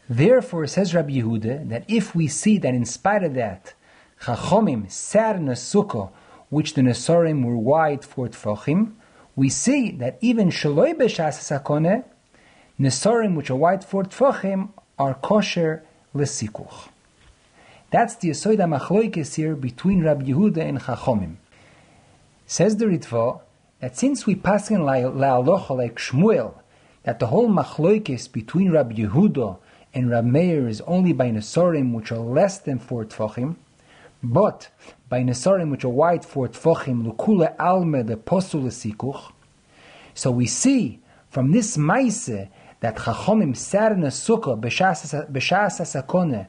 Therefore, 0.08 0.66
says 0.66 0.94
Rabbi 0.94 1.12
Yehuda, 1.20 1.68
that 1.68 1.84
if 1.88 2.14
we 2.14 2.26
see 2.26 2.58
that 2.58 2.74
in 2.74 2.84
spite 2.84 3.22
of 3.22 3.34
that, 3.34 3.74
Chachomim 4.22 4.90
sat 4.90 5.36
in 5.36 5.48
a 5.48 5.52
Sukkah 5.52 6.10
which 6.50 6.74
the 6.74 6.82
Nesorim 6.82 7.44
were 7.44 7.56
wide 7.56 8.04
for 8.04 8.28
Tfachim, 8.28 8.92
we 9.36 9.48
see 9.48 9.92
that 9.92 10.18
even 10.20 10.50
Shaloi 10.50 10.94
B'Shas 10.94 11.38
Sakone, 11.38 12.04
Nesorim 12.78 13.36
which 13.36 13.50
are 13.50 13.56
wide 13.56 13.84
for 13.84 14.02
Tfachim 14.02 14.70
are 14.98 15.14
kosher 15.14 15.82
lesikuch. 16.14 16.88
That's 17.90 18.16
the 18.16 18.30
Yesoida 18.30 18.66
Machloikes 18.66 19.36
here 19.36 19.54
between 19.54 20.02
Rabbi 20.02 20.24
Yehuda 20.24 20.58
and 20.58 20.80
Chachomim. 20.80 21.36
Says 22.46 22.76
the 22.76 22.86
Ritva, 22.86 23.40
that 23.82 23.96
since 23.96 24.26
we 24.26 24.36
pass 24.36 24.70
in 24.70 24.82
la'alocha 24.82 25.76
like 25.76 25.96
Shmuel, 25.96 26.54
that 27.02 27.18
the 27.18 27.26
whole 27.26 27.48
machloikis 27.48 28.30
between 28.30 28.70
Rabbi 28.70 28.94
Yehuda 28.94 29.58
and 29.92 30.08
Rab 30.08 30.24
Meir 30.24 30.68
is 30.68 30.80
only 30.82 31.12
by 31.12 31.30
Nesorim 31.30 31.92
which 31.92 32.12
are 32.12 32.18
less 32.18 32.58
than 32.58 32.78
four 32.78 33.04
tfachim, 33.04 33.56
but 34.22 34.68
by 35.08 35.24
Nesorim 35.24 35.72
which 35.72 35.84
are 35.84 35.88
wide 35.88 36.24
four 36.24 36.46
tfachim, 36.46 37.04
lukule 37.04 37.56
alme 37.56 38.06
the 38.06 38.16
posul 38.16 38.66
sikuch. 38.66 39.32
So 40.14 40.30
we 40.30 40.46
see 40.46 41.00
from 41.28 41.50
this 41.50 41.76
maise 41.76 42.26
that 42.26 42.96
Chachomim 42.96 43.56
sat 43.56 43.90
in 43.90 44.04
a 44.04 44.08
sukkah 44.08 44.60
b'shas 44.60 45.26
sakone, 45.26 46.46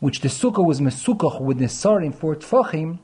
which 0.00 0.22
the 0.22 0.28
sukkah 0.28 0.64
was 0.64 0.80
mesukach 0.80 1.38
with 1.38 1.58
Nesorim 1.58 2.14
four 2.14 2.34
tfachim, 2.34 2.98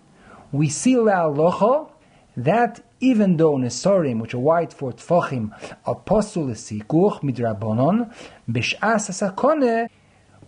we 0.53 0.71
see 0.71 0.95
la'alocha 0.95 1.91
that 2.35 2.83
even 3.03 3.37
though 3.37 3.57
Nesorim, 3.57 4.21
which 4.21 4.33
are 4.33 4.39
white 4.39 4.73
for 4.73 4.93
Tfochim, 4.93 5.51
apostle 5.85 6.47
Sikuch 6.47 7.21
midrabonon, 7.21 8.15
b'sh'as 8.49 9.11
asakone, 9.11 9.89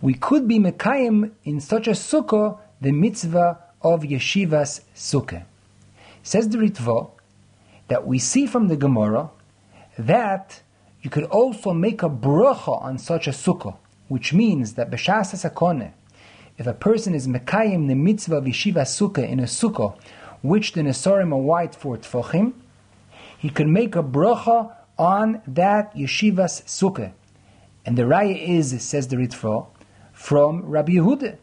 we 0.01 0.13
could 0.13 0.47
be 0.47 0.57
Mekayim 0.57 1.31
in 1.43 1.59
such 1.59 1.87
a 1.87 1.91
sukkah 1.91 2.57
the 2.79 2.91
mitzvah 2.91 3.59
of 3.81 4.03
Yeshivas 4.03 4.81
Sukkah. 4.95 5.43
Says 6.23 6.47
the 6.47 6.57
Ritva 6.57 7.11
that 7.89 8.07
we 8.07 8.17
see 8.17 8.47
from 8.47 8.69
the 8.69 8.77
Gemara 8.77 9.29
that 9.99 10.61
you 11.01 11.09
could 11.09 11.25
also 11.25 11.73
make 11.73 12.03
a 12.03 12.09
bracha 12.09 12.81
on 12.81 12.97
such 12.97 13.27
a 13.27 13.31
sukkah, 13.31 13.75
which 14.07 14.33
means 14.33 14.73
that 14.73 14.89
b'shas 14.89 15.35
sakone, 15.35 15.91
if 16.57 16.67
a 16.67 16.73
person 16.73 17.13
is 17.13 17.27
mekayim 17.27 17.87
the 17.87 17.95
mitzvah 17.95 18.37
of 18.37 18.45
Yeshiva's 18.45 18.97
sukkah 18.97 19.27
in 19.29 19.41
a 19.41 19.43
sukkah, 19.43 19.97
which 20.47 20.73
the 20.73 20.81
nesarim 20.81 21.31
are 21.33 21.37
white 21.37 21.75
for 21.75 21.97
tfachim, 21.97 22.53
he 23.37 23.49
can 23.49 23.71
make 23.71 23.95
a 23.95 24.03
bracha 24.03 24.73
on 24.97 25.41
that 25.47 25.93
yeshiva's 25.95 26.61
sukkah. 26.65 27.11
And 27.85 27.97
the 27.97 28.03
raya 28.03 28.41
is, 28.41 28.81
says 28.81 29.07
the 29.07 29.17
Ritva, 29.17 29.67
from 30.13 30.63
Rabbi 30.65 30.93
Yehuda. 30.93 31.37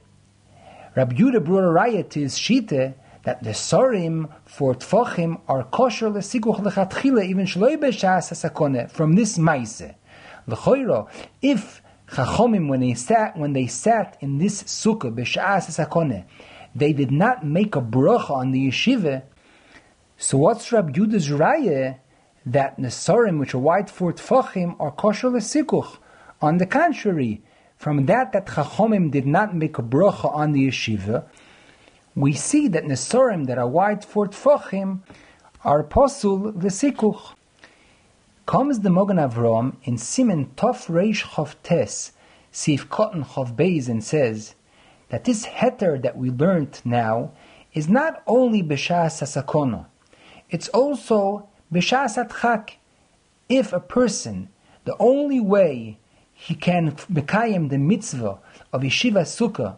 Rabbi 0.96 1.14
Yehuda 1.14 1.44
brought 1.44 1.64
a 1.64 1.72
raya 1.72 2.08
to 2.10 2.20
his 2.20 2.36
shita 2.36 2.94
that 3.24 3.42
the 3.42 3.50
sorim 3.50 4.28
for 4.44 4.74
tfachim 4.74 5.40
are 5.48 5.64
kosher 5.64 6.10
lesikuch 6.10 6.60
lechatchila 6.60 7.24
even 7.24 7.46
shloi 7.46 7.76
b'shas 7.76 8.30
hasakone 8.30 8.90
from 8.90 9.14
this 9.14 9.38
maise. 9.38 9.82
L'choiro, 10.46 11.08
if 11.40 11.82
chachomim 12.08 12.68
when 12.68 12.80
they 12.80 12.94
sat 12.94 13.36
when 13.36 13.52
they 13.52 13.66
sat 13.66 14.16
in 14.20 14.38
this 14.38 14.64
sukkah 14.64 15.14
b'shas 15.14 15.66
hasakone, 15.66 16.24
they 16.74 16.92
did 16.92 17.10
not 17.10 17.44
make 17.44 17.76
a 17.76 17.80
bracha 17.80 18.30
on 18.30 18.52
the 18.52 18.68
yeshiva. 18.68 19.22
So 20.16 20.38
what's 20.38 20.72
Rabbi 20.72 20.92
Yuda's 20.92 21.28
raya 21.28 21.98
that 22.46 22.78
nesarim 22.78 23.38
which 23.38 23.54
are 23.54 23.58
white 23.58 23.90
for 23.90 24.12
tfachim 24.12 24.76
are 24.80 24.90
kosher 24.90 25.28
lesikuch? 25.28 25.98
On 26.40 26.58
the 26.58 26.66
contrary, 26.66 27.42
from 27.76 28.06
that 28.06 28.32
that 28.32 28.46
chachomim 28.46 29.10
did 29.10 29.26
not 29.26 29.54
make 29.54 29.78
a 29.78 29.82
bracha 29.82 30.34
on 30.34 30.52
the 30.52 30.68
yeshiva 30.68 31.24
we 32.14 32.34
see 32.34 32.68
that 32.68 32.84
Nesorim 32.84 33.46
that 33.46 33.58
are 33.58 33.68
white 33.68 34.04
for 34.04 34.28
Tfochim 34.28 35.00
are 35.64 35.82
posul 35.82 36.52
v'sikuch. 36.52 37.34
Comes 38.44 38.80
the 38.80 38.90
Mogan 38.90 39.16
Avram 39.16 39.76
in 39.84 39.96
Simen 39.96 40.48
Tov 40.56 40.88
Reish 40.88 41.22
Chav 41.22 41.54
Tes, 41.62 42.12
Sif 42.50 42.90
Cotton 42.90 43.24
Chav 43.24 43.54
Beis, 43.54 43.88
and 43.88 44.04
says 44.04 44.54
that 45.12 45.24
this 45.24 45.44
heter 45.44 46.00
that 46.00 46.16
we 46.16 46.30
learned 46.30 46.80
now 46.86 47.30
is 47.74 47.86
not 47.86 48.22
only 48.26 48.62
b'shas 48.62 49.20
hasakono, 49.20 49.84
it's 50.48 50.68
also 50.68 51.46
b'shas 51.70 52.16
atchak. 52.16 52.76
If 53.46 53.74
a 53.74 53.80
person, 53.80 54.48
the 54.86 54.96
only 54.98 55.38
way 55.38 55.98
he 56.32 56.54
can 56.54 56.92
mekayim 57.12 57.68
the 57.68 57.76
mitzvah 57.76 58.38
of 58.72 58.80
yeshiva 58.80 59.24
sukkah 59.24 59.76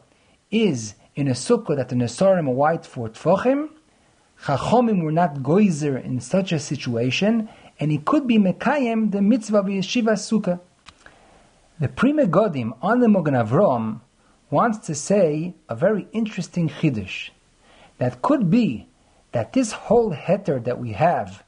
is 0.53 0.95
in 1.16 1.26
a 1.26 1.32
sukkah 1.32 1.74
that 1.74 1.89
the 1.89 1.97
Nesarim 1.97 2.49
are 2.49 2.55
white 2.55 2.87
for 2.87 3.09
Tfochim, 3.09 3.70
Chachomim 4.45 5.03
were 5.03 5.11
not 5.11 5.37
goizer 5.37 6.01
in 6.01 6.20
such 6.20 6.53
a 6.53 6.61
situation, 6.61 7.49
and 7.80 7.91
he 7.91 7.99
could 7.99 8.28
be 8.28 8.39
Mekayim 8.39 9.11
the 9.11 9.20
mitzvah 9.20 9.59
of 9.59 9.66
Yeshiva 9.66 10.14
Sukkah. 10.14 10.61
The 11.80 11.89
Pri 11.89 12.12
Megadim 12.12 12.76
on 12.80 13.01
the 13.01 13.09
Mogan 13.09 13.35
Avram 13.35 14.01
wants 14.55 14.79
to 14.87 14.95
say 14.95 15.53
a 15.69 15.75
very 15.75 16.07
interesting 16.13 16.69
chiddush. 16.69 17.31
That 17.99 18.23
could 18.23 18.51
be 18.51 18.87
that 19.33 19.53
this 19.53 19.73
whole 19.73 20.13
heter 20.15 20.63
that 20.63 20.79
we 20.79 20.93
have, 20.93 21.43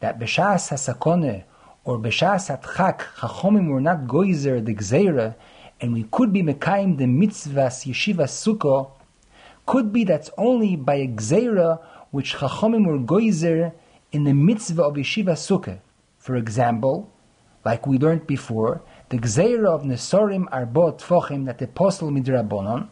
that 0.00 0.18
Beshas 0.18 0.64
Hasakone 0.72 1.44
or 1.84 1.98
Beshas 1.98 2.44
Atchak, 2.50 2.98
Chachomim 3.20 3.70
were 3.70 3.80
not 3.80 4.08
goizer 4.08 4.62
the 4.62 4.74
Gzeira, 4.74 5.36
and 5.80 5.92
we 5.92 6.02
could 6.10 6.32
be 6.32 6.42
Mekayim 6.42 6.98
the 6.98 7.04
mitzvahs 7.04 7.86
Yeshiva 7.86 8.26
Sukkah, 8.26 8.90
could 9.64 9.92
be 9.92 10.02
that's 10.02 10.30
only 10.36 10.74
by 10.74 10.96
a 10.96 11.06
gzeira 11.06 11.80
which 12.10 12.34
Chachamim 12.34 12.86
were 12.86 12.98
goizer 12.98 13.72
in 14.10 14.24
the 14.24 14.32
mitzvah 14.32 14.82
of 14.82 14.94
Yeshiva 14.94 15.34
Sukkah. 15.46 15.78
For 16.18 16.34
example, 16.34 17.12
like 17.64 17.86
we 17.86 17.98
learned 17.98 18.26
before, 18.26 18.82
the 19.10 19.16
gzeira 19.16 19.66
of 19.66 19.84
Nesorim 19.84 20.44
Arbot 20.50 21.00
Tfochim 21.00 21.46
that 21.46 21.58
the 21.58 21.64
apostle 21.64 22.10
midrabanon, 22.10 22.88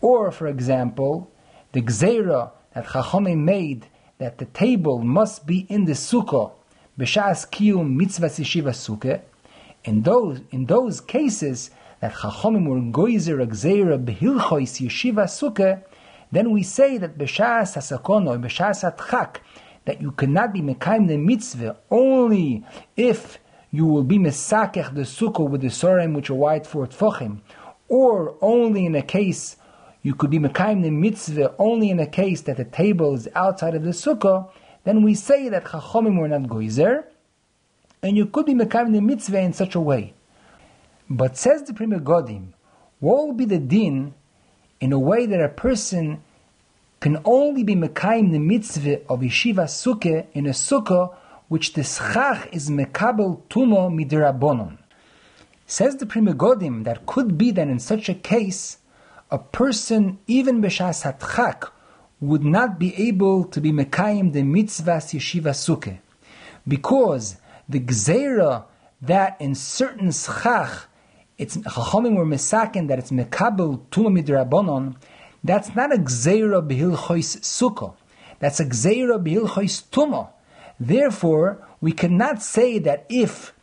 or 0.00 0.30
for 0.30 0.46
example, 0.46 1.30
the 1.72 1.82
gzeira 1.82 2.52
that 2.74 2.86
Chachamim 2.86 3.38
made 3.44 3.86
that 4.18 4.38
the 4.38 4.46
table 4.46 5.00
must 5.00 5.46
be 5.46 5.66
in 5.68 5.84
the 5.84 5.92
sukkah 5.92 6.52
b'shas 6.98 7.50
kiyum 7.50 7.96
mitzvah 7.96 8.28
yeshiva 8.28 8.70
sukkah. 8.70 9.20
In 9.84 10.02
those 10.02 10.40
in 10.50 10.66
those 10.66 11.02
cases, 11.02 11.70
that 12.00 12.12
Chachomim 12.12 12.66
were 12.66 12.80
goizer 12.80 13.46
gzeira 13.46 14.02
behilchois 14.02 14.80
yeshiva 14.80 15.24
sukkah, 15.24 15.82
then 16.32 16.50
we 16.50 16.62
say 16.62 16.96
that 16.96 17.18
b'shas 17.18 17.74
hasakono 17.76 18.40
b'shas 18.40 18.90
atchak 18.90 19.36
that 19.84 20.00
you 20.00 20.12
cannot 20.12 20.54
be 20.54 20.62
mekayim 20.62 21.08
the 21.08 21.18
mitzvah 21.18 21.76
only 21.90 22.64
if 22.96 23.38
you 23.74 23.86
will 23.86 24.04
be 24.04 24.18
mesakech 24.18 24.94
the 24.94 25.02
sukkah 25.02 25.48
with 25.48 25.60
the 25.60 25.68
sorem 25.68 26.14
which 26.14 26.30
are 26.30 26.34
white 26.34 26.66
for 26.66 26.86
tfochim, 26.86 27.40
or 27.88 28.36
only 28.40 28.86
in 28.86 28.94
a 28.94 29.02
case 29.02 29.56
you 30.02 30.14
could 30.14 30.30
be 30.30 30.38
mekayim 30.38 30.82
the 30.82 30.90
mitzvah 30.90 31.54
only 31.58 31.90
in 31.90 31.98
a 31.98 32.06
case 32.06 32.42
that 32.42 32.58
the 32.58 32.64
table 32.64 33.14
is 33.14 33.26
outside 33.34 33.74
of 33.74 33.82
the 33.82 33.90
sukkah. 33.90 34.50
Then 34.84 35.02
we 35.02 35.14
say 35.14 35.48
that 35.48 35.64
chachomim 35.64 36.18
were 36.18 36.28
not 36.28 36.42
goizer, 36.42 37.04
and 38.02 38.16
you 38.16 38.26
could 38.26 38.46
be 38.46 38.54
mekayim 38.54 38.92
the 38.92 39.00
mitzvah 39.00 39.40
in 39.40 39.54
such 39.54 39.74
a 39.74 39.80
way. 39.80 40.14
But 41.10 41.36
says 41.36 41.64
the 41.64 41.72
Pri 41.72 41.86
Godim, 41.86 42.52
what 43.00 43.26
will 43.26 43.32
be 43.32 43.46
the 43.46 43.58
din 43.58 44.14
in 44.78 44.92
a 44.92 44.98
way 44.98 45.26
that 45.26 45.40
a 45.40 45.48
person 45.48 46.22
can 47.00 47.20
only 47.24 47.64
be 47.64 47.74
mekayim 47.74 48.30
the 48.30 48.38
mitzvah 48.38 49.06
of 49.08 49.20
yeshiva 49.20 49.64
sukkah 49.64 50.26
in 50.32 50.46
a 50.46 50.50
sukkah 50.50 51.14
which 51.48 51.74
the 51.74 51.82
schach 51.82 52.48
is 52.52 52.70
mekabel 52.70 53.42
tumo 53.48 53.90
midrabonon. 53.90 54.78
Says 55.66 55.96
the 55.96 56.06
Pri 56.06 56.20
Megadim 56.20 56.84
that 56.84 57.06
could 57.06 57.38
be 57.38 57.50
that 57.50 57.68
in 57.68 57.78
such 57.78 58.08
a 58.08 58.14
case, 58.14 58.78
a 59.30 59.38
person, 59.38 60.18
even 60.26 60.60
b'shas 60.60 61.02
hatchak, 61.02 61.70
would 62.20 62.44
not 62.44 62.78
be 62.78 62.94
able 62.96 63.44
to 63.44 63.60
be 63.60 63.72
mekayim 63.72 64.32
the 64.32 64.42
mitzvah 64.42 64.98
yeshiva 64.98 65.54
suke, 65.54 65.98
because 66.66 67.36
the 67.68 67.80
gzeira 67.80 68.64
that 69.00 69.36
in 69.40 69.54
certain 69.54 70.10
schach 70.10 70.88
it's 71.36 71.56
Chachamim 71.56 72.16
were 72.16 72.24
misakin 72.24 72.86
that 72.88 72.98
it's 72.98 73.10
mekabel 73.10 73.80
tuma 73.90 74.22
midrabanon. 74.22 74.94
That's 75.42 75.74
not 75.74 75.92
a 75.92 75.98
gzeira 75.98 76.66
behilchois 76.66 77.40
sukkah. 77.40 77.94
That's 78.38 78.60
a 78.60 78.64
gzeira 78.64 79.22
behilchois 79.22 79.82
tuma. 79.90 80.28
Therefore, 80.78 81.66
we 81.80 81.92
cannot 81.92 82.42
say 82.42 82.78
that 82.80 83.06
if 83.08 83.54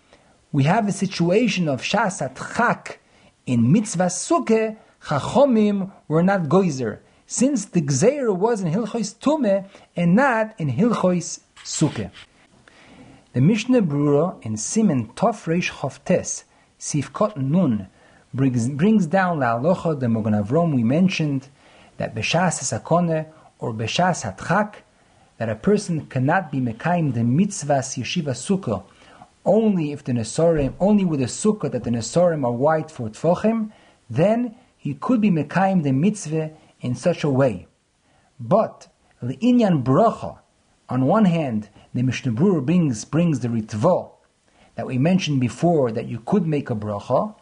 we 0.52 0.64
have 0.64 0.88
a 0.88 0.92
situation 0.92 1.68
of 1.68 1.82
shasat 1.82 2.36
chak 2.56 3.00
in 3.46 3.72
mitzvah 3.72 4.06
sukkah, 4.06 4.78
Chachomim 5.06 5.92
were 6.08 6.22
not 6.22 6.44
goizer, 6.44 7.00
since 7.26 7.66
the 7.66 7.82
gzeira 7.82 8.36
was 8.36 8.62
in 8.62 8.72
hilchois 8.72 9.16
tume 9.16 9.68
and 9.96 10.16
not 10.16 10.54
in 10.60 10.70
hilchois 10.70 11.40
sukkah. 11.64 12.12
The 13.34 13.42
Mishnah 13.42 13.82
Brura 13.82 14.44
in 14.46 14.56
Simen 14.56 15.14
Tov 15.16 15.46
Reish 15.46 15.72
Chavtes 15.72 16.44
Sifkot 16.78 17.38
Nun 17.38 17.88
brings, 18.34 18.68
brings 18.70 19.08
down 19.08 19.40
La 19.40 19.58
Alocha, 19.58 20.00
the 20.00 20.10
Mogan 20.10 20.34
Avrom 20.34 20.76
we 20.76 20.84
mentioned, 20.84 21.48
that 21.98 22.14
Beshas 22.14 22.62
Sakone 22.62 23.28
or 23.58 23.74
Beshas 23.74 24.24
Hatchak, 24.24 24.76
that 25.42 25.50
a 25.50 25.56
person 25.56 26.06
cannot 26.06 26.52
be 26.52 26.60
Mekayim 26.60 27.16
the 27.16 27.22
mitzvahs 27.22 27.98
Yeshiva 27.98 28.30
Sukkah 28.30 28.84
only 29.44 29.92
if 29.92 30.04
the 30.04 30.12
Nesorim, 30.12 30.76
only 30.80 31.04
with 31.04 31.20
a 31.20 31.26
Sukkah 31.26 31.72
that 31.72 31.84
the 31.84 31.90
Nesorim 31.90 32.46
are 32.46 32.52
white 32.52 32.92
for 32.92 33.10
Tfochim, 33.10 33.72
then 34.08 34.54
he 34.78 34.94
could 34.94 35.20
be 35.20 35.32
Mekayim 35.32 35.82
the 35.82 35.94
mitzvah 35.94 36.52
in 36.82 36.94
such 36.94 37.24
a 37.24 37.30
way. 37.32 37.66
But 38.40 38.90
the 39.20 39.36
Inyan 39.38 39.82
Bracha, 39.84 40.38
on 40.88 41.06
one 41.06 41.26
hand, 41.26 41.70
the 41.92 42.04
Mishnah 42.04 42.34
Brura 42.34 42.64
brings, 42.64 43.04
brings 43.04 43.40
the 43.40 43.48
Ritvo, 43.48 44.12
that 44.76 44.86
we 44.86 45.00
mentioned 45.00 45.42
before 45.42 45.92
that 45.92 46.06
you 46.06 46.20
could 46.20 46.46
make 46.46 46.70
a 46.70 46.76
bracha, 46.76 47.34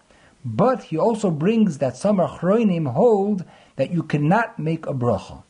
but 0.46 0.84
he 0.84 0.98
also 0.98 1.30
brings 1.30 1.80
that 1.80 1.98
some 1.98 2.20
achroinim 2.20 2.94
hold 2.94 3.44
that 3.76 3.92
you 3.92 4.04
cannot 4.04 4.58
make 4.58 4.86
a 4.86 4.94
bracha. 4.94 5.44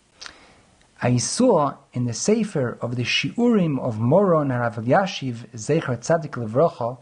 I 1.02 1.16
saw 1.16 1.76
in 1.93 2.04
the 2.06 2.14
Sefer 2.14 2.78
of 2.82 2.97
the 2.97 3.04
Shiurim 3.04 3.80
of 3.80 4.00
Moron 4.00 4.50
Rav 4.50 4.76
Yashiv 4.76 5.50
Zecher 5.56 5.97
Tzadik 5.97 6.32
Levracha 6.32 6.97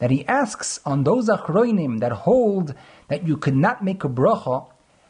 that 0.00 0.10
he 0.10 0.26
asks 0.26 0.80
on 0.84 1.04
those 1.04 1.28
achroinim 1.28 2.00
that 2.00 2.10
hold 2.10 2.74
that 3.06 3.28
you 3.28 3.36
could 3.36 3.54
not 3.54 3.84
make 3.84 4.02
a 4.02 4.08
bracha, 4.08 4.66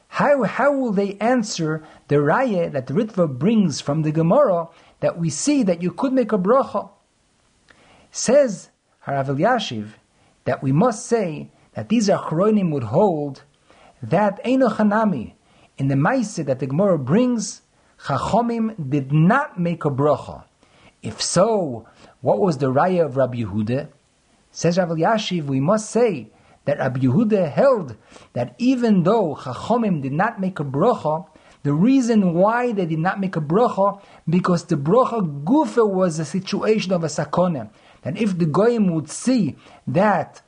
how, 0.09 0.43
how 0.43 0.73
will 0.73 0.93
they 0.93 1.15
answer 1.15 1.83
the 2.09 2.17
raya 2.17 2.71
that 2.71 2.87
the 2.87 2.93
Ritva 2.95 3.39
brings 3.39 3.81
from 3.81 4.03
the 4.03 4.13
Gemara 4.13 4.69
that 5.01 5.19
we 5.19 5.31
see 5.31 5.63
that 5.63 5.83
you 5.83 5.91
could 5.91 6.13
make 6.13 6.33
a 6.33 6.39
bracha? 6.39 6.91
Says 8.11 8.69
Harav 9.07 9.39
Yashiv, 9.39 9.93
that 10.45 10.63
we 10.63 10.73
must 10.73 11.07
say 11.07 11.51
that 11.73 11.89
these 11.89 12.09
Achronim 12.09 12.73
would 12.73 12.85
hold 12.85 13.43
that 14.03 14.43
Eino 14.45 14.71
Chanami, 14.71 15.33
in 15.79 15.89
the 15.89 15.97
Maise 15.97 16.37
that 16.37 16.59
the 16.59 16.67
Gemara 16.67 16.99
brings, 16.99 17.63
Chachomim 18.05 18.91
did 18.91 19.13
not 19.13 19.59
make 19.59 19.85
a 19.85 19.91
bracha. 19.91 20.45
If 21.03 21.21
so, 21.21 21.87
what 22.21 22.39
was 22.39 22.59
the 22.59 22.73
raya 22.73 23.07
of 23.07 23.17
Rabbi 23.17 23.39
Yehuda? 23.39 23.89
Says 24.51 24.79
Rav 24.79 24.89
Yashiv, 24.89 25.45
we 25.45 25.61
must 25.61 25.91
say 25.91 26.31
that 26.65 26.79
Rabbi 26.79 27.01
Yehuda 27.01 27.51
held 27.51 27.97
that 28.33 28.55
even 28.59 29.03
though 29.03 29.35
Chachomim 29.35 30.03
did 30.03 30.13
not 30.13 30.41
make 30.41 30.59
a 30.61 30.65
bracha, 30.65 31.27
the 31.63 31.73
reason 31.73 32.35
why 32.35 32.73
they 32.73 32.87
did 32.87 32.99
not 32.99 33.21
make 33.21 33.37
a 33.37 33.41
bracha, 33.41 34.01
because 34.29 34.65
the 34.65 34.77
bracha 34.77 35.45
gufa 35.45 35.89
was 35.89 36.19
a 36.19 36.25
situation 36.25 36.93
of 36.93 37.03
a 37.05 37.09
sakona. 37.09 37.71
That 38.03 38.17
if 38.17 38.39
the 38.39 38.47
goyim 38.47 38.95
would 38.95 39.11
see 39.11 39.57
that 39.87 40.41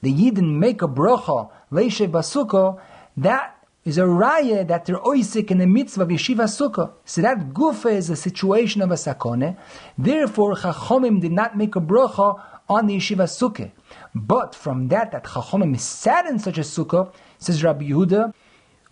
the 0.00 0.12
Yidden 0.12 0.58
make 0.58 0.82
a 0.82 0.88
bracha, 0.88 1.50
leishe 1.72 2.08
basuko, 2.08 2.80
that 3.16 3.57
is 3.84 3.96
a 3.98 4.02
raya 4.02 4.66
that 4.66 4.84
they're 4.84 4.96
oisik 4.96 5.50
in 5.50 5.58
the 5.58 5.66
mitzvah 5.66 6.02
of 6.02 6.08
yeshiva 6.08 6.44
sukkah. 6.44 6.92
So 7.04 7.22
that 7.22 7.50
gufa 7.50 7.92
is 7.92 8.10
a 8.10 8.16
situation 8.16 8.82
of 8.82 8.90
a 8.90 8.94
sakone. 8.94 9.56
Therefore, 9.96 10.54
chachomim 10.56 11.20
did 11.20 11.32
not 11.32 11.56
make 11.56 11.76
a 11.76 11.80
bracha 11.80 12.40
on 12.68 12.86
the 12.86 12.96
yeshiva 12.96 13.24
sukkah. 13.24 13.70
But 14.14 14.54
from 14.54 14.88
that, 14.88 15.12
that 15.12 15.24
chachomim 15.24 15.78
sat 15.78 16.26
in 16.26 16.38
such 16.38 16.58
a 16.58 16.62
sukkah, 16.62 17.12
says 17.38 17.62
Rabbi 17.64 17.88
Yehuda, 17.88 18.34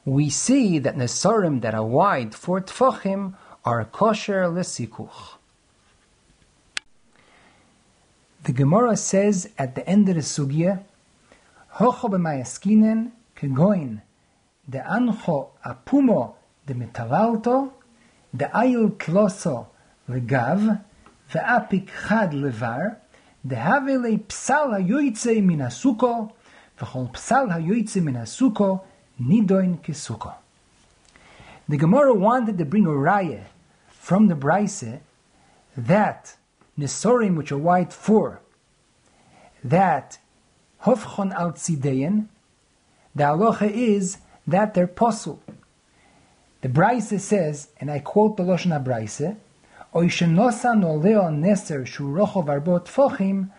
we 0.04 0.30
see 0.30 0.78
that 0.78 0.96
nesarim 0.96 1.60
that 1.62 1.74
are 1.74 1.84
wide 1.84 2.34
for 2.34 2.60
tfachim 2.60 3.34
are 3.64 3.84
kosher 3.84 4.44
lesikuch. 4.44 5.34
The 8.44 8.52
Gemara 8.52 8.96
says 8.96 9.50
at 9.58 9.74
the 9.74 9.86
end 9.88 10.08
of 10.08 10.14
the 10.14 10.20
sugya, 10.20 10.84
Hocho 11.74 12.08
b'mayaskinen 12.08 13.10
kegoin 13.36 14.02
de 14.67 14.79
ancho 14.79 15.49
apumo 15.63 16.35
de 16.65 16.73
metalalto, 16.73 17.71
de 18.33 18.45
ayil 18.53 18.97
kloso 18.97 19.65
legav, 20.07 20.59
ואפיק 21.35 21.91
חד 21.91 22.33
לבר, 22.33 22.77
דהווה 23.45 23.97
לפסל 23.97 24.73
היועצה 24.73 25.31
מן 25.41 25.61
הסוכו, 25.61 26.27
וכל 26.81 27.05
פסל 27.11 27.45
היועצה 27.51 27.99
מן 28.01 28.15
הסוכו, 28.15 28.79
nidoin 29.19 29.77
kesuko. 29.77 30.33
The 31.67 31.77
Gemara 31.77 32.13
wanted 32.13 32.57
to 32.57 32.65
bring 32.65 32.85
a 32.85 32.89
raya 32.89 33.43
from 33.89 34.27
the 34.27 34.35
Braise 34.35 34.83
that 35.77 36.35
Nesorim, 36.77 37.35
which 37.35 37.51
are 37.51 37.57
white 37.57 37.93
for, 37.93 38.41
that 39.63 40.17
Hofchon 40.83 41.33
al 41.33 41.51
Tzideyen, 41.53 42.27
the 43.15 43.23
halacha 43.23 43.71
is 43.71 44.17
that 44.46 44.74
they're 44.74 44.86
posul. 44.86 45.40
The 46.62 46.68
Braise 46.68 47.22
says, 47.22 47.68
and 47.80 47.90
I 47.90 47.98
quote 48.00 48.36
the 48.36 48.42
Lashon 48.42 48.72
HaBraise, 48.82 49.36
Oishenosa 49.94 50.74
noleo 50.74 51.30
neser 51.30 51.86
shu 51.86 52.04
rochov 52.04 52.46
arbot 52.46 52.86
tfochim, 52.86 53.50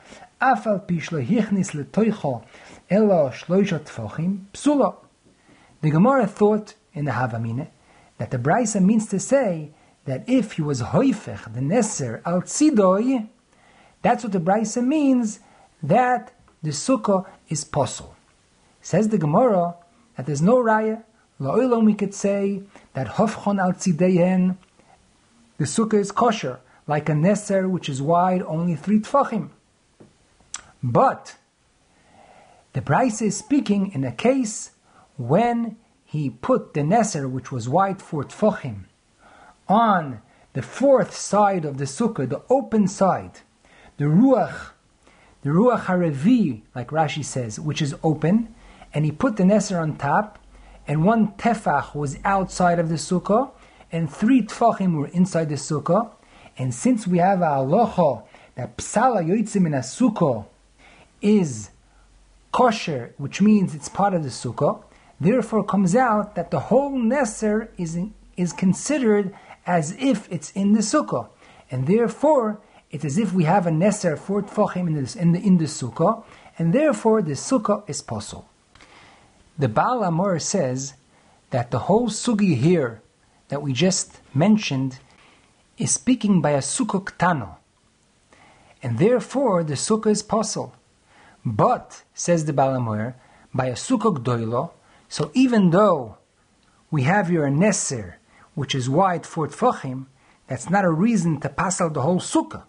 afal 0.41 0.85
pish 0.87 1.11
lo 1.11 1.21
hichnis 1.21 1.71
letoicho 1.71 2.43
elo 2.89 3.29
shloisha 3.29 3.79
tfochim, 3.79 4.45
psulo. 4.53 4.97
The 5.81 5.89
Gemara 5.89 6.27
thought 6.27 6.73
in 6.93 7.05
the 7.05 7.11
Havamine 7.11 7.67
that 8.17 8.31
the 8.31 8.37
Braise 8.37 8.75
means 8.75 9.07
to 9.07 9.19
say 9.19 9.71
that 10.05 10.27
if 10.27 10.53
he 10.53 10.61
was 10.61 10.81
hoifech, 10.81 11.53
the 11.53 11.59
neser 11.59 12.21
al 12.25 12.41
tzidoi, 12.41 13.27
that's 14.01 14.23
what 14.23 14.33
the 14.33 14.39
Braise 14.39 14.77
means, 14.77 15.39
that 15.81 16.31
the 16.61 16.71
sukkah 16.71 17.25
is 17.49 17.63
posul. 17.63 18.15
Says 18.81 19.09
the 19.09 19.17
Gemara 19.17 19.75
that 20.17 20.25
there's 20.25 20.41
no 20.41 20.55
raya. 20.57 21.03
La'olam 21.39 21.85
we 21.85 21.93
could 21.93 22.13
say 22.13 22.63
that 22.93 23.07
hofchon 23.07 23.61
al 23.61 23.73
tzidehen, 23.73 24.57
the 25.57 25.65
sukkah 25.65 25.99
is 25.99 26.11
kosher, 26.11 26.59
like 26.87 27.07
a 27.07 27.13
neser 27.13 27.69
which 27.69 27.87
is 27.87 28.01
wide 28.01 28.41
only 28.41 28.75
three 28.75 28.99
tfachim. 28.99 29.49
But 30.83 31.37
the 32.73 32.81
Braise 32.81 33.21
is 33.21 33.37
speaking 33.37 33.91
in 33.93 34.03
a 34.03 34.11
case 34.11 34.71
when 35.17 35.77
he 36.03 36.29
put 36.29 36.73
the 36.73 36.81
neser 36.81 37.29
which 37.29 37.51
was 37.51 37.69
wide 37.69 38.01
for 38.01 38.23
tfachim 38.23 38.85
on 39.67 40.21
the 40.53 40.61
fourth 40.61 41.15
side 41.15 41.65
of 41.65 41.77
the 41.77 41.85
sukkah, 41.85 42.27
the 42.27 42.41
open 42.49 42.87
side, 42.87 43.41
the 43.97 44.05
ruach, 44.05 44.71
the 45.43 45.49
ruach 45.49 45.85
harevi, 45.85 46.61
like 46.73 46.89
Rashi 46.89 47.23
says, 47.23 47.59
which 47.59 47.81
is 47.81 47.93
open, 48.03 48.55
and 48.93 49.05
he 49.05 49.11
put 49.11 49.37
the 49.37 49.43
neser 49.43 49.81
on 49.81 49.97
top, 49.97 50.39
and 50.87 51.03
one 51.03 51.33
tefach 51.33 51.93
was 51.93 52.17
outside 52.23 52.79
of 52.79 52.89
the 52.89 52.95
sukkah, 52.95 53.51
and 53.91 54.11
three 54.11 54.41
tfachim 54.41 54.95
were 54.97 55.07
inside 55.07 55.49
the 55.49 55.55
sukkah. 55.55 56.11
And 56.57 56.73
since 56.73 57.05
we 57.05 57.19
have 57.19 57.41
a 57.41 57.57
aloha 57.57 58.23
that 58.55 58.77
psala 58.77 59.23
yoitzim 59.23 59.65
in 59.67 59.73
a 59.73 59.79
sukkah 59.79 60.45
is 61.21 61.69
kosher, 62.51 63.13
which 63.17 63.41
means 63.41 63.75
it's 63.75 63.89
part 63.89 64.13
of 64.13 64.23
the 64.23 64.29
sukkah, 64.29 64.81
therefore 65.19 65.63
comes 65.63 65.95
out 65.95 66.35
that 66.35 66.51
the 66.51 66.59
whole 66.59 66.93
neser 66.93 67.69
is, 67.77 67.99
is 68.35 68.53
considered 68.53 69.33
as 69.65 69.95
if 69.99 70.31
it's 70.31 70.51
in 70.51 70.73
the 70.73 70.79
sukkah. 70.79 71.27
And 71.69 71.85
therefore, 71.85 72.59
it's 72.89 73.03
as 73.03 73.17
if 73.17 73.33
we 73.33 73.43
have 73.43 73.67
a 73.67 73.71
neser 73.71 74.17
for 74.17 74.41
tfachim 74.41 74.87
in, 74.87 75.21
in, 75.21 75.31
the, 75.33 75.39
in 75.39 75.57
the 75.57 75.65
sukkah, 75.65 76.23
and 76.57 76.73
therefore 76.73 77.21
the 77.21 77.33
sukkah 77.33 77.87
is 77.89 78.01
possible. 78.01 78.47
The 79.59 79.67
Baal 79.67 80.01
HaMaor 80.01 80.39
says 80.39 80.93
that 81.49 81.71
the 81.71 81.79
whole 81.79 82.09
sugi 82.09 82.55
here 82.55 83.01
that 83.47 83.63
we 83.63 83.73
just 83.73 84.19
mentioned 84.31 84.99
is 85.79 85.91
speaking 85.91 86.41
by 86.41 86.51
a 86.51 86.59
sukkah 86.59 87.05
tano, 87.17 87.55
and 88.83 88.99
therefore 88.99 89.63
the 89.63 89.73
sukkah 89.73 90.11
is 90.11 90.21
possible. 90.21 90.75
But, 91.43 92.03
says 92.13 92.45
the 92.45 92.53
Baal 92.53 92.73
HaMaor, 92.73 93.15
by 93.51 93.65
a 93.65 93.73
sukkah 93.73 94.23
doilo, 94.23 94.73
so 95.09 95.31
even 95.33 95.71
though 95.71 96.17
we 96.91 97.03
have 97.03 97.31
a 97.31 97.49
neser, 97.49 98.15
which 98.53 98.75
is 98.75 98.87
wide 98.87 99.25
for 99.25 99.47
tfachim, 99.47 100.05
that's 100.45 100.69
not 100.69 100.85
a 100.85 100.91
reason 100.91 101.39
to 101.39 101.49
pass 101.49 101.81
out 101.81 101.95
the 101.95 102.01
whole 102.01 102.19
sukkah. 102.19 102.63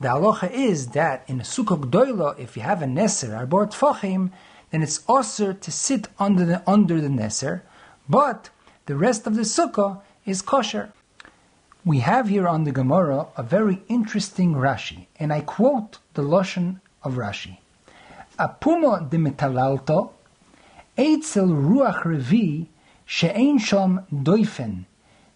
The 0.00 0.08
halacha 0.08 0.50
is 0.50 0.88
that 0.88 1.22
in 1.28 1.40
a 1.40 1.44
sukkah 1.44 1.80
gdoilo, 1.80 2.36
if 2.36 2.56
you 2.56 2.62
have 2.62 2.82
a 2.82 2.86
neser 2.86 3.36
arbor 3.36 3.66
tfachim, 3.66 4.32
then 4.76 4.82
it's 4.82 5.02
also 5.08 5.54
to 5.54 5.70
sit 5.70 6.06
under 6.18 6.44
the 6.44 6.62
under 6.66 7.00
the 7.00 7.08
neser, 7.08 7.62
but 8.10 8.50
the 8.84 8.94
rest 8.94 9.26
of 9.26 9.34
the 9.34 9.40
sukkah 9.40 10.02
is 10.26 10.42
kosher. 10.42 10.92
We 11.82 12.00
have 12.00 12.28
here 12.28 12.46
on 12.46 12.64
the 12.64 12.72
Gemara 12.72 13.28
a 13.38 13.42
very 13.42 13.82
interesting 13.88 14.52
Rashi, 14.52 15.06
and 15.18 15.32
I 15.32 15.40
quote 15.40 15.96
the 16.12 16.20
lashon 16.20 16.82
of 17.02 17.14
Rashi: 17.14 17.56
"Apumo 18.38 19.08
de 19.08 19.16
metalalto, 19.16 20.10
eitzel 20.98 21.48
ruach 21.48 22.02
revi 22.02 22.66
she'ein 23.06 23.58
shom 23.58 24.04
doifen, 24.12 24.84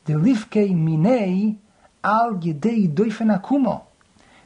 de 0.05 0.12
lifkei 0.12 0.74
minei 0.74 1.57
al 2.05 2.34
yedei 2.34 2.95
doifen 2.95 3.34
akumo, 3.34 3.84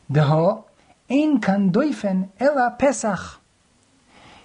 deho 0.09 0.63
ein 1.11 1.41
kan 1.41 1.73
doifen 1.73 2.29
ela 2.39 2.77
pesach." 2.79 3.41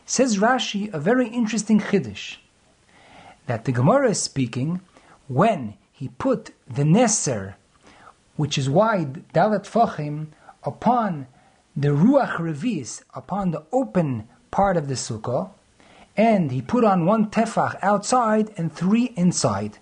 Says 0.09 0.39
Rashi 0.39 0.91
a 0.91 0.99
very 0.99 1.27
interesting 1.27 1.79
chiddush 1.79 2.37
that 3.45 3.65
the 3.65 3.71
Gemara 3.71 4.09
is 4.09 4.19
speaking 4.19 4.81
when 5.27 5.75
he 5.91 6.07
put 6.07 6.49
the 6.67 6.81
neser, 6.81 7.53
which 8.35 8.57
is 8.57 8.67
wide 8.67 9.31
dalat 9.33 9.67
fachim, 9.67 10.29
upon 10.63 11.27
the 11.77 11.89
ruach 11.89 12.37
revis, 12.37 13.03
upon 13.13 13.51
the 13.51 13.63
open 13.71 14.27
part 14.49 14.77
of 14.77 14.87
the 14.87 14.95
sukkah, 14.95 15.51
and 16.17 16.51
he 16.51 16.59
put 16.59 16.83
on 16.83 17.05
one 17.05 17.29
tefach 17.29 17.77
outside 17.83 18.51
and 18.57 18.73
three 18.73 19.13
inside. 19.15 19.77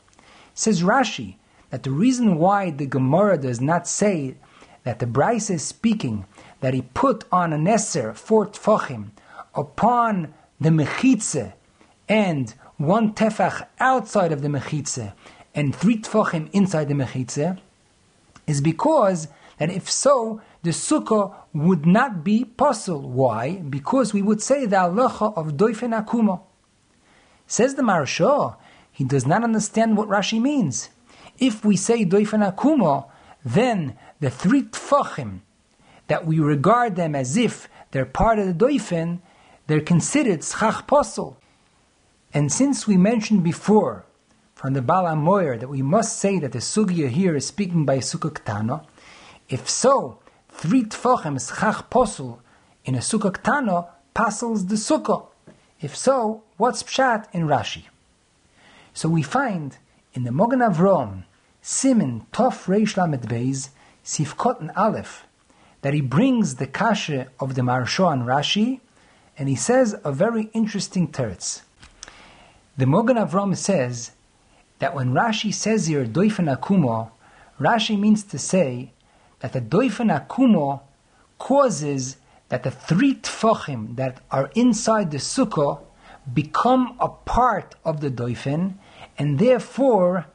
Says 0.54 0.84
Rashi 0.84 1.36
that 1.70 1.84
the 1.84 1.92
reason 1.92 2.38
why 2.38 2.70
the 2.70 2.86
Gemara 2.86 3.38
does 3.38 3.62
not 3.62 3.88
say 3.88 4.36
that 4.84 5.00
the 5.00 5.08
Braise 5.08 5.50
is 5.50 5.64
speaking 5.64 6.26
that 6.60 6.74
he 6.74 6.82
put 6.82 7.24
on 7.32 7.54
a 7.54 7.58
neser 7.58 8.14
four 8.14 8.46
tefachim 8.46 9.12
upon 9.58 10.34
the 10.60 10.70
mechitze 10.70 11.53
and 12.08 12.53
one 12.78 13.14
tefach 13.14 13.68
outside 13.80 14.32
of 14.32 14.41
the 14.41 14.47
mechitze 14.47 15.14
and 15.53 15.76
three 15.76 15.97
tefachim 15.97 16.49
inside 16.53 16.88
the 16.88 16.93
mechitze 16.93 17.60
is 18.45 18.62
because 18.62 19.28
that 19.58 19.72
if 19.72 19.89
so, 19.89 20.41
the 20.64 20.70
sukkah 20.70 21.34
would 21.53 21.86
not 21.86 22.24
be 22.24 22.45
possible. 22.45 23.10
Why? 23.10 23.55
Because 23.58 24.14
we 24.14 24.22
would 24.22 24.41
say 24.41 24.66
the 24.66 24.76
halacha 24.76 25.36
of 25.36 25.53
doifen 25.53 25.99
akuma. 25.99 26.41
Says 27.47 27.76
the 27.76 27.82
Maharsha, 27.82 28.55
he 28.91 29.03
does 29.03 29.26
not 29.26 29.43
understand 29.43 29.97
what 29.97 30.10
Rashi 30.10 30.41
means. 30.41 30.89
If 31.39 31.66
we 31.66 31.76
say 31.76 32.05
doifen 32.05 32.47
akuma, 32.47 33.05
then 33.43 33.97
the 34.20 34.30
three 34.30 34.64
tfachim 34.64 35.39
that 36.08 36.26
we 36.26 36.39
regard 36.39 36.95
them 36.95 37.16
as 37.16 37.38
if 37.38 37.68
they're 37.91 38.05
part 38.05 38.39
of 38.39 38.47
the 38.47 38.66
doifen, 38.66 39.20
they're 39.68 39.82
considered 39.82 40.43
schach 40.43 40.88
posel. 40.88 41.36
And 42.34 42.51
since 42.51 42.88
we 42.88 42.97
mentioned 42.97 43.43
before 43.43 44.05
from 44.55 44.74
the 44.74 44.82
Bala 44.82 45.15
Moyer 45.15 45.57
that 45.57 45.70
we 45.70 45.82
must 45.82 46.18
say 46.20 46.39
that 46.39 46.51
the 46.51 46.59
Sugya 46.59 47.09
here 47.09 47.36
is 47.36 47.45
speaking 47.45 47.86
by 47.86 47.99
Sukkah? 47.99 48.86
If 49.49 49.70
so, 49.70 50.20
three 50.49 50.84
Tfochem 50.84 51.39
Schach 51.39 51.89
Posul 51.89 52.39
in 52.84 52.95
a 52.95 52.99
Sukkah 52.99 53.32
Ktano 53.32 53.89
the 54.68 54.76
Sukkah. 54.76 55.28
If 55.80 55.95
so, 55.95 56.43
what's 56.57 56.82
Pshat 56.82 57.28
in 57.34 57.43
Rashi? 57.43 57.84
So 58.93 59.07
we 59.07 59.22
find 59.22 59.78
in 60.13 60.24
the 60.24 60.32
Mogan 60.32 60.59
Avrom, 60.59 61.26
Simin 61.61 62.26
Tov 62.34 62.65
Reish 62.65 62.97
Lamed 62.97 63.22
Beis, 63.30 63.70
Sifkot 64.03 64.59
and 64.59 64.72
Aleph, 64.72 65.28
that 65.84 65.93
he 65.93 66.01
brings 66.01 66.55
the 66.55 66.65
kasha 66.65 67.28
of 67.39 67.53
the 67.53 67.61
Maharsha 67.61 68.11
and 68.11 68.24
Rashi, 68.24 68.80
and 69.38 69.48
he 69.48 69.56
says 69.56 69.96
a 70.04 70.12
very 70.12 70.50
interesting 70.54 71.08
teretz. 71.08 71.62
The 72.78 72.86
Mogan 72.86 73.18
Avram 73.18 73.56
says 73.56 74.12
that 74.80 74.96
when 74.96 75.14
Rashi 75.14 75.54
says 75.54 75.88
here 75.88 76.06
doifen 76.06 76.56
akumo, 76.56 77.12
Rashi 77.60 78.00
means 78.00 78.24
to 78.24 78.38
say 78.38 78.92
that 79.40 79.54
the 79.54 79.62
doifen 79.62 80.12
akumo 80.16 80.82
causes 81.40 82.18
that 82.50 82.64
the 82.64 82.72
three 82.72 83.16
tfachim 83.16 83.96
that 83.96 84.22
are 84.32 84.50
inside 84.56 85.12
the 85.12 85.18
sukkah 85.18 85.80
become 86.34 86.96
a 87.00 87.10
part 87.10 87.76
of 87.86 88.02
the 88.02 88.10
doifen, 88.10 88.76
and 89.18 89.40
therefore 89.40 90.26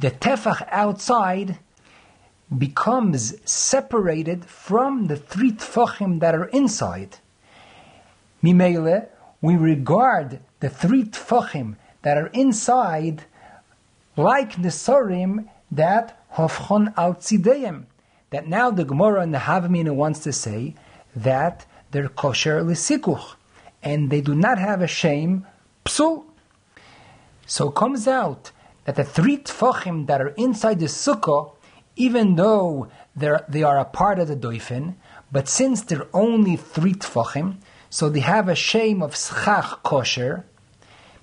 the 0.00 0.10
tefach 0.10 0.66
outside 0.70 1.58
becomes 2.56 3.34
separated 3.50 4.44
from 4.44 5.06
the 5.06 5.16
three 5.16 5.52
tfachim 5.52 6.20
that 6.20 6.34
are 6.34 6.46
inside. 6.46 7.18
Mimele, 8.42 9.08
we 9.40 9.56
regard 9.56 10.40
the 10.60 10.68
three 10.68 11.04
tfachim 11.04 11.76
that 12.02 12.16
are 12.16 12.28
inside 12.28 13.24
like 14.16 14.56
Nesorim 14.56 15.48
that 15.70 16.24
hofchon 16.34 16.92
al 16.96 17.14
tzideim. 17.14 17.84
That 18.30 18.48
now 18.48 18.70
the 18.70 18.84
Gemara 18.84 19.20
and 19.22 19.32
the 19.32 19.38
Havamina 19.38 19.94
wants 19.94 20.20
to 20.20 20.32
say 20.32 20.74
that 21.14 21.66
they're 21.90 22.08
kosher 22.08 22.62
lisikuch, 22.62 23.36
and 23.82 24.10
they 24.10 24.20
do 24.20 24.34
not 24.34 24.58
have 24.58 24.82
a 24.82 24.86
shame 24.86 25.46
psul. 25.84 26.24
So 27.46 27.68
it 27.68 27.74
comes 27.76 28.08
out 28.08 28.50
that 28.84 28.96
the 28.96 29.04
three 29.04 29.38
tfachim 29.38 30.06
that 30.08 30.20
are 30.20 30.34
inside 30.36 30.80
the 30.80 30.86
sukkah, 30.86 31.52
even 31.94 32.34
though 32.36 32.88
they 33.14 33.62
are 33.62 33.78
a 33.78 33.84
part 33.84 34.18
of 34.18 34.28
the 34.28 34.36
doifen, 34.36 34.94
but 35.32 35.48
since 35.48 35.82
they're 35.82 36.08
only 36.12 36.56
three 36.56 36.94
tfachim, 36.94 37.56
so 37.90 38.08
they 38.08 38.20
have 38.20 38.48
a 38.48 38.54
shame 38.54 39.02
of 39.02 39.16
schach 39.16 39.82
kosher, 39.82 40.44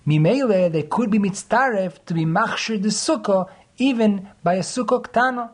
Mimele, 0.06 0.72
they 0.72 0.84
could 0.84 1.10
be 1.10 1.20
mitzaref 1.20 2.04
to 2.06 2.14
be 2.14 2.26
machshir 2.26 2.82
the 2.82 2.90
sukkah 2.90 3.50
even 3.78 4.30
by 4.44 4.56
a 4.56 4.60
sukkah 4.60 5.02
ktana. 5.02 5.52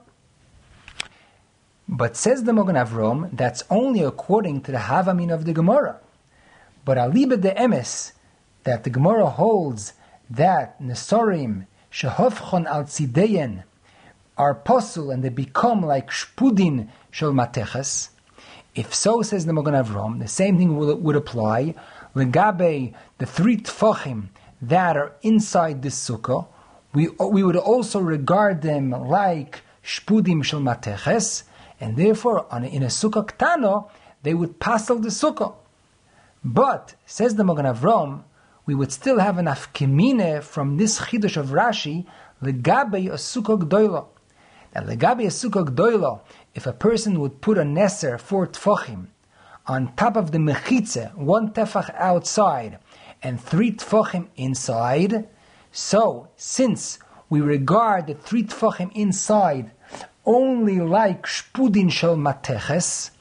But 1.88 2.16
says 2.16 2.44
the 2.44 2.54
Mogan 2.54 2.76
Avrom, 2.76 3.30
that's 3.32 3.64
only 3.70 4.02
according 4.02 4.62
to 4.62 4.72
the 4.72 4.78
Havamin 4.78 5.34
of 5.34 5.46
the 5.46 5.54
Gemara. 5.54 6.00
But 6.86 6.98
aliba 6.98 7.40
de 7.40 7.52
emes, 7.52 8.14
that 8.64 8.84
the 8.84 8.90
Gemara 8.90 9.28
holds 9.28 9.94
that 10.30 10.82
Nesorim 10.82 11.66
shehofchon 11.92 12.66
al 12.66 12.84
tzideyen 12.84 13.64
are 14.38 14.56
posul 14.56 15.14
and 15.14 15.24
they 15.24 15.30
become 15.30 15.82
like 15.82 16.10
shpudin 16.10 16.88
shel 17.12 17.34
mateches. 17.34 18.10
If 18.80 18.96
so, 18.96 19.22
says 19.22 19.46
the 19.46 19.52
Mogan 19.52 19.74
Avrom, 19.74 20.20
the 20.20 20.28
same 20.30 20.58
thing 20.58 20.78
would, 20.78 21.04
would 21.04 21.18
apply 21.18 21.76
legabe 22.16 22.94
the 23.18 23.26
three 23.26 23.58
tfachim 23.58 24.30
that 24.62 24.96
are 24.96 25.12
inside 25.22 25.82
the 25.82 25.90
sukkah, 25.90 26.48
we, 26.94 27.10
we 27.10 27.44
would 27.44 27.58
also 27.58 28.00
regard 28.00 28.62
them 28.62 28.92
like 28.92 29.64
shpudim 29.84 30.46
shel 30.46 30.62
mateches, 30.62 31.44
and 31.82 31.98
therefore 31.98 32.48
on, 32.54 32.64
in 32.64 32.82
a 32.82 32.86
sukkah 32.86 33.28
ktano, 33.30 33.90
they 34.24 34.34
would 34.34 34.62
passel 34.62 34.98
the 34.98 35.10
sukkah. 35.10 35.56
But, 36.42 36.96
says 37.06 37.36
the 37.36 37.44
Mogan 37.44 37.66
Avram, 37.66 38.24
we 38.66 38.76
would 38.76 38.94
still 38.94 39.20
have 39.20 39.38
an 39.38 39.48
afkemine 39.48 40.42
from 40.42 40.78
this 40.78 41.00
chidush 41.02 41.36
of 41.36 41.48
Rashi, 41.48 42.06
legabe 42.42 43.08
a 43.08 43.16
sukkah 43.16 43.62
gdoilo. 43.62 44.06
Now, 44.74 44.84
legabe 44.84 45.26
a 45.26 45.34
sukkah 45.42 45.68
gdoilo, 45.68 46.22
if 46.54 46.66
a 46.66 46.74
person 46.74 47.20
would 47.20 47.42
put 47.42 47.58
a 47.58 47.64
neser 47.64 48.20
for 48.20 48.48
tfachim 48.48 49.08
on 49.68 49.94
top 49.96 50.18
of 50.18 50.32
the 50.32 50.40
mechitze, 50.40 51.16
one 51.16 51.52
tefach 51.52 51.94
outside, 51.96 52.80
and 53.22 53.40
three 53.40 53.72
tfachim 53.72 54.28
inside. 54.36 55.28
So, 55.72 56.30
since 56.36 56.98
we 57.30 57.42
regard 57.42 58.08
the 58.08 58.16
three 58.16 58.44
tfachim 58.44 58.92
inside 58.96 59.72
only 60.26 60.80
like 60.80 61.24
shpudin 61.24 61.92
shel 61.92 62.16
mateches, 62.16 63.12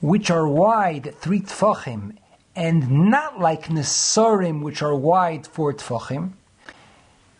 which 0.00 0.30
are 0.30 0.48
wide 0.48 1.14
three 1.20 1.40
tfachim, 1.40 2.16
and 2.56 3.10
not 3.10 3.38
like 3.38 3.66
nesorim, 3.66 4.62
which 4.62 4.82
are 4.82 4.94
wide 4.94 5.46
four 5.46 5.72
tfachim, 5.74 6.32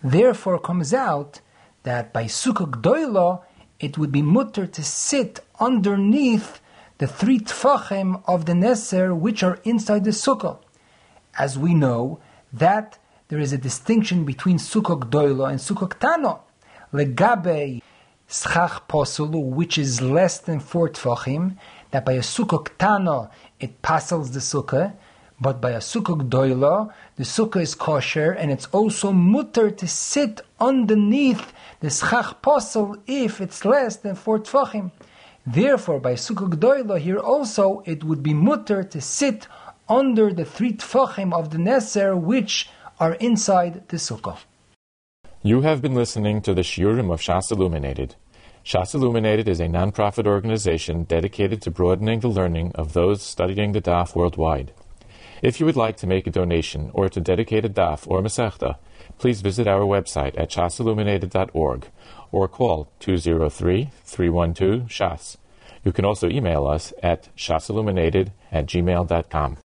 therefore 0.03 0.59
comes 0.59 0.93
out 0.95 1.41
that 1.83 2.13
by 2.13 2.25
sukkah 2.25 2.71
gdoilo 2.71 3.43
it 3.81 3.99
would 3.99 4.13
be 4.13 4.23
mutter 4.23 4.67
to 4.67 4.83
sit 4.83 5.41
underneath 5.61 6.61
the 6.99 7.07
three 7.07 7.39
tfachim 7.39 8.23
of 8.27 8.47
the 8.47 8.53
neser 8.53 9.17
which 9.17 9.43
are 9.43 9.59
inside 9.65 10.05
the 10.05 10.11
sukkah 10.11 10.59
as 11.39 11.59
we 11.59 11.73
know 11.75 12.19
that 12.53 12.99
there 13.29 13.39
is 13.39 13.53
a 13.53 13.59
distinction 13.59 14.25
between 14.25 14.59
Sukkot 14.59 15.11
Gdoilo 15.11 15.49
and 15.49 15.61
Sukkot 15.61 15.99
tano. 15.99 16.41
Legabe 16.93 17.83
Schach 18.27 18.89
Posulu, 18.89 19.43
which 19.43 19.79
is 19.79 20.01
less 20.01 20.39
than 20.39 20.61
four 20.61 20.89
Tfachim, 20.89 21.57
that 21.91 22.05
by 22.05 22.13
a 22.13 22.21
Sukkot 22.21 22.69
tano 22.79 23.31
it 23.61 23.83
passes 23.83 24.33
the 24.33 24.41
Sukkah, 24.41 24.95
but 25.41 25.61
by 25.61 25.71
a 25.73 25.79
Sukkot 25.79 26.29
Gdoilo, 26.29 26.93
the 27.17 27.25
Sukkah 27.25 27.61
is 27.61 27.75
kosher 27.75 28.33
and 28.33 28.51
it's 28.51 28.67
also 28.67 29.13
mutter 29.13 29.71
to 29.71 29.87
sit 29.87 30.41
underneath 30.59 31.53
the 31.81 31.91
Schach 31.91 32.43
Posul 32.43 32.97
if 33.07 33.41
it's 33.41 33.65
less 33.65 33.97
than 33.97 34.15
four 34.15 34.39
Tfachim. 34.39 34.91
Therefore, 35.47 36.01
by 36.01 36.15
Sukkot 36.15 36.51
Gdoilo 36.51 36.99
here 36.99 37.19
also 37.19 37.83
it 37.87 38.05
would 38.05 38.23
be 38.23 38.35
mutter 38.35 38.83
to 38.83 39.01
sit 39.01 39.47
under 39.89 40.33
the 40.33 40.45
three 40.45 40.75
tfachim 40.75 41.33
of 41.33 41.51
the 41.51 41.57
Neser 41.57 42.21
which 42.21 42.69
are 43.01 43.15
inside 43.15 43.89
the 43.89 43.97
sukkah. 43.97 44.39
You 45.43 45.63
have 45.63 45.81
been 45.81 45.95
listening 45.95 46.43
to 46.43 46.53
the 46.53 46.63
Shiurim 46.63 47.13
of 47.13 47.21
Shas 47.21 47.51
Illuminated. 47.51 48.17
Shas 48.65 48.93
Illuminated 48.95 49.49
is 49.49 49.61
a 49.61 49.69
non-profit 49.69 50.27
organization 50.27 51.05
dedicated 51.05 51.63
to 51.63 51.71
broadening 51.71 52.21
the 52.21 52.29
learning 52.29 52.73
of 52.75 52.93
those 52.93 53.23
studying 53.23 53.73
the 53.73 53.81
Daf 53.81 54.15
worldwide. 54.15 54.73
If 55.41 55.61
you 55.61 55.67
would 55.67 55.77
like 55.77 55.97
to 55.99 56.07
make 56.07 56.27
a 56.27 56.31
donation 56.31 56.91
or 56.93 57.09
to 57.09 57.21
dedicate 57.21 57.65
a 57.65 57.71
Daf 57.71 58.07
or 58.07 58.21
Masechta, 58.21 58.77
please 59.19 59.41
visit 59.41 59.67
our 59.67 59.81
website 59.81 60.39
at 60.39 60.51
shasilluminated.org 60.51 61.89
or 62.31 62.47
call 62.49 62.93
203-312-SHAS. 63.01 65.39
You 65.85 65.93
can 65.93 66.05
also 66.05 66.29
email 66.29 66.67
us 66.67 66.93
at 67.03 67.35
shasilluminated 67.37 68.33
at 68.53 68.67
gmail.com. 68.67 69.57